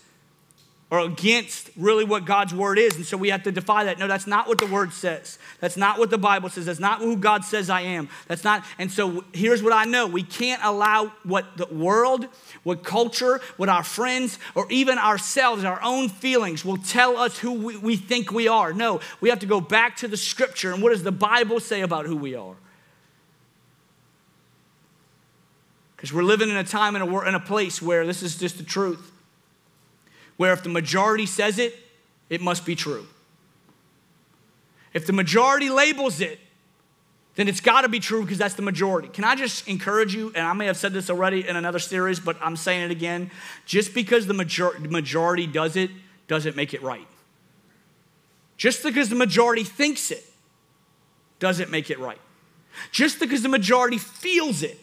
are 0.92 1.00
against 1.00 1.70
really 1.74 2.04
what 2.04 2.26
God's 2.26 2.54
word 2.54 2.78
is. 2.78 2.96
And 2.96 3.06
so 3.06 3.16
we 3.16 3.30
have 3.30 3.42
to 3.44 3.50
defy 3.50 3.84
that. 3.84 3.98
No, 3.98 4.06
that's 4.06 4.26
not 4.26 4.46
what 4.46 4.58
the 4.58 4.66
word 4.66 4.92
says. 4.92 5.38
That's 5.58 5.78
not 5.78 5.98
what 5.98 6.10
the 6.10 6.18
Bible 6.18 6.50
says. 6.50 6.66
That's 6.66 6.78
not 6.78 6.98
who 6.98 7.16
God 7.16 7.46
says 7.46 7.70
I 7.70 7.80
am. 7.80 8.10
That's 8.28 8.44
not. 8.44 8.62
And 8.78 8.92
so 8.92 9.24
here's 9.32 9.62
what 9.62 9.72
I 9.72 9.84
know 9.84 10.06
we 10.06 10.22
can't 10.22 10.62
allow 10.62 11.06
what 11.22 11.56
the 11.56 11.64
world, 11.74 12.26
what 12.62 12.84
culture, 12.84 13.40
what 13.56 13.70
our 13.70 13.82
friends, 13.82 14.38
or 14.54 14.66
even 14.70 14.98
ourselves, 14.98 15.64
our 15.64 15.80
own 15.82 16.10
feelings 16.10 16.62
will 16.62 16.76
tell 16.76 17.16
us 17.16 17.38
who 17.38 17.52
we, 17.52 17.78
we 17.78 17.96
think 17.96 18.30
we 18.30 18.46
are. 18.46 18.74
No, 18.74 19.00
we 19.22 19.30
have 19.30 19.38
to 19.38 19.46
go 19.46 19.62
back 19.62 19.96
to 19.96 20.08
the 20.08 20.18
scripture. 20.18 20.74
And 20.74 20.82
what 20.82 20.90
does 20.90 21.04
the 21.04 21.10
Bible 21.10 21.58
say 21.58 21.80
about 21.80 22.04
who 22.04 22.16
we 22.16 22.34
are? 22.34 22.56
Because 25.96 26.12
we're 26.12 26.22
living 26.22 26.50
in 26.50 26.56
a 26.56 26.64
time 26.64 26.96
and 26.96 27.10
a, 27.10 27.26
in 27.26 27.34
a 27.34 27.40
place 27.40 27.80
where 27.80 28.04
this 28.04 28.22
is 28.22 28.36
just 28.36 28.58
the 28.58 28.64
truth 28.64 29.08
where 30.36 30.52
if 30.52 30.62
the 30.62 30.68
majority 30.68 31.26
says 31.26 31.58
it, 31.58 31.74
it 32.28 32.40
must 32.40 32.64
be 32.64 32.74
true. 32.74 33.06
If 34.92 35.06
the 35.06 35.12
majority 35.12 35.70
labels 35.70 36.20
it, 36.20 36.38
then 37.34 37.48
it's 37.48 37.60
got 37.60 37.82
to 37.82 37.88
be 37.88 37.98
true 37.98 38.22
because 38.22 38.38
that's 38.38 38.54
the 38.54 38.62
majority. 38.62 39.08
Can 39.08 39.24
I 39.24 39.34
just 39.34 39.66
encourage 39.66 40.14
you? 40.14 40.32
And 40.34 40.46
I 40.46 40.52
may 40.52 40.66
have 40.66 40.76
said 40.76 40.92
this 40.92 41.08
already 41.08 41.48
in 41.48 41.56
another 41.56 41.78
series, 41.78 42.20
but 42.20 42.36
I'm 42.42 42.56
saying 42.56 42.82
it 42.82 42.90
again. 42.90 43.30
Just 43.64 43.94
because 43.94 44.26
the 44.26 44.34
major- 44.34 44.78
majority 44.80 45.46
does 45.46 45.76
it 45.76 45.90
doesn't 46.28 46.56
make 46.56 46.74
it 46.74 46.82
right. 46.82 47.06
Just 48.58 48.82
because 48.82 49.08
the 49.08 49.16
majority 49.16 49.64
thinks 49.64 50.10
it 50.10 50.24
doesn't 51.38 51.70
make 51.70 51.90
it 51.90 51.98
right. 51.98 52.20
Just 52.90 53.18
because 53.18 53.42
the 53.42 53.48
majority 53.48 53.98
feels 53.98 54.62
it 54.62 54.78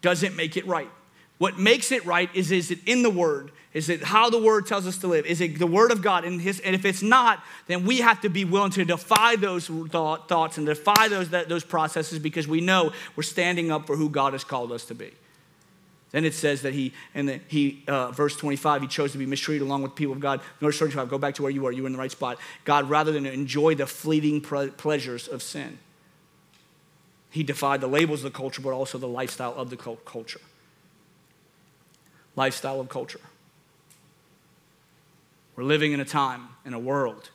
doesn't 0.00 0.36
make 0.36 0.56
it 0.56 0.66
right. 0.66 0.90
What 1.42 1.58
makes 1.58 1.90
it 1.90 2.06
right 2.06 2.30
is 2.36 2.52
is 2.52 2.70
it 2.70 2.78
in 2.86 3.02
the 3.02 3.10
Word? 3.10 3.50
Is 3.74 3.88
it 3.88 4.04
how 4.04 4.30
the 4.30 4.40
word 4.40 4.64
tells 4.64 4.86
us 4.86 4.98
to 4.98 5.08
live? 5.08 5.26
Is 5.26 5.40
it 5.40 5.58
the 5.58 5.66
word 5.66 5.90
of 5.90 6.00
God? 6.00 6.24
And, 6.24 6.40
his, 6.40 6.60
and 6.60 6.72
if 6.72 6.84
it's 6.84 7.02
not, 7.02 7.42
then 7.66 7.84
we 7.84 7.98
have 7.98 8.20
to 8.20 8.28
be 8.28 8.44
willing 8.44 8.70
to 8.72 8.84
defy 8.84 9.34
those 9.34 9.66
thought, 9.66 10.28
thoughts 10.28 10.56
and 10.56 10.66
defy 10.66 11.08
those, 11.08 11.30
that, 11.30 11.48
those 11.48 11.64
processes 11.64 12.20
because 12.20 12.46
we 12.46 12.60
know 12.60 12.92
we're 13.16 13.24
standing 13.24 13.72
up 13.72 13.88
for 13.88 13.96
who 13.96 14.08
God 14.08 14.34
has 14.34 14.44
called 14.44 14.70
us 14.70 14.84
to 14.84 14.94
be. 14.94 15.10
Then 16.12 16.24
it 16.24 16.34
says 16.34 16.62
that 16.62 16.74
he, 16.74 16.92
and 17.12 17.28
that 17.28 17.40
he, 17.48 17.82
uh, 17.88 18.12
verse 18.12 18.36
25, 18.36 18.82
he 18.82 18.86
chose 18.86 19.10
to 19.10 19.18
be 19.18 19.26
mistreated 19.26 19.66
along 19.66 19.82
with 19.82 19.96
people 19.96 20.12
of 20.12 20.20
God. 20.20 20.42
Verse 20.60 20.78
25, 20.78 21.08
go 21.08 21.18
back 21.18 21.34
to 21.36 21.42
where 21.42 21.50
you 21.50 21.62
were. 21.62 21.72
You 21.72 21.82
were 21.82 21.88
in 21.88 21.94
the 21.94 21.98
right 21.98 22.12
spot. 22.12 22.38
God, 22.64 22.88
rather 22.88 23.10
than 23.10 23.26
enjoy 23.26 23.74
the 23.74 23.86
fleeting 23.88 24.40
pleasures 24.42 25.26
of 25.26 25.42
sin, 25.42 25.80
he 27.30 27.42
defied 27.42 27.80
the 27.80 27.88
labels 27.88 28.22
of 28.22 28.32
the 28.32 28.36
culture, 28.36 28.62
but 28.62 28.74
also 28.74 28.96
the 28.96 29.08
lifestyle 29.08 29.54
of 29.54 29.70
the 29.70 29.76
culture. 29.76 30.40
Lifestyle 32.36 32.80
of 32.80 32.88
culture. 32.88 33.20
We're 35.56 35.64
living 35.64 35.92
in 35.92 36.00
a 36.00 36.04
time, 36.04 36.48
in 36.64 36.72
a 36.72 36.78
world, 36.78 37.30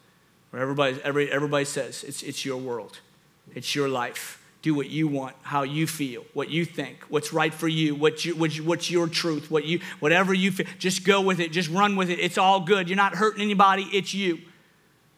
where 0.50 0.62
everybody, 0.62 1.00
every, 1.04 1.32
everybody 1.32 1.66
says 1.66 2.04
it's, 2.04 2.24
it's 2.24 2.46
your 2.46 2.58
world, 2.58 3.00
it's 3.54 3.76
your 3.76 3.88
life. 3.88 4.44
Do 4.64 4.74
what 4.74 4.90
you 4.90 5.08
want, 5.08 5.36
how 5.44 5.62
you 5.62 5.86
feel, 5.86 6.26
what 6.34 6.50
you 6.50 6.66
think, 6.66 6.98
what's 7.10 7.32
right 7.32 7.54
for 7.54 7.68
you, 7.68 7.94
what 7.94 8.26
you, 8.26 8.36
what 8.36 8.58
you, 8.58 8.64
what's 8.64 8.90
your 8.90 9.08
truth, 9.08 9.52
what 9.52 9.66
you, 9.66 9.80
whatever 10.00 10.34
you 10.34 10.52
feel. 10.52 10.66
Just 10.80 11.06
go 11.06 11.22
with 11.22 11.40
it, 11.40 11.52
just 11.52 11.70
run 11.70 11.96
with 11.96 12.10
it. 12.10 12.20
It's 12.20 12.40
all 12.40 12.60
good. 12.60 12.90
You're 12.90 12.98
not 12.98 13.16
hurting 13.16 13.42
anybody, 13.42 13.84
it's 13.94 14.16
you. 14.16 14.40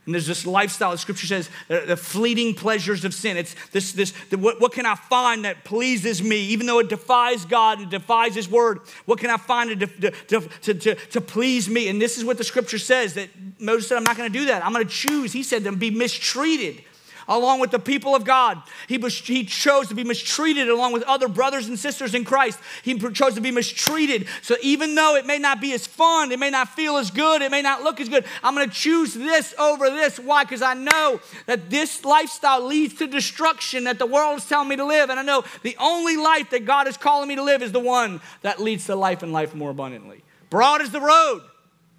And 0.09 0.15
there's 0.15 0.25
this 0.25 0.47
lifestyle, 0.47 0.89
the 0.89 0.97
scripture 0.97 1.27
says, 1.27 1.51
uh, 1.69 1.85
the, 1.85 1.95
fleeting 1.95 2.55
pleasures 2.55 3.05
of 3.05 3.13
sin. 3.13 3.37
It's 3.37 3.55
this, 3.71 3.91
this, 3.91 4.11
the, 4.31 4.39
what, 4.39 4.59
what, 4.59 4.71
can 4.71 4.87
I 4.87 4.95
find 4.95 5.45
that 5.45 5.63
pleases 5.63 6.23
me, 6.23 6.37
even 6.47 6.65
though 6.65 6.79
it 6.79 6.89
defies 6.89 7.45
God 7.45 7.79
and 7.79 7.91
defies 7.91 8.33
His 8.33 8.49
word? 8.49 8.79
What 9.05 9.19
can 9.19 9.29
I 9.29 9.37
find 9.37 9.79
to, 9.79 9.85
to, 9.85 10.41
to, 10.41 10.73
to, 10.73 10.95
to 10.95 11.21
please 11.21 11.69
me? 11.69 11.89
And 11.89 12.01
this 12.01 12.17
is 12.17 12.25
what 12.25 12.39
the 12.39 12.43
scripture 12.43 12.79
says 12.79 13.13
that 13.13 13.29
Moses 13.59 13.87
said, 13.87 13.97
I'm 13.97 14.03
not 14.03 14.17
going 14.17 14.33
to 14.33 14.39
do 14.39 14.45
that. 14.47 14.65
I'm 14.65 14.73
going 14.73 14.83
to 14.83 14.91
choose, 14.91 15.31
he 15.31 15.43
said, 15.43 15.63
to 15.65 15.71
be 15.73 15.91
mistreated 15.91 16.83
along 17.29 17.59
with 17.59 17.71
the 17.71 17.79
people 17.79 18.15
of 18.15 18.25
God. 18.25 18.61
He, 18.87 18.97
was, 18.97 19.17
he 19.17 19.45
chose 19.45 19.87
to 19.87 19.95
be 19.95 20.03
mistreated 20.03 20.67
along 20.67 20.93
with 20.93 21.03
other 21.03 21.29
brothers 21.29 21.67
and 21.67 21.77
sisters 21.77 22.15
in 22.15 22.25
Christ. 22.25 22.59
He 22.83 22.97
chose 22.97 23.35
to 23.35 23.41
be 23.41 23.51
mistreated. 23.51 24.27
So 24.41 24.55
even 24.61 24.95
though 24.95 25.15
it 25.15 25.25
may 25.25 25.37
not 25.37 25.61
be 25.61 25.71
as 25.73 25.85
fun, 25.85 26.31
it 26.31 26.39
may 26.39 26.49
not 26.49 26.69
feel 26.69 26.97
as 26.97 27.11
good, 27.11 27.41
it 27.41 27.51
may 27.51 27.61
not 27.61 27.83
look 27.83 28.01
as 28.01 28.09
good, 28.09 28.25
I'm 28.43 28.55
going 28.55 28.67
to 28.67 28.75
choose 28.75 29.13
this 29.13 29.53
over 29.59 29.89
this. 29.89 30.19
Why? 30.19 30.43
Because 30.43 30.63
I 30.63 30.73
know 30.73 31.21
that 31.45 31.69
this 31.69 32.03
lifestyle 32.03 32.65
leads 32.65 32.95
to 32.95 33.07
destruction 33.07 33.83
that 33.83 33.99
the 33.99 34.07
world 34.07 34.39
is 34.39 34.45
telling 34.45 34.67
me 34.67 34.75
to 34.75 34.85
live. 34.85 35.09
And 35.09 35.19
I 35.19 35.23
know 35.23 35.43
the 35.61 35.77
only 35.79 36.17
life 36.17 36.49
that 36.49 36.65
God 36.65 36.87
is 36.87 36.97
calling 36.97 37.29
me 37.29 37.35
to 37.35 37.43
live 37.43 37.61
is 37.61 37.71
the 37.71 37.79
one 37.79 38.19
that 38.41 38.59
leads 38.59 38.87
to 38.87 38.95
life 38.95 39.21
and 39.21 39.31
life 39.31 39.53
more 39.53 39.69
abundantly. 39.69 40.23
Broad 40.49 40.81
is 40.81 40.91
the 40.91 41.01
road. 41.01 41.41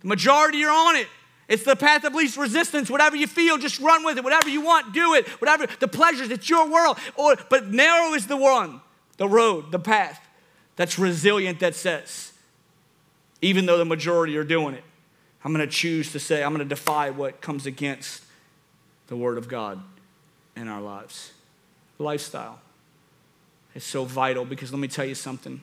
The 0.00 0.08
majority 0.08 0.64
are 0.64 0.70
on 0.70 0.96
it. 0.96 1.06
It's 1.50 1.64
the 1.64 1.74
path 1.74 2.04
of 2.04 2.14
least 2.14 2.36
resistance. 2.36 2.88
Whatever 2.88 3.16
you 3.16 3.26
feel, 3.26 3.58
just 3.58 3.80
run 3.80 4.04
with 4.04 4.16
it. 4.16 4.22
Whatever 4.22 4.48
you 4.48 4.60
want, 4.60 4.94
do 4.94 5.14
it. 5.14 5.26
Whatever 5.40 5.66
the 5.80 5.88
pleasures, 5.88 6.30
it's 6.30 6.48
your 6.48 6.70
world. 6.70 6.96
Or, 7.16 7.34
but 7.50 7.66
narrow 7.66 8.14
is 8.14 8.28
the 8.28 8.36
one, 8.36 8.80
the 9.16 9.28
road, 9.28 9.72
the 9.72 9.80
path 9.80 10.24
that's 10.76 10.96
resilient 10.96 11.58
that 11.58 11.74
says, 11.74 12.32
even 13.42 13.66
though 13.66 13.78
the 13.78 13.84
majority 13.84 14.36
are 14.36 14.44
doing 14.44 14.76
it, 14.76 14.84
I'm 15.44 15.52
going 15.52 15.66
to 15.66 15.72
choose 15.72 16.12
to 16.12 16.20
say, 16.20 16.44
I'm 16.44 16.54
going 16.54 16.66
to 16.66 16.72
defy 16.72 17.10
what 17.10 17.40
comes 17.40 17.66
against 17.66 18.22
the 19.08 19.16
Word 19.16 19.36
of 19.36 19.48
God 19.48 19.82
in 20.54 20.68
our 20.68 20.80
lives. 20.80 21.32
Lifestyle 21.98 22.60
is 23.74 23.82
so 23.82 24.04
vital 24.04 24.44
because 24.44 24.70
let 24.70 24.78
me 24.78 24.86
tell 24.86 25.04
you 25.04 25.16
something. 25.16 25.62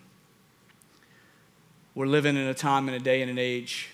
We're 1.96 2.08
living 2.08 2.36
in 2.36 2.46
a 2.46 2.54
time 2.54 2.90
and 2.90 2.98
a 2.98 3.00
day 3.00 3.22
and 3.22 3.32
an 3.32 3.40
age 3.40 3.92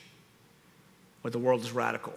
where 1.24 1.32
the 1.32 1.40
world 1.40 1.62
is 1.62 1.72
radical. 1.72 2.14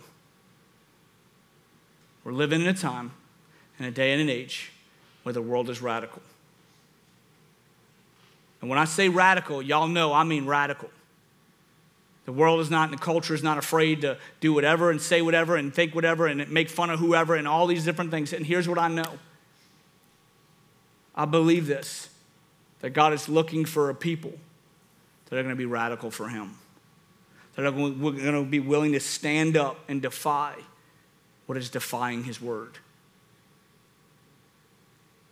We're 2.25 2.33
living 2.33 2.61
in 2.61 2.67
a 2.67 2.75
time 2.75 3.13
and 3.79 3.87
a 3.87 3.91
day 3.93 4.13
and 4.13 4.21
an 4.21 4.29
age 4.29 4.73
where 5.23 5.33
the 5.33 5.41
world 5.41 5.71
is 5.71 5.81
radical. 5.81 6.21
And 8.61 8.69
when 8.69 8.81
I 8.81 8.85
say 8.85 9.09
radical, 9.09 9.63
y'all 9.63 9.87
know 9.87 10.13
I 10.13 10.25
mean 10.25 10.45
radical. 10.45 10.91
The 12.25 12.33
world 12.33 12.59
is 12.59 12.69
not, 12.69 12.91
and 12.91 12.99
the 12.99 13.03
culture 13.03 13.33
is 13.33 13.45
not 13.45 13.59
afraid 13.59 14.01
to 14.01 14.19
do 14.41 14.53
whatever 14.53 14.91
and 14.91 15.01
say 15.01 15.23
whatever 15.23 15.55
and 15.55 15.73
think 15.73 15.95
whatever 15.95 16.27
and 16.27 16.51
make 16.51 16.69
fun 16.69 16.91
of 16.91 16.99
whoever 16.99 17.37
and 17.37 17.47
all 17.47 17.69
these 17.69 17.85
different 17.85 18.11
things. 18.11 18.33
And 18.33 18.45
here's 18.45 18.69
what 18.69 18.79
I 18.79 18.89
know 18.89 19.19
I 21.15 21.27
believe 21.27 21.69
this 21.69 22.09
that 22.81 22.91
God 22.91 23.13
is 23.13 23.29
looking 23.29 23.65
for 23.65 23.89
a 23.89 23.95
people 23.95 24.33
that 25.27 25.39
are 25.39 25.43
going 25.43 25.55
to 25.55 25.57
be 25.57 25.65
radical 25.65 26.11
for 26.11 26.29
Him 26.29 26.57
that 27.57 27.65
are 27.65 27.73
going 27.73 28.21
to 28.21 28.45
be 28.45 28.61
willing 28.61 28.93
to 28.93 29.01
stand 29.01 29.57
up 29.57 29.79
and 29.89 30.03
defy 30.03 30.55
what 31.47 31.57
is 31.57 31.71
defying 31.71 32.25
his 32.25 32.41
word. 32.41 32.79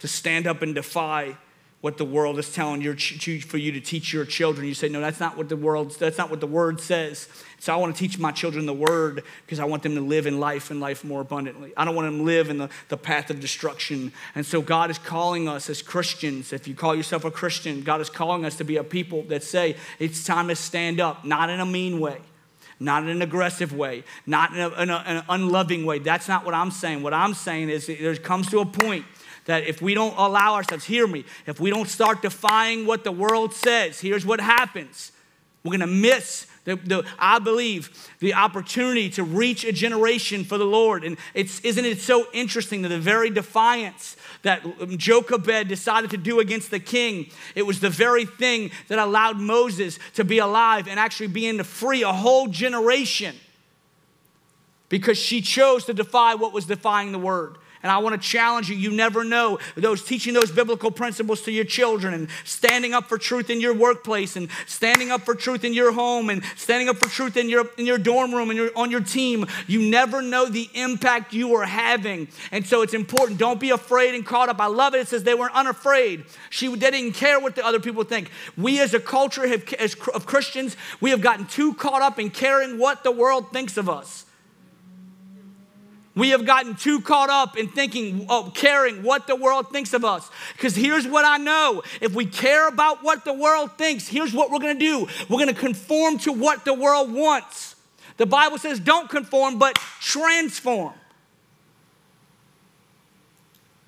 To 0.01 0.09
stand 0.09 0.47
up 0.47 0.63
and 0.63 0.75
defy 0.75 1.37
what 1.85 1.99
the 1.99 2.05
world 2.07 2.39
is 2.39 2.51
telling 2.51 2.81
you 2.81 2.97
for 2.97 3.59
you 3.59 3.71
to 3.71 3.79
teach 3.79 4.11
your 4.11 4.25
children. 4.25 4.67
You 4.67 4.73
say, 4.73 4.89
no, 4.89 5.03
that's 5.03 5.21
not 5.21 5.37
what 5.37 5.51
the 5.51 5.57
world, 5.59 5.95
that's 5.99 6.17
not 6.17 6.31
what 6.31 6.41
the 6.41 6.47
word 6.47 6.81
says. 6.81 7.29
So 7.59 7.75
I 7.75 7.77
want 7.77 7.95
to 7.95 7.99
teach 7.99 8.19
my 8.19 8.33
children 8.33 8.65
the 8.65 8.73
word 8.73 9.23
because 9.45 9.61
I 9.61 9.67
want 9.67 9.83
them 9.83 9.95
to 9.95 10.01
live 10.01 10.27
in 10.27 10.41
life 10.41 10.71
and 10.71 10.81
life 10.81 11.05
more 11.05 11.21
abundantly. 11.21 11.75
I 11.77 11.85
don't 11.85 11.95
want 11.95 12.07
them 12.07 12.17
to 12.17 12.25
live 12.25 12.49
in 12.49 12.57
the, 12.57 12.71
the 12.89 12.97
path 12.97 13.29
of 13.29 13.39
destruction. 13.39 14.15
And 14.35 14.47
so 14.47 14.63
God 14.63 14.91
is 14.91 14.97
calling 14.97 15.47
us 15.47 15.69
as 15.69 15.83
Christians, 15.83 16.55
if 16.55 16.67
you 16.67 16.75
call 16.75 16.95
yourself 16.95 17.27
a 17.27 17.31
Christian, 17.31 17.83
God 17.83 18.01
is 18.01 18.09
calling 18.09 18.47
us 18.47 18.57
to 18.57 18.65
be 18.65 18.79
a 18.79 18.85
people 18.85 19.25
that 19.25 19.43
say 19.43 19.77
it's 19.99 20.25
time 20.25 20.49
to 20.49 20.57
stand 20.57 21.01
up, 21.01 21.27
not 21.27 21.51
in 21.51 21.61
a 21.61 21.67
mean 21.67 22.01
way 22.01 22.17
not 22.81 23.05
in 23.05 23.09
an 23.09 23.23
aggressive 23.23 23.73
way, 23.73 24.03
not 24.27 24.53
in, 24.53 24.59
a, 24.59 24.69
in, 24.83 24.91
a, 24.91 25.01
in, 25.03 25.17
an 25.19 25.25
unloving 25.29 25.87
way. 25.87 26.01
That's 26.01 26.27
not 26.27 26.45
what 26.45 26.55
I'm 26.55 26.73
saying. 26.73 27.05
What 27.05 27.15
I'm 27.15 27.33
saying 27.33 27.71
is 27.71 27.87
there 27.87 28.17
comes 28.17 28.51
to 28.51 28.59
a 28.59 28.67
point 28.67 29.05
that 29.47 29.65
if 29.65 29.83
we 29.83 29.95
don't 29.95 30.17
allow 30.17 30.55
ourselves, 30.55 30.85
hear 30.85 31.07
me, 31.07 31.25
if 31.47 31.61
we 31.61 31.71
don't 31.71 31.89
start 31.89 32.23
defying 32.23 32.87
what 32.87 33.05
the 33.05 33.13
world 33.13 33.53
says, 33.55 34.01
here's 34.01 34.25
what 34.25 34.41
happens. 34.41 35.13
We're 35.63 35.73
gonna 35.73 35.87
miss 35.87 36.47
The, 36.65 36.77
the, 36.77 37.05
I 37.19 37.41
believe 37.41 37.91
the 38.21 38.33
opportunity 38.33 39.11
to 39.11 39.23
reach 39.23 39.65
a 39.65 39.73
generation 39.73 40.45
for 40.45 40.57
the 40.57 40.65
Lord. 40.65 41.05
And 41.05 41.19
it's, 41.35 41.61
isn't 41.61 41.85
it 41.85 42.01
so 42.01 42.27
interesting 42.33 42.83
that 42.83 42.89
the 42.89 42.99
very 42.99 43.29
defiance 43.29 44.17
that 44.43 44.63
Jochebed 44.97 45.69
decided 45.69 46.11
to 46.11 46.17
do 46.17 46.41
against 46.41 46.71
the 46.71 46.81
king, 46.81 47.31
it 47.55 47.67
was 47.67 47.81
the 47.81 47.91
very 47.91 48.25
thing 48.25 48.71
that 48.89 48.99
allowed 48.99 49.39
Moses 49.39 49.99
to 50.15 50.25
be 50.25 50.39
alive 50.39 50.89
and 50.89 50.99
actually 50.99 51.29
begin 51.29 51.59
to 51.59 51.65
free 51.65 52.03
a 52.03 52.13
whole 52.13 52.49
generation 52.49 53.35
because 54.89 55.19
she 55.19 55.43
chose 55.43 55.85
to 55.85 55.93
defy 55.93 56.35
what 56.35 56.55
was 56.55 56.65
defying 56.65 57.13
the 57.13 57.19
word. 57.19 57.57
And 57.85 57.93
I 57.93 57.99
want 57.99 58.21
to 58.21 58.29
challenge 58.29 58.71
you. 58.71 58.77
You 58.77 58.93
never 58.93 59.25
know 59.25 59.59
those 59.77 60.03
teaching 60.03 60.33
those 60.33 60.51
biblical 60.51 60.91
principles 60.91 61.43
to 61.43 61.53
your 61.53 61.67
children 61.67 62.15
and 62.15 62.29
standing 62.43 62.95
up 62.95 63.11
for 63.11 63.19
truth 63.19 63.51
in 63.51 63.61
your 63.61 63.75
workplace 63.75 64.37
and 64.37 64.49
standing 64.65 65.11
up 65.11 65.21
for 65.21 65.35
truth 65.35 65.65
in 65.65 65.75
your 65.75 65.93
home 65.93 66.31
and 66.31 66.43
standing 66.57 66.89
up 66.89 66.97
for 66.97 67.11
truth 67.11 67.37
in 67.37 67.51
your 67.51 67.69
in 67.77 67.85
your 67.85 67.99
dorm 67.99 68.35
room 68.35 68.49
and 68.49 68.57
your, 68.57 68.71
on 68.75 68.91
your 68.91 69.03
team. 69.03 69.45
You 69.67 69.83
never 69.83 70.23
know 70.23 70.49
the 70.49 70.71
impact 70.73 71.35
you 71.35 71.55
are 71.57 71.67
having. 71.67 72.29
And 72.53 72.67
so 72.67 72.81
it's 72.81 72.95
important. 72.95 73.39
Don't 73.39 73.61
be 73.61 73.69
afraid 73.69 74.15
and 74.15 74.25
caught 74.25 74.49
up. 74.49 74.63
I 74.63 74.67
love 74.67 74.95
it. 74.95 75.01
It 75.01 75.09
says 75.09 75.23
they 75.23 75.35
weren't 75.35 75.55
unafraid. 75.55 76.25
She 76.49 76.75
they 76.75 76.91
didn't 76.91 77.13
care 77.13 77.39
what 77.39 77.55
the 77.55 77.67
other 77.67 77.81
people 77.81 78.03
think. 78.05 78.31
We 78.57 78.81
as 78.81 78.95
a 78.95 79.01
culture 79.01 79.47
have, 79.47 79.71
as 79.75 79.95
of 80.15 80.25
Christians, 80.25 80.75
we 81.03 81.11
have 81.11 81.21
gotten 81.21 81.45
too 81.45 81.75
caught 81.75 82.01
up 82.01 82.19
in 82.19 82.31
caring 82.31 82.79
what 82.79 83.05
the 83.05 83.13
world 83.13 83.53
thinks 83.53 83.77
of 83.77 83.91
us. 83.91 84.24
We 86.17 86.31
have 86.31 86.47
gotten 86.47 86.77
too 86.77 87.01
caught 87.01 87.29
up 87.29 87.57
in 87.57 87.69
thinking, 87.69 88.27
oh, 88.29 88.53
caring 88.55 89.03
what 89.03 89.27
the 89.27 89.35
world 89.35 89.71
thinks 89.71 89.93
of 89.93 90.05
us. 90.05 90.31
Because 90.53 90.77
here's 90.77 91.09
what 91.09 91.25
I 91.25 91.39
know 91.39 91.83
if 92.01 92.15
we 92.15 92.25
care 92.25 92.69
about 92.69 93.03
what 93.03 93.25
the 93.25 93.33
world 93.33 93.77
thinks, 93.77 94.07
here's 94.07 94.33
what 94.33 94.51
we're 94.51 94.61
gonna 94.61 94.75
do 94.75 95.09
we're 95.29 95.41
gonna 95.41 95.55
conform 95.55 96.19
to 96.19 96.33
what 96.33 96.65
the 96.65 96.75
world 96.75 97.13
wants. 97.13 97.75
The 98.17 98.27
Bible 98.27 98.59
says, 98.59 98.79
don't 98.79 99.11
conform, 99.11 99.59
but 99.59 99.75
transform. 100.01 100.93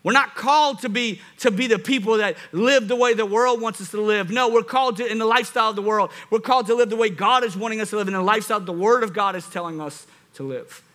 We're 0.03 0.13
not 0.13 0.37
called 0.37 0.81
to 0.81 0.89
be, 0.89 1.21
to 1.39 1.51
be 1.51 1.67
the 1.67 1.81
people 1.81 2.19
that 2.19 2.37
live 2.53 2.87
the 2.87 2.95
way 2.95 3.15
the 3.15 3.27
world 3.27 3.61
wants 3.61 3.81
us 3.81 3.91
to 3.91 4.01
live. 4.01 4.31
No, 4.31 4.49
we're 4.49 4.63
called 4.63 4.99
to, 4.99 5.07
in 5.07 5.19
the 5.19 5.27
lifestyle 5.27 5.71
of 5.71 5.77
the 5.77 5.83
world, 5.83 6.13
we're 6.31 6.39
called 6.39 6.67
to 6.67 6.75
live 6.75 6.91
the 6.91 6.97
way 6.97 7.11
God 7.11 7.43
is 7.43 7.57
wanting 7.57 7.81
us 7.81 7.91
to 7.91 7.97
live, 7.97 8.07
in 8.07 8.15
the 8.15 8.23
lifestyle 8.23 8.61
the 8.61 8.73
Word 8.73 9.03
of 9.03 9.13
God 9.13 9.35
is 9.35 9.49
telling 9.49 9.81
us 9.81 10.07
to 10.35 10.45
live. 10.45 10.86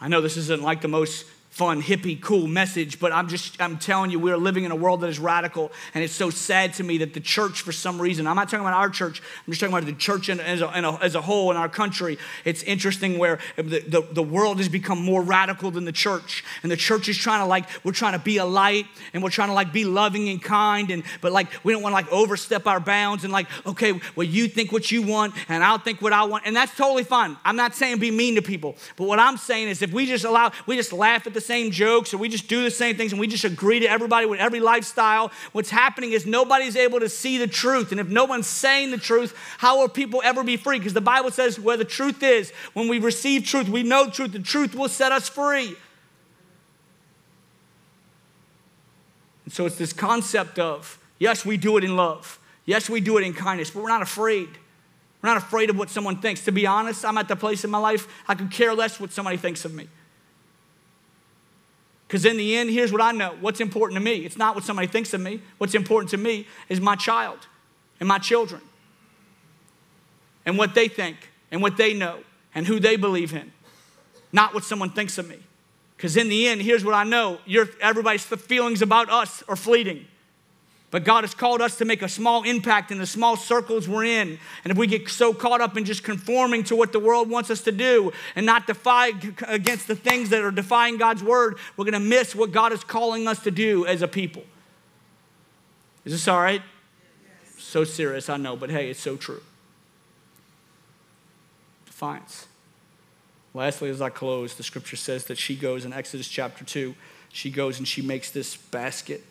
I 0.00 0.08
know 0.08 0.20
this 0.20 0.36
isn't 0.36 0.62
like 0.62 0.82
the 0.82 0.88
most 0.88 1.24
fun, 1.56 1.82
hippie, 1.82 2.20
cool 2.20 2.46
message, 2.46 3.00
but 3.00 3.12
I'm 3.12 3.28
just, 3.28 3.58
I'm 3.62 3.78
telling 3.78 4.10
you, 4.10 4.18
we're 4.18 4.36
living 4.36 4.64
in 4.64 4.72
a 4.72 4.76
world 4.76 5.00
that 5.00 5.06
is 5.06 5.18
radical. 5.18 5.72
And 5.94 6.04
it's 6.04 6.12
so 6.12 6.28
sad 6.28 6.74
to 6.74 6.84
me 6.84 6.98
that 6.98 7.14
the 7.14 7.20
church, 7.20 7.62
for 7.62 7.72
some 7.72 7.98
reason, 7.98 8.26
I'm 8.26 8.36
not 8.36 8.50
talking 8.50 8.60
about 8.60 8.74
our 8.74 8.90
church, 8.90 9.22
I'm 9.22 9.50
just 9.50 9.60
talking 9.60 9.74
about 9.74 9.86
the 9.86 9.94
church 9.94 10.28
as 10.28 10.60
a, 10.60 10.98
as 11.00 11.14
a 11.14 11.22
whole 11.22 11.50
in 11.50 11.56
our 11.56 11.70
country. 11.70 12.18
It's 12.44 12.62
interesting 12.64 13.16
where 13.16 13.38
the, 13.56 13.62
the, 13.62 14.06
the, 14.12 14.22
world 14.22 14.58
has 14.58 14.68
become 14.68 15.02
more 15.02 15.22
radical 15.22 15.70
than 15.70 15.86
the 15.86 15.92
church. 15.92 16.44
And 16.62 16.70
the 16.70 16.76
church 16.76 17.08
is 17.08 17.16
trying 17.16 17.40
to 17.40 17.46
like, 17.46 17.66
we're 17.84 17.92
trying 17.92 18.12
to 18.12 18.18
be 18.18 18.36
a 18.36 18.44
light 18.44 18.84
and 19.14 19.22
we're 19.22 19.30
trying 19.30 19.48
to 19.48 19.54
like 19.54 19.72
be 19.72 19.86
loving 19.86 20.28
and 20.28 20.42
kind. 20.42 20.90
And, 20.90 21.04
but 21.22 21.32
like, 21.32 21.46
we 21.64 21.72
don't 21.72 21.80
want 21.80 21.92
to 21.92 21.96
like 21.96 22.12
overstep 22.12 22.66
our 22.66 22.80
bounds 22.80 23.24
and 23.24 23.32
like, 23.32 23.46
okay, 23.64 23.98
well, 24.14 24.26
you 24.26 24.46
think 24.46 24.72
what 24.72 24.90
you 24.90 25.00
want 25.00 25.32
and 25.48 25.64
I'll 25.64 25.78
think 25.78 26.02
what 26.02 26.12
I 26.12 26.24
want. 26.24 26.44
And 26.44 26.54
that's 26.54 26.76
totally 26.76 27.04
fine. 27.04 27.34
I'm 27.46 27.56
not 27.56 27.74
saying 27.74 27.98
be 27.98 28.10
mean 28.10 28.34
to 28.34 28.42
people. 28.42 28.76
But 28.96 29.08
what 29.08 29.18
I'm 29.18 29.38
saying 29.38 29.68
is 29.68 29.80
if 29.80 29.94
we 29.94 30.04
just 30.04 30.26
allow, 30.26 30.52
we 30.66 30.76
just 30.76 30.92
laugh 30.92 31.26
at 31.26 31.32
the 31.32 31.45
same 31.46 31.70
jokes 31.70 32.12
or 32.12 32.18
we 32.18 32.28
just 32.28 32.48
do 32.48 32.62
the 32.64 32.70
same 32.70 32.96
things 32.96 33.12
and 33.12 33.20
we 33.20 33.26
just 33.26 33.44
agree 33.44 33.80
to 33.80 33.86
everybody 33.86 34.26
with 34.26 34.40
every 34.40 34.60
lifestyle, 34.60 35.30
what's 35.52 35.70
happening 35.70 36.12
is 36.12 36.26
nobody's 36.26 36.76
able 36.76 37.00
to 37.00 37.08
see 37.08 37.38
the 37.38 37.46
truth. 37.46 37.92
And 37.92 38.00
if 38.00 38.08
no 38.08 38.24
one's 38.24 38.46
saying 38.46 38.90
the 38.90 38.98
truth, 38.98 39.34
how 39.58 39.78
will 39.78 39.88
people 39.88 40.20
ever 40.24 40.42
be 40.42 40.56
free? 40.56 40.78
Because 40.78 40.94
the 40.94 41.00
Bible 41.00 41.30
says 41.30 41.58
where 41.58 41.76
the 41.76 41.84
truth 41.84 42.22
is, 42.22 42.50
when 42.72 42.88
we 42.88 42.98
receive 42.98 43.44
truth, 43.44 43.68
we 43.68 43.82
know 43.82 44.10
truth, 44.10 44.32
the 44.32 44.38
truth 44.38 44.74
will 44.74 44.88
set 44.88 45.12
us 45.12 45.28
free. 45.28 45.76
And 49.44 49.54
so 49.54 49.64
it's 49.64 49.76
this 49.76 49.92
concept 49.92 50.58
of 50.58 50.98
yes, 51.18 51.46
we 51.46 51.56
do 51.56 51.76
it 51.76 51.84
in 51.84 51.96
love. 51.96 52.38
Yes, 52.64 52.90
we 52.90 53.00
do 53.00 53.16
it 53.16 53.22
in 53.22 53.32
kindness, 53.32 53.70
but 53.70 53.82
we're 53.82 53.88
not 53.88 54.02
afraid. 54.02 54.48
We're 55.22 55.30
not 55.30 55.38
afraid 55.38 55.70
of 55.70 55.78
what 55.78 55.88
someone 55.88 56.20
thinks. 56.20 56.44
To 56.44 56.52
be 56.52 56.66
honest, 56.66 57.04
I'm 57.04 57.16
at 57.16 57.28
the 57.28 57.36
place 57.36 57.64
in 57.64 57.70
my 57.70 57.78
life 57.78 58.06
I 58.28 58.34
could 58.34 58.50
care 58.50 58.74
less 58.74 59.00
what 59.00 59.12
somebody 59.12 59.36
thinks 59.36 59.64
of 59.64 59.72
me. 59.72 59.88
Because 62.06 62.24
in 62.24 62.36
the 62.36 62.56
end, 62.56 62.70
here's 62.70 62.92
what 62.92 63.00
I 63.00 63.12
know 63.12 63.36
what's 63.40 63.60
important 63.60 63.96
to 63.96 64.04
me. 64.04 64.24
It's 64.24 64.36
not 64.36 64.54
what 64.54 64.64
somebody 64.64 64.86
thinks 64.86 65.12
of 65.12 65.20
me. 65.20 65.40
What's 65.58 65.74
important 65.74 66.10
to 66.10 66.16
me 66.16 66.46
is 66.68 66.80
my 66.80 66.94
child 66.94 67.46
and 67.98 68.08
my 68.08 68.18
children 68.18 68.60
and 70.44 70.56
what 70.56 70.74
they 70.74 70.86
think 70.88 71.16
and 71.50 71.60
what 71.60 71.76
they 71.76 71.92
know 71.92 72.20
and 72.54 72.66
who 72.66 72.78
they 72.78 72.96
believe 72.96 73.34
in, 73.34 73.52
not 74.32 74.54
what 74.54 74.64
someone 74.64 74.90
thinks 74.90 75.18
of 75.18 75.28
me. 75.28 75.38
Because 75.96 76.16
in 76.16 76.28
the 76.28 76.46
end, 76.46 76.62
here's 76.62 76.84
what 76.84 76.94
I 76.94 77.04
know 77.04 77.38
everybody's 77.80 78.24
feelings 78.24 78.82
about 78.82 79.10
us 79.10 79.42
are 79.48 79.56
fleeting. 79.56 80.06
But 80.90 81.04
God 81.04 81.24
has 81.24 81.34
called 81.34 81.60
us 81.60 81.76
to 81.78 81.84
make 81.84 82.02
a 82.02 82.08
small 82.08 82.44
impact 82.44 82.92
in 82.92 82.98
the 82.98 83.06
small 83.06 83.36
circles 83.36 83.88
we're 83.88 84.04
in. 84.04 84.38
And 84.62 84.70
if 84.70 84.78
we 84.78 84.86
get 84.86 85.08
so 85.08 85.34
caught 85.34 85.60
up 85.60 85.76
in 85.76 85.84
just 85.84 86.04
conforming 86.04 86.62
to 86.64 86.76
what 86.76 86.92
the 86.92 87.00
world 87.00 87.28
wants 87.28 87.50
us 87.50 87.60
to 87.62 87.72
do 87.72 88.12
and 88.36 88.46
not 88.46 88.66
defy 88.66 89.08
against 89.48 89.88
the 89.88 89.96
things 89.96 90.30
that 90.30 90.42
are 90.42 90.52
defying 90.52 90.96
God's 90.96 91.24
word, 91.24 91.58
we're 91.76 91.84
going 91.84 91.94
to 91.94 92.00
miss 92.00 92.36
what 92.36 92.52
God 92.52 92.72
is 92.72 92.84
calling 92.84 93.26
us 93.26 93.42
to 93.42 93.50
do 93.50 93.84
as 93.84 94.00
a 94.00 94.08
people. 94.08 94.44
Is 96.04 96.12
this 96.12 96.28
all 96.28 96.40
right? 96.40 96.62
Yes. 96.64 97.62
So 97.64 97.82
serious, 97.82 98.28
I 98.28 98.36
know, 98.36 98.54
but 98.54 98.70
hey, 98.70 98.88
it's 98.88 99.00
so 99.00 99.16
true. 99.16 99.42
Defiance. 101.84 102.46
Lastly, 103.54 103.90
as 103.90 104.00
I 104.00 104.10
close, 104.10 104.54
the 104.54 104.62
scripture 104.62 104.96
says 104.96 105.24
that 105.24 105.36
she 105.36 105.56
goes 105.56 105.84
in 105.84 105.92
Exodus 105.92 106.28
chapter 106.28 106.64
2, 106.64 106.94
she 107.32 107.50
goes 107.50 107.78
and 107.78 107.88
she 107.88 108.02
makes 108.02 108.30
this 108.30 108.56
basket 108.56 109.24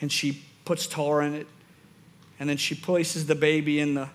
and 0.00 0.10
she 0.10 0.42
puts 0.64 0.86
tar 0.86 1.22
in 1.22 1.34
it. 1.34 1.46
And 2.38 2.48
then 2.48 2.56
she 2.56 2.74
places 2.74 3.26
the 3.26 3.34
baby 3.34 3.80
in 3.80 3.94
the, 3.94 4.08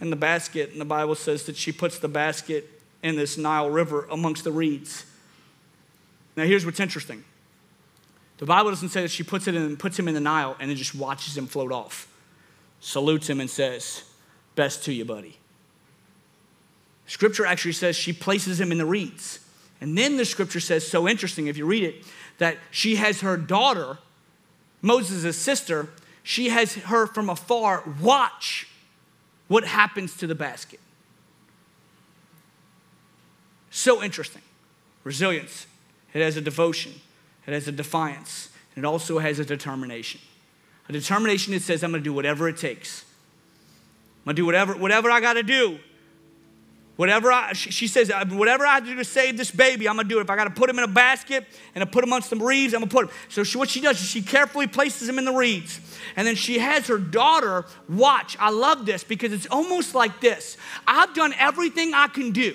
in 0.00 0.10
the 0.10 0.16
basket. 0.16 0.70
And 0.72 0.80
the 0.80 0.84
Bible 0.86 1.14
says 1.14 1.44
that 1.44 1.56
she 1.56 1.72
puts 1.72 1.98
the 1.98 2.08
basket 2.08 2.68
in 3.02 3.16
this 3.16 3.38
Nile 3.38 3.70
River 3.70 4.06
amongst 4.10 4.44
the 4.44 4.52
reeds. 4.52 5.06
Now, 6.36 6.44
here's 6.44 6.64
what's 6.64 6.80
interesting 6.80 7.24
the 8.38 8.46
Bible 8.46 8.70
doesn't 8.70 8.88
say 8.88 9.02
that 9.02 9.10
she 9.10 9.22
puts 9.22 9.46
it 9.46 9.54
in 9.54 9.76
puts 9.76 9.98
him 9.98 10.08
in 10.08 10.14
the 10.14 10.20
Nile 10.20 10.56
and 10.58 10.68
then 10.68 10.76
just 10.76 10.94
watches 10.94 11.36
him 11.36 11.46
float 11.46 11.72
off, 11.72 12.08
salutes 12.80 13.30
him, 13.30 13.40
and 13.40 13.48
says, 13.48 14.04
Best 14.54 14.84
to 14.84 14.92
you, 14.92 15.04
buddy. 15.04 15.38
Scripture 17.06 17.46
actually 17.46 17.72
says 17.72 17.96
she 17.96 18.12
places 18.12 18.60
him 18.60 18.72
in 18.72 18.78
the 18.78 18.86
reeds. 18.86 19.40
And 19.82 19.98
then 19.98 20.16
the 20.16 20.24
scripture 20.24 20.60
says, 20.60 20.86
so 20.86 21.08
interesting 21.08 21.48
if 21.48 21.56
you 21.56 21.66
read 21.66 21.82
it, 21.82 22.04
that 22.38 22.56
she 22.70 22.96
has 22.96 23.20
her 23.20 23.36
daughter 23.36 23.98
Moses' 24.82 25.38
sister, 25.38 25.88
she 26.22 26.48
has 26.48 26.74
her 26.74 27.06
from 27.06 27.30
afar 27.30 27.84
watch 28.00 28.68
what 29.48 29.64
happens 29.64 30.16
to 30.16 30.26
the 30.26 30.34
basket. 30.34 30.80
So 33.70 34.02
interesting. 34.02 34.42
Resilience. 35.04 35.66
It 36.12 36.20
has 36.20 36.36
a 36.36 36.42
devotion, 36.42 36.92
it 37.46 37.54
has 37.54 37.66
a 37.68 37.72
defiance, 37.72 38.50
and 38.76 38.84
it 38.84 38.86
also 38.86 39.18
has 39.18 39.38
a 39.38 39.46
determination. 39.46 40.20
A 40.88 40.92
determination 40.92 41.54
that 41.54 41.62
says, 41.62 41.82
I'm 41.82 41.90
gonna 41.90 42.02
do 42.02 42.12
whatever 42.12 42.48
it 42.48 42.58
takes. 42.58 43.04
I'm 44.20 44.26
gonna 44.26 44.36
do 44.36 44.44
whatever, 44.44 44.74
whatever 44.76 45.10
I 45.10 45.20
gotta 45.20 45.42
do 45.42 45.78
Whatever 46.96 47.32
I, 47.32 47.54
she 47.54 47.86
says, 47.86 48.10
uh, 48.10 48.24
whatever 48.26 48.66
I 48.66 48.80
do 48.80 48.94
to 48.96 49.04
save 49.04 49.38
this 49.38 49.50
baby, 49.50 49.88
I'm 49.88 49.96
gonna 49.96 50.08
do 50.08 50.18
it. 50.18 50.22
If 50.22 50.30
I 50.30 50.36
gotta 50.36 50.50
put 50.50 50.68
him 50.68 50.78
in 50.78 50.84
a 50.84 50.88
basket 50.88 51.46
and 51.74 51.82
I 51.82 51.86
put 51.86 52.04
him 52.04 52.10
amongst 52.10 52.28
some 52.28 52.42
reeds, 52.42 52.74
I'm 52.74 52.80
gonna 52.80 52.90
put 52.90 53.06
him. 53.06 53.10
So 53.30 53.44
she, 53.44 53.56
what 53.56 53.70
she 53.70 53.80
does 53.80 53.98
is 54.00 54.06
she 54.06 54.20
carefully 54.20 54.66
places 54.66 55.08
him 55.08 55.18
in 55.18 55.24
the 55.24 55.32
reeds. 55.32 55.80
And 56.16 56.26
then 56.26 56.34
she 56.34 56.58
has 56.58 56.86
her 56.88 56.98
daughter 56.98 57.64
watch. 57.88 58.36
I 58.38 58.50
love 58.50 58.84
this 58.84 59.04
because 59.04 59.32
it's 59.32 59.46
almost 59.46 59.94
like 59.94 60.20
this 60.20 60.58
I've 60.86 61.14
done 61.14 61.34
everything 61.38 61.94
I 61.94 62.08
can 62.08 62.30
do. 62.30 62.54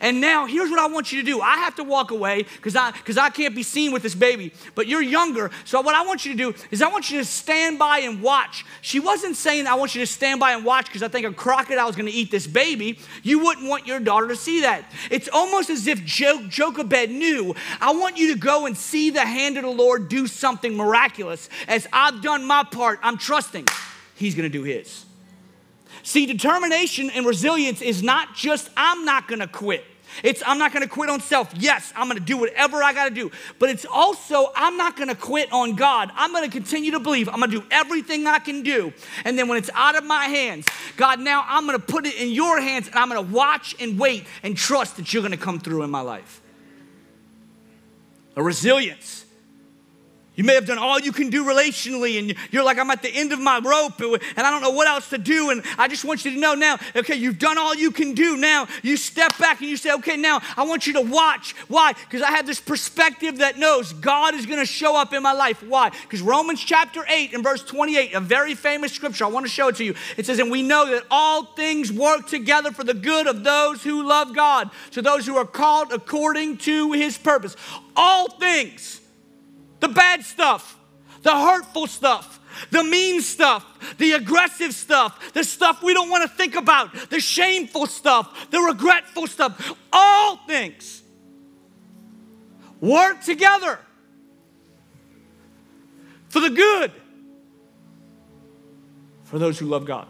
And 0.00 0.20
now 0.20 0.46
here's 0.46 0.70
what 0.70 0.78
I 0.78 0.86
want 0.86 1.12
you 1.12 1.20
to 1.20 1.26
do. 1.26 1.40
I 1.40 1.56
have 1.56 1.74
to 1.76 1.84
walk 1.84 2.10
away 2.10 2.44
because 2.56 2.76
I 2.76 2.90
because 2.92 3.18
I 3.18 3.30
can't 3.30 3.54
be 3.54 3.62
seen 3.62 3.92
with 3.92 4.02
this 4.02 4.14
baby. 4.14 4.52
But 4.74 4.86
you're 4.86 5.02
younger, 5.02 5.50
so 5.64 5.80
what 5.80 5.94
I 5.94 6.04
want 6.04 6.24
you 6.24 6.32
to 6.32 6.38
do 6.38 6.64
is 6.70 6.82
I 6.82 6.88
want 6.88 7.10
you 7.10 7.18
to 7.18 7.24
stand 7.24 7.78
by 7.78 7.98
and 8.00 8.22
watch. 8.22 8.64
She 8.80 9.00
wasn't 9.00 9.36
saying 9.36 9.66
I 9.66 9.74
want 9.74 9.94
you 9.94 10.00
to 10.00 10.06
stand 10.06 10.40
by 10.40 10.52
and 10.52 10.64
watch 10.64 10.86
because 10.86 11.02
I 11.02 11.08
think 11.08 11.26
a 11.26 11.32
crocodile 11.32 11.88
is 11.88 11.96
going 11.96 12.06
to 12.06 12.12
eat 12.12 12.30
this 12.30 12.46
baby. 12.46 12.98
You 13.22 13.40
wouldn't 13.40 13.68
want 13.68 13.86
your 13.86 14.00
daughter 14.00 14.28
to 14.28 14.36
see 14.36 14.62
that. 14.62 14.84
It's 15.10 15.28
almost 15.32 15.70
as 15.70 15.86
if 15.86 16.04
jo- 16.04 16.46
Jochebed 16.48 17.10
knew. 17.10 17.54
I 17.80 17.92
want 17.92 18.18
you 18.18 18.32
to 18.34 18.38
go 18.38 18.66
and 18.66 18.76
see 18.76 19.10
the 19.10 19.24
hand 19.24 19.56
of 19.56 19.64
the 19.64 19.70
Lord 19.70 20.08
do 20.08 20.26
something 20.26 20.76
miraculous. 20.76 21.48
As 21.68 21.86
I've 21.92 22.22
done 22.22 22.44
my 22.44 22.64
part, 22.64 22.98
I'm 23.02 23.18
trusting 23.18 23.66
He's 24.14 24.34
going 24.34 24.50
to 24.50 24.58
do 24.58 24.62
His. 24.62 25.04
See, 26.02 26.26
determination 26.26 27.10
and 27.10 27.24
resilience 27.24 27.80
is 27.80 28.02
not 28.02 28.34
just, 28.34 28.70
I'm 28.76 29.04
not 29.04 29.28
gonna 29.28 29.46
quit. 29.46 29.84
It's 30.22 30.42
I'm 30.44 30.58
not 30.58 30.72
gonna 30.72 30.88
quit 30.88 31.08
on 31.08 31.20
self. 31.20 31.50
Yes, 31.56 31.92
I'm 31.96 32.08
gonna 32.08 32.20
do 32.20 32.36
whatever 32.36 32.82
I 32.82 32.92
gotta 32.92 33.14
do. 33.14 33.30
But 33.58 33.70
it's 33.70 33.86
also 33.86 34.52
I'm 34.54 34.76
not 34.76 34.96
gonna 34.96 35.14
quit 35.14 35.50
on 35.52 35.74
God. 35.74 36.10
I'm 36.14 36.32
gonna 36.32 36.50
continue 36.50 36.90
to 36.92 37.00
believe. 37.00 37.28
I'm 37.28 37.40
gonna 37.40 37.52
do 37.52 37.64
everything 37.70 38.26
I 38.26 38.38
can 38.38 38.62
do. 38.62 38.92
And 39.24 39.38
then 39.38 39.48
when 39.48 39.58
it's 39.58 39.70
out 39.74 39.96
of 39.96 40.04
my 40.04 40.26
hands, 40.26 40.66
God, 40.96 41.20
now 41.20 41.44
I'm 41.48 41.66
gonna 41.66 41.78
put 41.78 42.06
it 42.06 42.14
in 42.14 42.30
your 42.30 42.60
hands 42.60 42.88
and 42.88 42.96
I'm 42.96 43.08
gonna 43.08 43.22
watch 43.22 43.74
and 43.80 43.98
wait 43.98 44.26
and 44.42 44.56
trust 44.56 44.96
that 44.96 45.12
you're 45.12 45.22
gonna 45.22 45.36
come 45.36 45.58
through 45.58 45.82
in 45.82 45.90
my 45.90 46.02
life. 46.02 46.40
A 48.36 48.42
resilience. 48.42 49.21
You 50.34 50.44
may 50.44 50.54
have 50.54 50.64
done 50.64 50.78
all 50.78 50.98
you 50.98 51.12
can 51.12 51.28
do 51.28 51.44
relationally, 51.44 52.18
and 52.18 52.34
you're 52.50 52.64
like, 52.64 52.78
I'm 52.78 52.90
at 52.90 53.02
the 53.02 53.10
end 53.10 53.32
of 53.32 53.38
my 53.38 53.58
rope, 53.58 54.00
and 54.00 54.46
I 54.46 54.50
don't 54.50 54.62
know 54.62 54.70
what 54.70 54.88
else 54.88 55.10
to 55.10 55.18
do. 55.18 55.50
And 55.50 55.62
I 55.76 55.88
just 55.88 56.06
want 56.06 56.24
you 56.24 56.30
to 56.30 56.38
know 56.38 56.54
now, 56.54 56.78
okay, 56.96 57.16
you've 57.16 57.38
done 57.38 57.58
all 57.58 57.74
you 57.74 57.90
can 57.90 58.14
do. 58.14 58.38
Now 58.38 58.66
you 58.82 58.96
step 58.96 59.36
back 59.36 59.60
and 59.60 59.68
you 59.68 59.76
say, 59.76 59.92
okay, 59.92 60.16
now 60.16 60.40
I 60.56 60.64
want 60.64 60.86
you 60.86 60.94
to 60.94 61.02
watch. 61.02 61.54
Why? 61.68 61.92
Because 61.92 62.22
I 62.22 62.30
have 62.30 62.46
this 62.46 62.60
perspective 62.60 63.38
that 63.38 63.58
knows 63.58 63.92
God 63.92 64.34
is 64.34 64.46
going 64.46 64.58
to 64.58 64.64
show 64.66 64.96
up 64.96 65.12
in 65.12 65.22
my 65.22 65.32
life. 65.32 65.62
Why? 65.62 65.90
Because 65.90 66.22
Romans 66.22 66.62
chapter 66.62 67.04
8 67.06 67.34
and 67.34 67.44
verse 67.44 67.62
28, 67.62 68.14
a 68.14 68.20
very 68.20 68.54
famous 68.54 68.92
scripture, 68.92 69.26
I 69.26 69.28
want 69.28 69.44
to 69.44 69.52
show 69.52 69.68
it 69.68 69.76
to 69.76 69.84
you. 69.84 69.94
It 70.16 70.24
says, 70.24 70.38
And 70.38 70.50
we 70.50 70.62
know 70.62 70.90
that 70.90 71.04
all 71.10 71.44
things 71.44 71.92
work 71.92 72.26
together 72.26 72.72
for 72.72 72.84
the 72.84 72.94
good 72.94 73.26
of 73.26 73.44
those 73.44 73.82
who 73.82 74.02
love 74.02 74.34
God, 74.34 74.70
to 74.92 75.02
those 75.02 75.26
who 75.26 75.36
are 75.36 75.44
called 75.44 75.92
according 75.92 76.56
to 76.58 76.92
his 76.92 77.18
purpose. 77.18 77.54
All 77.94 78.30
things 78.30 79.01
the 79.82 79.88
bad 79.88 80.24
stuff, 80.24 80.78
the 81.22 81.32
hurtful 81.32 81.88
stuff, 81.88 82.38
the 82.70 82.84
mean 82.84 83.20
stuff, 83.20 83.96
the 83.98 84.12
aggressive 84.12 84.72
stuff, 84.72 85.32
the 85.32 85.42
stuff 85.42 85.82
we 85.82 85.92
don't 85.92 86.08
want 86.08 86.22
to 86.22 86.36
think 86.36 86.54
about, 86.54 86.94
the 87.10 87.18
shameful 87.18 87.86
stuff, 87.86 88.48
the 88.52 88.60
regretful 88.60 89.26
stuff, 89.26 89.76
all 89.92 90.36
things 90.46 91.02
work 92.80 93.22
together 93.22 93.80
for 96.28 96.38
the 96.38 96.50
good 96.50 96.92
for 99.24 99.40
those 99.40 99.58
who 99.58 99.66
love 99.66 99.84
God. 99.84 100.06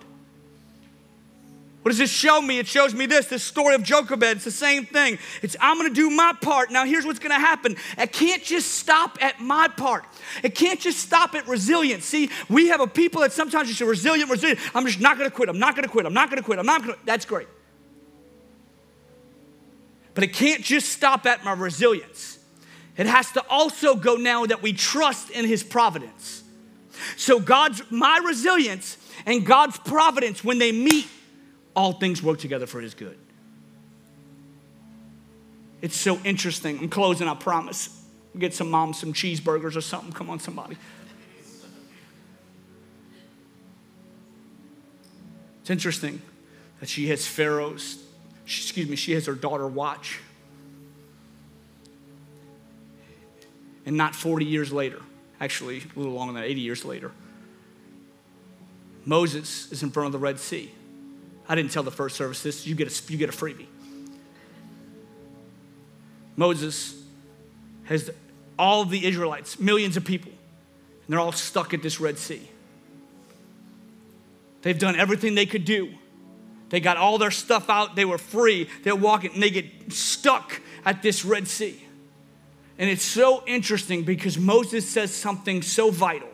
What 1.82 1.90
does 1.90 1.98
this 1.98 2.12
show 2.12 2.40
me? 2.40 2.60
It 2.60 2.68
shows 2.68 2.94
me 2.94 3.06
this, 3.06 3.26
this 3.26 3.42
story 3.42 3.74
of 3.74 3.82
Jochebed. 3.82 4.36
It's 4.36 4.44
the 4.44 4.52
same 4.52 4.86
thing. 4.86 5.18
It's 5.42 5.56
I'm 5.60 5.76
gonna 5.76 5.90
do 5.90 6.10
my 6.10 6.32
part. 6.40 6.70
Now, 6.70 6.84
here's 6.84 7.04
what's 7.04 7.18
gonna 7.18 7.40
happen. 7.40 7.76
It 7.98 8.12
can't 8.12 8.42
just 8.42 8.70
stop 8.70 9.18
at 9.20 9.40
my 9.40 9.66
part. 9.66 10.04
It 10.44 10.54
can't 10.54 10.78
just 10.78 11.00
stop 11.00 11.34
at 11.34 11.48
resilience. 11.48 12.04
See, 12.04 12.30
we 12.48 12.68
have 12.68 12.80
a 12.80 12.86
people 12.86 13.22
that 13.22 13.32
sometimes 13.32 13.66
just 13.66 13.80
say 13.80 13.84
resilient, 13.84 14.30
resilient. 14.30 14.60
I'm 14.76 14.86
just 14.86 15.00
not 15.00 15.18
gonna 15.18 15.30
quit. 15.30 15.48
I'm 15.48 15.58
not 15.58 15.74
gonna 15.74 15.88
quit. 15.88 16.06
I'm 16.06 16.14
not 16.14 16.30
gonna 16.30 16.42
quit. 16.42 16.60
I'm 16.60 16.66
not 16.66 16.82
gonna. 16.82 16.96
That's 17.04 17.24
great. 17.24 17.48
But 20.14 20.22
it 20.22 20.34
can't 20.34 20.62
just 20.62 20.90
stop 20.90 21.26
at 21.26 21.42
my 21.44 21.52
resilience. 21.52 22.38
It 22.96 23.06
has 23.06 23.32
to 23.32 23.44
also 23.48 23.96
go 23.96 24.14
now 24.14 24.46
that 24.46 24.62
we 24.62 24.72
trust 24.72 25.30
in 25.30 25.46
his 25.46 25.64
providence. 25.64 26.44
So 27.16 27.40
God's 27.40 27.82
my 27.90 28.20
resilience 28.24 28.98
and 29.26 29.44
God's 29.44 29.78
providence 29.78 30.44
when 30.44 30.58
they 30.58 30.70
meet 30.70 31.08
all 31.74 31.92
things 31.92 32.22
work 32.22 32.38
together 32.38 32.66
for 32.66 32.80
his 32.80 32.94
good. 32.94 33.18
It's 35.80 35.96
so 35.96 36.18
interesting. 36.24 36.78
I'm 36.78 36.88
closing, 36.88 37.26
I 37.28 37.34
promise. 37.34 38.00
Get 38.38 38.54
some 38.54 38.70
mom 38.70 38.94
some 38.94 39.12
cheeseburgers 39.12 39.76
or 39.76 39.80
something. 39.80 40.12
Come 40.12 40.30
on, 40.30 40.38
somebody. 40.38 40.76
It's 45.60 45.70
interesting 45.70 46.22
that 46.80 46.88
she 46.88 47.08
has 47.08 47.26
Pharaoh's, 47.26 48.02
excuse 48.44 48.88
me, 48.88 48.96
she 48.96 49.12
has 49.12 49.26
her 49.26 49.34
daughter 49.34 49.66
watch. 49.68 50.18
And 53.86 53.96
not 53.96 54.14
40 54.14 54.44
years 54.44 54.72
later, 54.72 55.00
actually 55.40 55.78
a 55.94 55.98
little 55.98 56.14
longer 56.14 56.32
than 56.32 56.42
that, 56.42 56.48
80 56.48 56.60
years 56.60 56.84
later, 56.84 57.12
Moses 59.04 59.70
is 59.72 59.82
in 59.82 59.90
front 59.90 60.06
of 60.06 60.12
the 60.12 60.18
Red 60.18 60.38
Sea. 60.38 60.70
I 61.52 61.54
didn't 61.54 61.70
tell 61.70 61.82
the 61.82 61.90
first 61.90 62.16
service 62.16 62.42
this. 62.42 62.66
You 62.66 62.74
get 62.74 62.88
a, 62.88 63.12
you 63.12 63.18
get 63.18 63.28
a 63.28 63.32
freebie. 63.32 63.66
Moses 66.34 66.98
has 67.84 68.10
all 68.58 68.80
of 68.80 68.88
the 68.88 69.04
Israelites, 69.04 69.60
millions 69.60 69.98
of 69.98 70.04
people, 70.06 70.30
and 70.32 71.08
they're 71.08 71.20
all 71.20 71.30
stuck 71.30 71.74
at 71.74 71.82
this 71.82 72.00
Red 72.00 72.16
Sea. 72.16 72.48
They've 74.62 74.78
done 74.78 74.96
everything 74.96 75.34
they 75.34 75.44
could 75.44 75.66
do. 75.66 75.92
They 76.70 76.80
got 76.80 76.96
all 76.96 77.18
their 77.18 77.30
stuff 77.30 77.68
out. 77.68 77.96
They 77.96 78.06
were 78.06 78.16
free. 78.16 78.70
They're 78.82 78.96
walking, 78.96 79.34
and 79.34 79.42
they 79.42 79.50
get 79.50 79.92
stuck 79.92 80.58
at 80.86 81.02
this 81.02 81.22
Red 81.22 81.48
Sea. 81.48 81.84
And 82.78 82.88
it's 82.88 83.04
so 83.04 83.44
interesting 83.46 84.04
because 84.04 84.38
Moses 84.38 84.88
says 84.88 85.14
something 85.14 85.60
so 85.60 85.90
vital. 85.90 86.30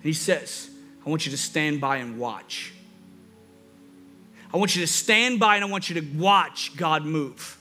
He 0.00 0.12
says, 0.12 0.70
I 1.04 1.10
want 1.10 1.26
you 1.26 1.32
to 1.32 1.38
stand 1.38 1.80
by 1.80 1.96
and 1.96 2.20
watch. 2.20 2.73
I 4.54 4.56
want 4.56 4.76
you 4.76 4.82
to 4.82 4.86
stand 4.86 5.40
by 5.40 5.56
and 5.56 5.64
I 5.64 5.68
want 5.68 5.90
you 5.90 6.00
to 6.00 6.06
watch 6.16 6.76
God 6.76 7.04
move 7.04 7.58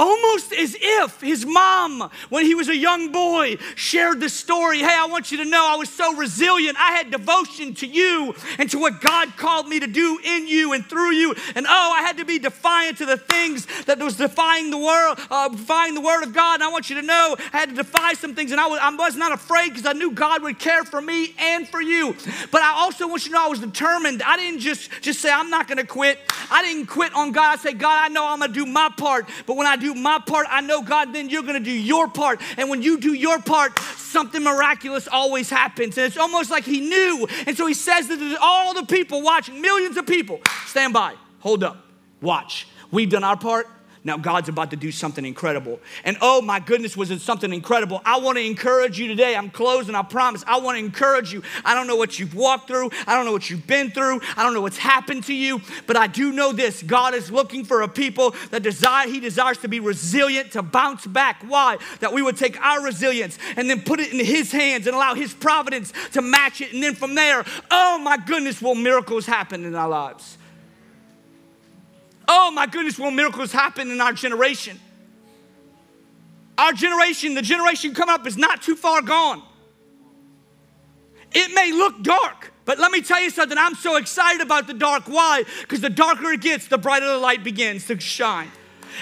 almost 0.00 0.52
as 0.54 0.74
if 0.80 1.20
his 1.20 1.44
mom, 1.44 2.10
when 2.30 2.46
he 2.46 2.54
was 2.54 2.68
a 2.68 2.76
young 2.76 3.12
boy, 3.12 3.56
shared 3.74 4.18
the 4.18 4.30
story. 4.30 4.78
Hey, 4.78 4.86
I 4.86 5.06
want 5.06 5.30
you 5.30 5.36
to 5.38 5.44
know 5.44 5.62
I 5.68 5.76
was 5.76 5.90
so 5.90 6.16
resilient. 6.16 6.78
I 6.80 6.92
had 6.92 7.10
devotion 7.10 7.74
to 7.74 7.86
you 7.86 8.34
and 8.58 8.70
to 8.70 8.78
what 8.78 9.02
God 9.02 9.36
called 9.36 9.68
me 9.68 9.78
to 9.78 9.86
do 9.86 10.18
in 10.24 10.48
you 10.48 10.72
and 10.72 10.84
through 10.86 11.12
you. 11.12 11.34
And 11.54 11.66
oh, 11.68 11.94
I 11.94 12.00
had 12.00 12.16
to 12.16 12.24
be 12.24 12.38
defiant 12.38 12.96
to 12.98 13.06
the 13.06 13.18
things 13.18 13.66
that 13.84 13.98
was 13.98 14.16
defying 14.16 14.70
the 14.70 14.78
world, 14.78 15.20
uh, 15.30 15.50
defying 15.50 15.94
the 15.94 16.00
word 16.00 16.22
of 16.22 16.32
God. 16.32 16.54
And 16.54 16.64
I 16.64 16.68
want 16.68 16.88
you 16.88 16.96
to 16.96 17.06
know 17.06 17.36
I 17.52 17.58
had 17.58 17.68
to 17.68 17.74
defy 17.74 18.14
some 18.14 18.34
things, 18.34 18.52
and 18.52 18.60
I 18.60 18.66
was, 18.66 18.80
I 18.82 18.88
was 18.94 19.16
not 19.16 19.32
afraid 19.32 19.68
because 19.68 19.84
I 19.84 19.92
knew 19.92 20.12
God 20.12 20.42
would 20.42 20.58
care 20.58 20.84
for 20.84 21.02
me 21.02 21.34
and 21.38 21.68
for 21.68 21.82
you. 21.82 22.16
But 22.50 22.62
I 22.62 22.72
also 22.72 23.06
want 23.06 23.26
you 23.26 23.32
to 23.32 23.34
know 23.34 23.44
I 23.44 23.48
was 23.48 23.60
determined. 23.60 24.22
I 24.22 24.38
didn't 24.38 24.60
just 24.60 24.90
just 25.02 25.20
say 25.20 25.30
I'm 25.30 25.50
not 25.50 25.68
going 25.68 25.78
to 25.78 25.86
quit. 25.86 26.18
I 26.50 26.62
didn't 26.62 26.86
quit 26.86 27.14
on 27.14 27.32
God. 27.32 27.58
I 27.58 27.62
said, 27.62 27.78
God, 27.78 28.04
I 28.04 28.08
know 28.08 28.26
I'm 28.26 28.38
going 28.38 28.52
to 28.52 28.54
do 28.54 28.64
my 28.64 28.88
part, 28.96 29.28
but 29.46 29.56
when 29.56 29.66
I 29.66 29.76
do 29.76 29.89
my 29.94 30.20
part, 30.26 30.46
I 30.50 30.60
know, 30.60 30.82
God, 30.82 31.12
then 31.12 31.28
you're 31.28 31.42
to 31.42 31.60
do 31.60 31.70
your 31.70 32.08
part. 32.08 32.40
And 32.56 32.68
when 32.68 32.82
you 32.82 32.98
do 33.00 33.12
your 33.12 33.40
part, 33.40 33.78
something 33.78 34.42
miraculous 34.42 35.08
always 35.08 35.50
happens. 35.50 35.96
And 35.98 36.06
it's 36.06 36.16
almost 36.16 36.50
like 36.50 36.64
he 36.64 36.80
knew. 36.80 37.26
And 37.46 37.56
so 37.56 37.66
he 37.66 37.74
says 37.74 38.08
that 38.08 38.38
all 38.40 38.74
the 38.74 38.84
people 38.84 39.22
watching, 39.22 39.60
millions 39.60 39.96
of 39.96 40.06
people, 40.06 40.40
stand 40.66 40.92
by, 40.92 41.14
hold 41.38 41.64
up, 41.64 41.84
watch. 42.20 42.66
We've 42.90 43.10
done 43.10 43.24
our 43.24 43.36
part. 43.36 43.68
Now 44.02 44.16
God's 44.16 44.48
about 44.48 44.70
to 44.70 44.76
do 44.76 44.90
something 44.90 45.26
incredible. 45.26 45.78
And 46.04 46.16
oh 46.22 46.40
my 46.40 46.58
goodness, 46.58 46.96
was 46.96 47.10
it 47.10 47.20
something 47.20 47.52
incredible? 47.52 48.00
I 48.04 48.18
want 48.18 48.38
to 48.38 48.44
encourage 48.44 48.98
you 48.98 49.08
today. 49.08 49.36
I'm 49.36 49.50
closing, 49.50 49.94
I 49.94 50.02
promise. 50.02 50.42
I 50.46 50.58
want 50.58 50.78
to 50.78 50.84
encourage 50.84 51.32
you. 51.34 51.42
I 51.66 51.74
don't 51.74 51.86
know 51.86 51.96
what 51.96 52.18
you've 52.18 52.34
walked 52.34 52.66
through, 52.66 52.90
I 53.06 53.14
don't 53.14 53.26
know 53.26 53.32
what 53.32 53.50
you've 53.50 53.66
been 53.66 53.90
through, 53.90 54.22
I 54.36 54.42
don't 54.42 54.54
know 54.54 54.62
what's 54.62 54.78
happened 54.78 55.24
to 55.24 55.34
you, 55.34 55.60
but 55.86 55.96
I 55.96 56.06
do 56.06 56.32
know 56.32 56.52
this 56.52 56.82
God 56.82 57.14
is 57.14 57.30
looking 57.30 57.64
for 57.64 57.82
a 57.82 57.88
people 57.88 58.34
that 58.50 58.62
desire, 58.62 59.06
He 59.06 59.20
desires 59.20 59.58
to 59.58 59.68
be 59.68 59.80
resilient, 59.80 60.52
to 60.52 60.62
bounce 60.62 61.06
back. 61.06 61.42
Why? 61.46 61.76
That 62.00 62.14
we 62.14 62.22
would 62.22 62.38
take 62.38 62.58
our 62.60 62.82
resilience 62.82 63.38
and 63.56 63.68
then 63.68 63.82
put 63.82 64.00
it 64.00 64.12
in 64.12 64.24
His 64.24 64.50
hands 64.50 64.86
and 64.86 64.96
allow 64.96 65.14
His 65.14 65.34
providence 65.34 65.92
to 66.12 66.22
match 66.22 66.62
it. 66.62 66.72
And 66.72 66.82
then 66.82 66.94
from 66.94 67.14
there, 67.14 67.44
oh 67.70 67.98
my 67.98 68.16
goodness, 68.16 68.62
will 68.62 68.74
miracles 68.74 69.26
happen 69.26 69.64
in 69.64 69.74
our 69.74 69.88
lives? 69.88 70.38
Oh 72.32 72.52
my 72.52 72.66
goodness, 72.68 72.96
will 72.96 73.10
miracles 73.10 73.50
happen 73.50 73.90
in 73.90 74.00
our 74.00 74.12
generation? 74.12 74.78
Our 76.56 76.72
generation, 76.72 77.34
the 77.34 77.42
generation 77.42 77.92
coming 77.92 78.14
up, 78.14 78.24
is 78.24 78.36
not 78.36 78.62
too 78.62 78.76
far 78.76 79.02
gone. 79.02 79.42
It 81.32 81.52
may 81.52 81.72
look 81.72 82.04
dark, 82.04 82.52
but 82.66 82.78
let 82.78 82.92
me 82.92 83.02
tell 83.02 83.20
you 83.20 83.30
something. 83.30 83.58
I'm 83.58 83.74
so 83.74 83.96
excited 83.96 84.42
about 84.42 84.68
the 84.68 84.74
dark. 84.74 85.08
Why? 85.08 85.42
Because 85.62 85.80
the 85.80 85.90
darker 85.90 86.30
it 86.30 86.40
gets, 86.40 86.68
the 86.68 86.78
brighter 86.78 87.08
the 87.08 87.18
light 87.18 87.42
begins 87.42 87.88
to 87.88 87.98
shine. 87.98 88.52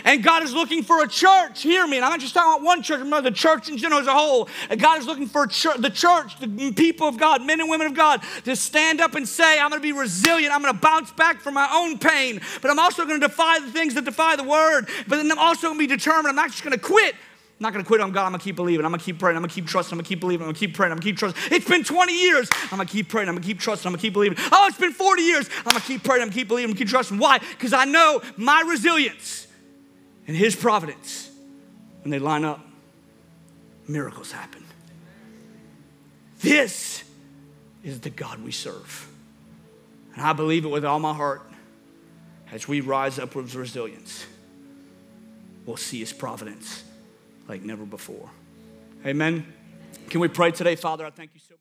And 0.05 0.22
God 0.22 0.43
is 0.43 0.53
looking 0.53 0.82
for 0.82 1.03
a 1.03 1.09
church. 1.09 1.62
Hear 1.62 1.86
me. 1.86 1.97
And 1.97 2.05
I'm 2.05 2.11
not 2.11 2.20
just 2.20 2.34
talking 2.34 2.53
about 2.53 2.64
one 2.64 2.82
church, 2.82 3.09
but 3.09 3.22
the 3.22 3.30
church 3.30 3.68
in 3.68 3.76
general 3.76 4.01
as 4.01 4.07
a 4.07 4.12
whole. 4.12 4.49
And 4.70 4.80
God 4.80 4.99
is 4.99 5.07
looking 5.07 5.26
for 5.26 5.47
church, 5.47 5.78
the 5.78 5.91
church, 5.91 6.39
the 6.41 6.72
people 6.72 7.09
of 7.09 7.18
God, 7.18 7.45
men 7.45 7.61
and 7.61 7.68
women 7.68 7.86
of 7.86 7.95
God, 7.95 8.22
to 8.45 8.57
stand 8.57 9.01
up 9.01 9.14
and 9.14 9.28
say, 9.28 9.59
I'm 9.59 9.70
going 9.70 9.80
to 9.80 9.86
be 9.86 9.93
resilient. 9.93 10.55
I'm 10.55 10.62
going 10.62 10.74
to 10.74 10.80
bounce 10.80 11.12
back 11.12 11.41
from 11.41 11.55
my 11.55 11.68
own 11.72 11.99
pain. 11.99 12.41
But 12.62 12.70
I'm 12.70 12.78
also 12.78 13.05
going 13.05 13.20
to 13.20 13.26
defy 13.28 13.59
the 13.61 13.70
things 13.70 13.95
that 13.95 14.05
defy 14.05 14.36
the 14.36 14.45
word. 14.45 14.89
But 15.07 15.16
then 15.16 15.30
I'm 15.30 15.39
also 15.39 15.68
going 15.68 15.78
to 15.78 15.78
be 15.78 15.86
determined. 15.86 16.28
I'm 16.28 16.36
not 16.36 16.51
just 16.51 16.62
going 16.62 16.76
to 16.76 16.82
quit. 16.82 17.14
I'm 17.59 17.64
not 17.64 17.72
gonna 17.72 17.84
quit 17.84 18.01
on 18.01 18.12
God. 18.12 18.24
I'm 18.24 18.30
gonna 18.30 18.39
keep 18.39 18.55
believing. 18.55 18.86
I'm 18.86 18.93
gonna 18.93 19.03
keep 19.03 19.18
praying. 19.18 19.36
I'm 19.36 19.43
gonna 19.43 19.53
keep 19.53 19.66
trusting. 19.66 19.93
I'm 19.93 19.99
gonna 19.99 20.07
keep 20.07 20.20
believing. 20.20 20.47
I'm 20.47 20.53
gonna 20.53 20.59
keep 20.59 20.74
praying. 20.74 20.93
I'm 20.93 20.99
gonna 20.99 21.11
keep 21.11 21.16
trusting. 21.16 21.43
It's 21.51 21.68
been 21.68 21.82
20 21.82 22.16
years. 22.16 22.49
I'm 22.53 22.68
gonna 22.70 22.86
keep 22.86 23.09
praying. 23.09 23.28
I'm 23.28 23.34
gonna 23.34 23.45
keep 23.45 23.59
trusting. 23.59 23.89
I'm 23.89 23.95
gonna 23.95 24.01
keep 24.01 24.12
believing. 24.12 24.39
Oh, 24.53 24.66
it's 24.68 24.78
been 24.78 24.93
40 24.93 25.22
years. 25.22 25.51
I'm 25.64 25.72
gonna 25.72 25.80
keep 25.80 26.05
praying. 26.05 26.22
I'm 26.22 26.28
gonna 26.28 26.36
keep 26.36 26.47
believing. 26.47 26.70
I'm 26.70 26.74
gonna 26.74 26.78
keep 26.78 26.89
trusting. 26.89 27.18
Why? 27.18 27.39
Because 27.39 27.72
I 27.72 27.84
know 27.84 28.22
my 28.36 28.61
resilience 28.61 29.47
and 30.29 30.37
His 30.37 30.55
providence, 30.55 31.31
when 32.03 32.12
they 32.12 32.20
line 32.20 32.45
up, 32.45 32.61
miracles 33.89 34.31
happen. 34.31 34.64
This 36.41 37.03
is 37.83 38.01
the 38.01 38.11
God 38.11 38.45
we 38.45 38.53
serve. 38.53 39.09
And 40.14 40.22
I 40.22 40.33
believe 40.33 40.64
it 40.64 40.68
with 40.68 40.85
all 40.85 41.01
my 41.01 41.14
heart. 41.14 41.43
as 42.51 42.66
we 42.66 42.81
rise 42.81 43.18
up 43.18 43.35
with 43.35 43.55
resilience, 43.55 44.26
we'll 45.66 45.76
see 45.76 46.01
his 46.01 46.12
providence 46.12 46.83
like 47.47 47.62
never 47.62 47.85
before. 47.85 48.31
Amen. 49.05 49.47
Can 50.09 50.20
we 50.20 50.29
pray 50.29 50.51
today, 50.51 50.74
Father? 50.74 51.05
I 51.05 51.11
thank 51.11 51.33
you 51.35 51.41
so 51.41 51.55
much. 51.55 51.59